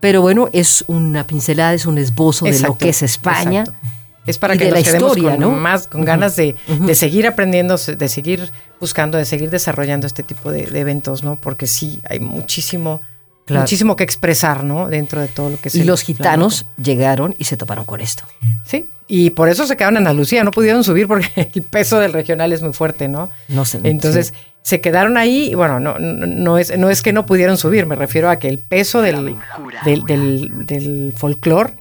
Pero 0.00 0.20
bueno, 0.20 0.48
es 0.52 0.84
una 0.88 1.26
pincelada, 1.26 1.74
es 1.74 1.86
un 1.86 1.98
esbozo 1.98 2.44
de 2.46 2.58
lo 2.60 2.76
que 2.76 2.88
es 2.88 3.02
España. 3.02 3.60
exacto. 3.60 3.95
Es 4.26 4.38
para 4.38 4.54
y 4.54 4.58
que 4.58 4.64
de 4.64 4.70
nos 4.72 4.80
la 4.80 4.84
quedemos 4.84 5.16
historia, 5.16 5.30
con 5.36 5.40
¿no? 5.40 5.50
más, 5.52 5.86
con 5.86 6.04
ganas 6.04 6.36
de, 6.36 6.56
de 6.66 6.94
seguir 6.94 7.26
aprendiendo, 7.26 7.76
de 7.76 8.08
seguir 8.08 8.50
buscando, 8.80 9.18
de 9.18 9.24
seguir 9.24 9.50
desarrollando 9.50 10.06
este 10.06 10.22
tipo 10.22 10.50
de, 10.50 10.66
de 10.66 10.80
eventos, 10.80 11.22
¿no? 11.22 11.36
Porque 11.36 11.66
sí, 11.66 12.00
hay 12.08 12.20
muchísimo, 12.20 13.00
Claro. 13.46 13.62
muchísimo 13.62 13.94
que 13.94 14.02
expresar, 14.02 14.64
¿no? 14.64 14.88
Dentro 14.88 15.20
de 15.20 15.28
todo 15.28 15.50
lo 15.50 15.56
que 15.60 15.68
es 15.68 15.76
Y 15.76 15.82
el 15.82 15.86
los 15.86 16.02
gitanos 16.02 16.62
flamenco. 16.62 16.82
llegaron 16.82 17.34
y 17.38 17.44
se 17.44 17.56
toparon 17.56 17.84
con 17.84 18.00
esto. 18.00 18.24
Sí, 18.64 18.88
y 19.06 19.30
por 19.30 19.48
eso 19.48 19.68
se 19.68 19.76
quedaron 19.76 19.98
en 19.98 20.08
Andalucía, 20.08 20.42
no 20.42 20.50
pudieron 20.50 20.82
subir 20.82 21.06
porque 21.06 21.28
el 21.54 21.62
peso 21.62 22.00
del 22.00 22.12
regional 22.12 22.52
es 22.52 22.60
muy 22.62 22.72
fuerte, 22.72 23.06
¿no? 23.06 23.30
No 23.46 23.64
sé, 23.64 23.78
Entonces, 23.84 24.32
sí. 24.34 24.42
se 24.62 24.80
quedaron 24.80 25.16
ahí, 25.16 25.50
y 25.52 25.54
bueno, 25.54 25.78
no, 25.78 25.96
no, 26.00 26.26
no 26.26 26.58
es, 26.58 26.76
no 26.76 26.90
es 26.90 27.02
que 27.02 27.12
no 27.12 27.24
pudieron 27.24 27.56
subir, 27.56 27.86
me 27.86 27.94
refiero 27.94 28.28
a 28.30 28.40
que 28.40 28.48
el 28.48 28.58
peso 28.58 29.00
del, 29.00 29.36
del, 29.84 30.02
del, 30.02 30.66
del 30.66 31.12
folclore 31.16 31.74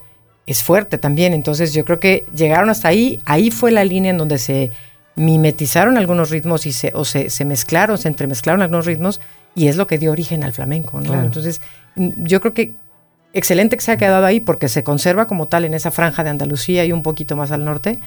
es 0.48 0.64
fuerte 0.64 0.98
también. 0.98 1.34
Entonces, 1.34 1.74
yo 1.74 1.86
creo 1.86 2.00
que 2.00 2.26
llegaron 2.36 2.70
hasta 2.70 2.88
ahí, 2.90 3.20
ahí 3.26 3.52
fue 3.52 3.72
la 3.72 3.84
línea 3.84 4.12
en 4.12 4.18
donde 4.18 4.38
se 4.38 4.72
mimetizaron 5.16 5.98
algunos 5.98 6.30
ritmos 6.30 6.66
y 6.66 6.72
se, 6.72 6.92
o 6.94 7.06
se, 7.06 7.30
se 7.30 7.46
mezclaron, 7.46 7.98
se 7.98 8.08
entremezclaron 8.10 8.62
algunos 8.62 8.86
ritmos, 8.86 9.22
y 9.56 9.68
es 9.68 9.78
lo 9.78 9.88
que 9.88 9.98
dio 9.98 10.12
origen 10.12 10.44
al 10.44 10.52
flamenco, 10.52 11.00
¿no? 11.00 11.08
Claro. 11.12 11.26
Entonces, 11.26 11.62
mm, 11.96 12.10
yo 12.26 12.42
creo 12.42 12.54
que 12.54 12.74
excelente 13.34 13.78
que 13.78 13.82
se 13.84 13.92
ha 13.94 13.98
quedado 13.98 14.26
ahí 14.26 14.40
porque 14.42 14.68
se 14.68 14.84
conserva 14.84 15.28
como 15.28 15.48
tal 15.48 15.66
en 15.66 15.74
esa 15.74 15.92
franja 15.92 16.24
de 16.24 16.30
Andalucía 16.30 16.86
y 16.86 16.92
un 16.92 17.02
poquito 17.04 17.36
más 17.36 17.52
al 17.52 17.64
norte. 17.66 18.00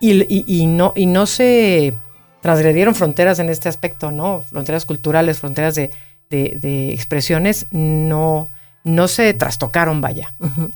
Y, 0.00 0.22
y- 0.32 0.44
y 0.46 0.66
no, 0.66 0.92
y 0.96 1.06
no 1.06 1.26
se 1.26 1.94
transgredieron 2.40 2.94
fronteras 2.94 3.38
en 3.38 3.48
este 3.48 3.68
aspecto, 3.68 4.10
¿no? 4.10 4.40
Fronteras 4.40 4.84
culturales, 4.86 5.38
fronteras 5.38 5.74
de, 5.74 5.90
de- 6.30 6.56
de 6.60 6.92
expresiones, 6.92 7.66
no, 7.70 8.48
no 8.84 9.08
se 9.08 9.32
trastocaron, 9.34 10.00
vaya. 10.00 10.32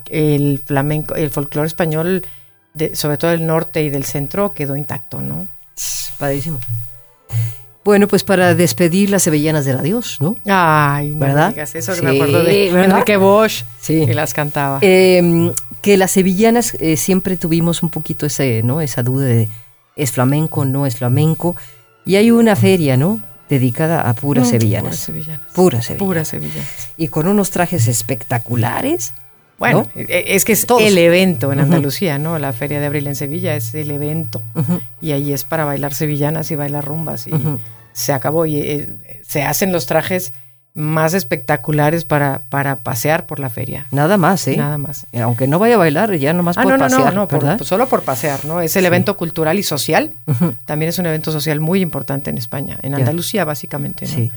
El 0.08 0.60
flamenco, 0.64 1.14
el 1.14 1.30
folclore 1.30 1.66
español, 1.66 2.24
de- 2.74 2.94
sobre 2.96 3.16
todo 3.16 3.30
del 3.30 3.46
norte 3.46 3.82
y 3.82 3.90
del 3.90 4.04
centro, 4.04 4.52
quedó 4.52 4.76
intacto, 4.76 5.20
¿no? 5.20 5.46
Padrísimo. 6.18 6.60
Bueno, 7.84 8.08
pues 8.08 8.24
para 8.24 8.54
despedir 8.54 9.10
las 9.10 9.22
sevillanas 9.24 9.66
del 9.66 9.76
adiós, 9.76 10.16
¿no? 10.20 10.36
Ay, 10.46 11.10
no 11.10 11.18
¿Verdad? 11.26 11.50
digas 11.50 11.74
eso, 11.74 11.92
que 11.92 11.98
Sí, 11.98 12.04
me 12.04 12.10
acuerdo 12.12 12.42
de 12.42 12.70
¿verdad? 12.72 12.92
Enrique 12.92 13.16
Bosch, 13.18 13.64
Sí. 13.80 14.06
que 14.06 14.14
las 14.14 14.32
cantaba. 14.32 14.78
Eh, 14.80 15.52
que 15.82 15.98
las 15.98 16.12
sevillanas 16.12 16.74
eh, 16.80 16.96
siempre 16.96 17.36
tuvimos 17.36 17.82
un 17.82 17.90
poquito 17.90 18.24
ese, 18.24 18.62
¿no? 18.62 18.80
Esa 18.80 19.02
duda 19.02 19.26
de 19.26 19.48
¿es 19.96 20.12
flamenco 20.12 20.64
no 20.64 20.86
es 20.86 20.96
flamenco? 20.96 21.56
Y 22.06 22.16
hay 22.16 22.30
una 22.30 22.56
feria, 22.56 22.96
¿no? 22.96 23.20
Dedicada 23.48 24.08
a 24.08 24.14
puras 24.14 24.44
No, 24.44 24.50
sevillanas. 24.50 24.84
Puras 24.84 25.00
sevillanas. 25.00 25.40
Puras 25.52 25.86
sevillanas. 25.86 26.06
Puras 26.08 26.28
sevillanas. 26.28 26.88
Y 26.96 27.08
con 27.08 27.28
unos 27.28 27.50
trajes 27.50 27.86
espectaculares. 27.88 29.12
Bueno, 29.58 29.86
¿no? 29.94 30.00
e- 30.00 30.24
es 30.34 30.44
que 30.44 30.52
es 30.52 30.66
Todos. 30.66 30.82
el 30.82 30.98
evento 30.98 31.52
en. 31.52 31.60
Andalucía, 31.60 32.18
¿no? 32.18 32.38
La 32.38 32.52
Feria 32.52 32.80
de 32.80 32.86
Abril 32.86 33.06
en 33.06 33.14
Sevilla 33.16 33.54
es 33.54 33.74
el 33.74 33.90
evento. 33.90 34.42
Y 35.00 35.12
ahí 35.12 35.32
es 35.32 35.44
para 35.44 35.64
bailar 35.64 35.94
sevillanas 35.94 36.50
y 36.50 36.56
bailar 36.56 36.84
rumbas. 36.84 37.26
Y 37.26 37.32
se 37.92 38.12
acabó. 38.12 38.46
Y 38.46 38.56
eh, 38.58 39.22
se 39.26 39.42
hacen 39.42 39.72
los 39.72 39.86
trajes 39.86 40.32
más 40.76 41.14
espectaculares 41.14 42.04
para, 42.04 42.42
para 42.48 42.76
pasear 42.80 43.26
por 43.26 43.38
la 43.38 43.48
feria. 43.48 43.86
Nada 43.92 44.16
más, 44.16 44.48
¿eh? 44.48 44.56
Nada 44.56 44.76
más. 44.76 45.06
Aunque 45.22 45.46
no 45.46 45.60
vaya 45.60 45.76
a 45.76 45.78
bailar, 45.78 46.12
ya 46.16 46.32
nomás 46.32 46.58
Ah, 46.58 46.62
por 46.64 46.72
no, 46.72 46.78
no, 46.78 46.84
pasear, 46.84 47.14
no, 47.14 47.28
por- 47.28 47.44
¿verdad? 47.44 47.62
solo 47.64 47.88
por 47.88 48.02
pasear, 48.02 48.44
¿no? 48.44 48.60
Es 48.60 48.74
el 48.74 48.84
evento 48.84 49.16
cultural 49.16 49.56
y 49.58 49.62
social. 49.62 50.14
También 50.66 50.88
es 50.88 50.98
un 50.98 51.06
evento 51.06 51.30
social 51.30 51.60
muy 51.60 51.80
importante 51.80 52.30
en 52.30 52.38
España, 52.38 52.78
en. 52.82 52.94
Andalucía 52.94 53.44
básicamente. 53.44 54.06
¿no? 54.06 54.12
Sí. 54.14 54.32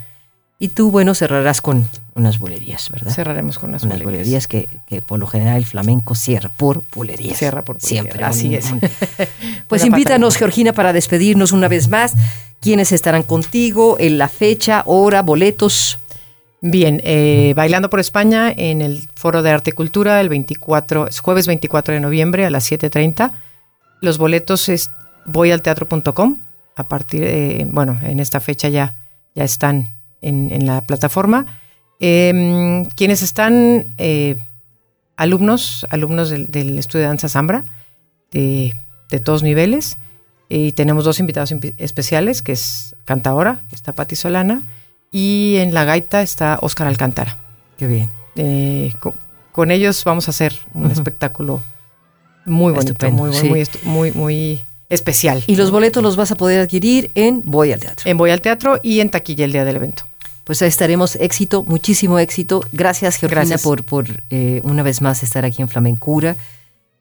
Y 0.60 0.70
tú, 0.70 0.90
bueno, 0.92 1.14
cerrarás 1.16 1.62
con 1.62 1.88
unas 2.16 2.40
bulerías, 2.40 2.90
¿verdad? 2.90 3.12
Cerraremos 3.12 3.60
con 3.60 3.70
unas 3.70 3.84
unas 3.84 4.00
bulerías. 4.02 4.22
bulerías 4.26 4.48
que, 4.48 4.68
que 4.88 5.02
por 5.04 5.20
lo 5.20 5.28
general 5.28 5.58
el 5.58 5.66
flamenco 5.66 6.16
cierra 6.16 6.50
por 6.56 6.84
bulerías. 6.94 7.38
Cierra 7.38 7.64
por 7.64 7.78
bulerías, 7.80 8.04
Siempre. 8.04 8.24
así 8.24 8.48
un- 8.50 8.54
es. 8.56 8.72
un- 8.72 8.82
Pues 9.68 9.82
Una 9.84 9.90
invítanos. 9.90 10.36
Georgina, 10.36 10.74
para 10.74 10.94
despedirnos 10.94 11.52
una 11.52 11.68
vez 11.68 11.90
más. 11.90 12.14
¿Quiénes 12.60 12.92
estarán 12.92 13.22
contigo? 13.24 13.98
En 14.00 14.18
la 14.18 14.30
fecha, 14.30 14.82
hora, 14.88 15.22
boletos. 15.22 16.00
Bien, 16.62 17.02
eh, 17.04 17.54
Bailando 17.56 17.90
por 17.90 18.00
España 18.00 18.52
en 18.56 18.82
el 18.82 19.08
Foro 19.14 19.44
de 19.44 19.52
Arte 19.52 19.70
y 19.70 19.74
Cultura 19.74 20.20
el 20.22 20.30
24, 20.30 21.08
es 21.08 21.20
jueves 21.20 21.46
24 21.46 21.94
de 21.94 22.00
noviembre 22.00 22.46
a 22.46 22.50
las 22.50 22.72
7.30. 22.72 23.32
Los 24.02 24.18
boletos 24.18 24.68
es 24.70 24.92
voyalteatro.com. 25.26 26.38
A 26.76 26.88
partir, 26.88 27.24
eh, 27.24 27.68
bueno, 27.70 28.00
en 28.04 28.20
esta 28.20 28.40
fecha 28.40 28.70
ya, 28.70 28.96
ya 29.36 29.44
están 29.44 29.90
en, 30.22 30.52
en 30.52 30.66
la 30.66 30.84
plataforma. 30.84 31.46
Eh, 32.00 32.88
quienes 32.96 33.22
están, 33.22 33.94
eh, 33.98 34.38
alumnos, 35.16 35.86
alumnos 35.90 36.30
del, 36.30 36.50
del 36.50 36.78
estudio 36.78 37.04
de 37.04 37.08
danza 37.08 37.30
Zambra, 37.30 37.66
de, 38.32 38.76
de 39.10 39.20
todos 39.20 39.44
niveles. 39.44 39.98
Y 40.50 40.72
tenemos 40.72 41.04
dos 41.04 41.20
invitados 41.20 41.54
especiales, 41.78 42.42
que 42.42 42.54
es 42.54 42.96
Cantaora, 43.06 43.64
que 43.70 43.76
está 43.76 43.94
Patti 43.94 44.16
Solana, 44.16 44.64
y 45.12 45.56
en 45.58 45.74
la 45.74 45.86
gaita 45.86 46.22
está 46.22 46.60
Óscar 46.62 46.88
Alcántara. 46.88 47.38
Qué 47.78 47.88
bien. 47.88 48.10
Eh, 48.36 48.94
co- 49.00 49.16
con, 49.52 49.72
ellos 49.72 50.04
vamos 50.04 50.28
a 50.28 50.32
hacer 50.32 50.54
un 50.74 50.92
espectáculo 50.92 51.62
muy 52.46 52.72
bonito, 52.74 52.92
Estupendo, 52.94 53.24
muy, 53.24 53.34
sí. 53.34 53.50
muy, 53.50 53.66
muy, 53.84 54.12
muy 54.12 54.66
especial. 54.90 55.44
Y 55.48 55.56
los 55.56 55.72
boletos 55.72 56.02
los 56.04 56.16
vas 56.16 56.32
a 56.32 56.36
poder 56.36 56.62
adquirir 56.62 57.12
en 57.16 57.42
Voy 57.46 57.72
al 57.74 57.80
Teatro. 57.80 58.10
En 58.10 58.18
Voy 58.18 58.30
al 58.32 58.42
Teatro 58.42 58.80
y 58.84 59.00
en 59.00 59.10
Taquilla 59.10 59.46
el 59.46 59.52
día 59.52 59.66
del 59.66 59.76
evento. 59.76 60.04
Pues 60.44 60.62
ahí 60.62 60.70
estaremos. 60.70 61.16
Éxito, 61.18 61.64
muchísimo 61.64 62.20
éxito. 62.20 62.62
Gracias, 62.72 63.18
Georgina, 63.18 63.42
Gracias. 63.42 63.64
por, 63.64 63.84
por 63.84 64.06
eh, 64.30 64.62
una 64.64 64.82
vez 64.84 65.02
más 65.02 65.24
estar 65.24 65.44
aquí 65.44 65.62
en 65.62 65.68
Flamencura 65.68 66.38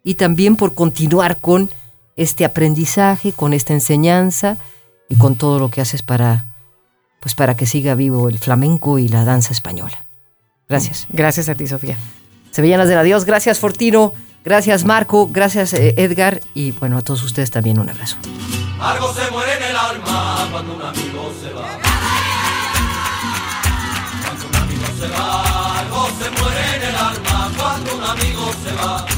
y 0.02 0.14
también 0.14 0.56
por 0.56 0.74
continuar 0.74 1.36
con 1.40 1.70
este 2.16 2.44
aprendizaje, 2.44 3.32
con 3.32 3.52
esta 3.52 3.72
enseñanza 3.72 4.56
y 5.08 5.14
con 5.16 5.36
todo 5.36 5.58
lo 5.60 5.70
que 5.70 5.80
haces 5.80 6.02
para, 6.02 6.46
pues 7.26 7.34
para 7.34 7.56
que 7.56 7.66
siga 7.66 7.96
vivo 7.96 8.28
el 8.28 8.38
flamenco 8.38 9.00
y 9.00 9.08
la 9.08 9.24
danza 9.24 9.50
española. 9.50 10.06
Gracias. 10.68 11.08
Gracias 11.10 11.48
a 11.48 11.56
ti, 11.56 11.66
Sofía. 11.66 11.96
Sevillanas 12.52 12.88
del 12.88 12.98
Adiós. 12.98 13.24
Gracias, 13.24 13.58
Fortino. 13.58 14.12
Gracias, 14.44 14.84
Marco. 14.84 15.28
Gracias, 15.32 15.72
eh, 15.72 15.94
Edgar. 15.96 16.40
Y 16.54 16.70
bueno, 16.70 16.98
a 16.98 17.02
todos 17.02 17.24
ustedes 17.24 17.50
también 17.50 17.80
un 17.80 17.90
abrazo. 17.90 18.16
Algo 18.78 19.12
se 19.12 19.28
muere 19.32 19.56
en 19.56 19.62
el 19.64 19.76
alma 19.76 20.48
cuando 20.52 20.76
un 20.76 20.82
amigo 20.82 21.32
se 21.42 21.52
va. 21.52 21.66
Cuando 24.22 24.46
un 24.46 24.54
amigo 24.54 24.86
se 25.00 25.08
va, 25.08 25.78
algo 25.80 26.06
se 26.06 26.30
muere 26.30 26.76
en 26.76 26.82
el 26.82 26.94
alma 26.94 27.50
cuando 27.58 27.96
un 27.96 28.04
amigo 28.04 28.52
se 28.62 28.72
va. 28.72 29.15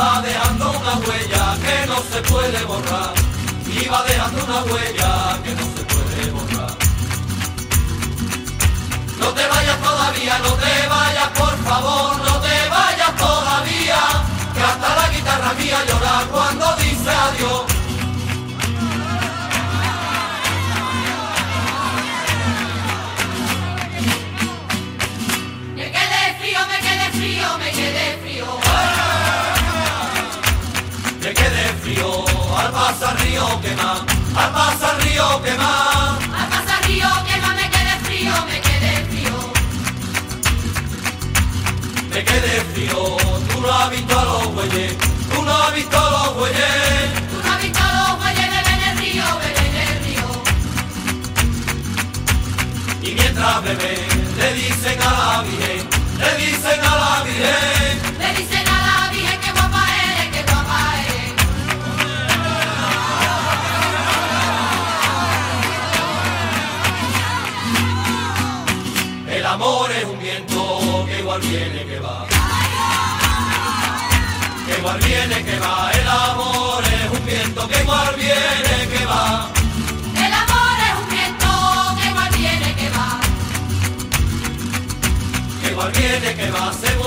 Va 0.00 0.22
dejando 0.22 0.70
una 0.70 0.94
huella 1.04 1.44
que 1.64 1.86
no 1.86 1.98
se 2.10 2.20
puede 2.32 2.64
borrar. 2.64 3.12
Y 3.66 3.86
va 3.88 4.02
dejando 4.04 4.44
una 4.44 4.60
huella 4.64 5.10
que 5.44 5.52
no 5.58 5.64
se 5.74 5.82
puede 5.92 6.30
borrar. 6.36 6.74
No 9.20 9.28
te 9.36 9.46
vayas 9.46 9.78
todavía, 9.88 10.38
no 10.38 10.52
te 10.64 10.74
vayas, 10.88 11.28
por 11.40 11.56
favor, 11.68 12.16
no 12.28 12.34
te 12.46 12.56
vayas 12.76 13.16
todavía. 13.16 14.00
Que 14.54 14.62
hasta 14.70 14.88
la 15.00 15.08
guitarra 15.14 15.52
mía 15.54 15.78
llora 15.88 16.16
cuando 16.32 16.76
dice 16.76 17.10
adiós. 17.10 17.69
Quemar. 35.42 36.18
Al 36.38 36.48
pasar 36.48 36.80
río, 36.86 37.08
quema, 37.26 37.54
me 37.54 37.70
quede 37.70 37.94
frío, 38.04 38.32
me 38.46 38.60
quede 38.60 38.92
frío. 39.10 39.36
Me 42.10 42.24
quede 42.24 42.60
frío, 42.72 43.16
tú 43.48 43.60
no 43.60 43.72
has 43.72 43.90
visto 43.90 44.18
a 44.18 44.24
los 44.24 44.54
bueyes, 44.54 44.96
tú 45.32 45.42
no 45.42 45.52
has 45.56 45.74
visto 45.74 45.98
a 45.98 46.10
los 46.10 46.34
bueyes. 46.36 47.10
Tú 47.30 47.38
no 47.42 47.52
has 47.52 47.62
visto 47.62 47.80
los 47.80 48.18
bueyes, 48.18 48.50
beben 48.50 48.74
en 48.74 48.82
el 48.88 48.98
río, 48.98 49.24
beben 49.42 49.66
en 49.66 49.76
el 49.88 49.98
río. 50.04 50.28
Y 53.02 53.14
mientras 53.14 53.62
beben, 53.62 54.36
le 54.36 54.54
dicen 54.54 55.02
a 55.02 55.10
la 55.12 55.42
Virgen, 55.42 55.88
le 56.18 56.30
dicen 56.36 56.59
igual 71.40 71.48
viene 71.48 71.86
que 71.86 72.00
va. 72.00 72.26
Que 74.66 74.78
igual 74.78 74.98
viene 75.00 75.44
que 75.44 75.58
va. 75.58 75.90
El 75.92 76.08
amor 76.08 76.84
es 76.84 77.18
un 77.18 77.26
viento 77.26 77.68
que 77.68 77.80
igual 77.80 78.14
viene 78.16 78.88
que 78.88 79.06
va. 79.06 79.50
El 80.16 80.32
amor 80.32 80.78
es 80.88 81.02
un 81.02 81.08
viento 81.10 81.96
que 81.98 82.08
igual 82.08 82.30
viene, 82.36 82.74
que 82.74 82.90
va. 82.90 83.20
Que 85.62 85.70
igual 85.70 85.92
viene 85.92 86.34
que 86.36 86.50
va. 86.50 86.72
Se 86.72 86.99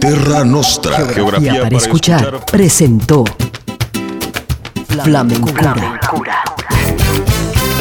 Terra 0.00 0.44
Nostra. 0.44 1.04
Geografía 1.12 1.62
para 1.62 1.76
escuchar 1.76 2.44
presentó 2.46 3.24
Flamencura. 5.02 5.74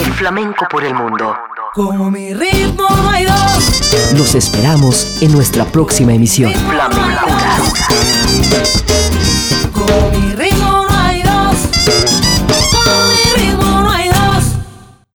El 0.04 0.12
flamenco 0.14 0.66
por 0.72 0.84
el 0.84 0.96
mundo. 0.96 1.36
Como 1.76 2.10
mi 2.10 2.34
ritmo 2.34 2.90
no 2.90 3.10
hay 3.12 3.26
dos. 3.26 3.94
Los 4.18 4.34
esperamos 4.34 5.22
en 5.22 5.34
nuestra 5.34 5.66
próxima 5.66 6.14
emisión. 6.14 6.52
Como 9.72 10.12
mi 10.12 10.25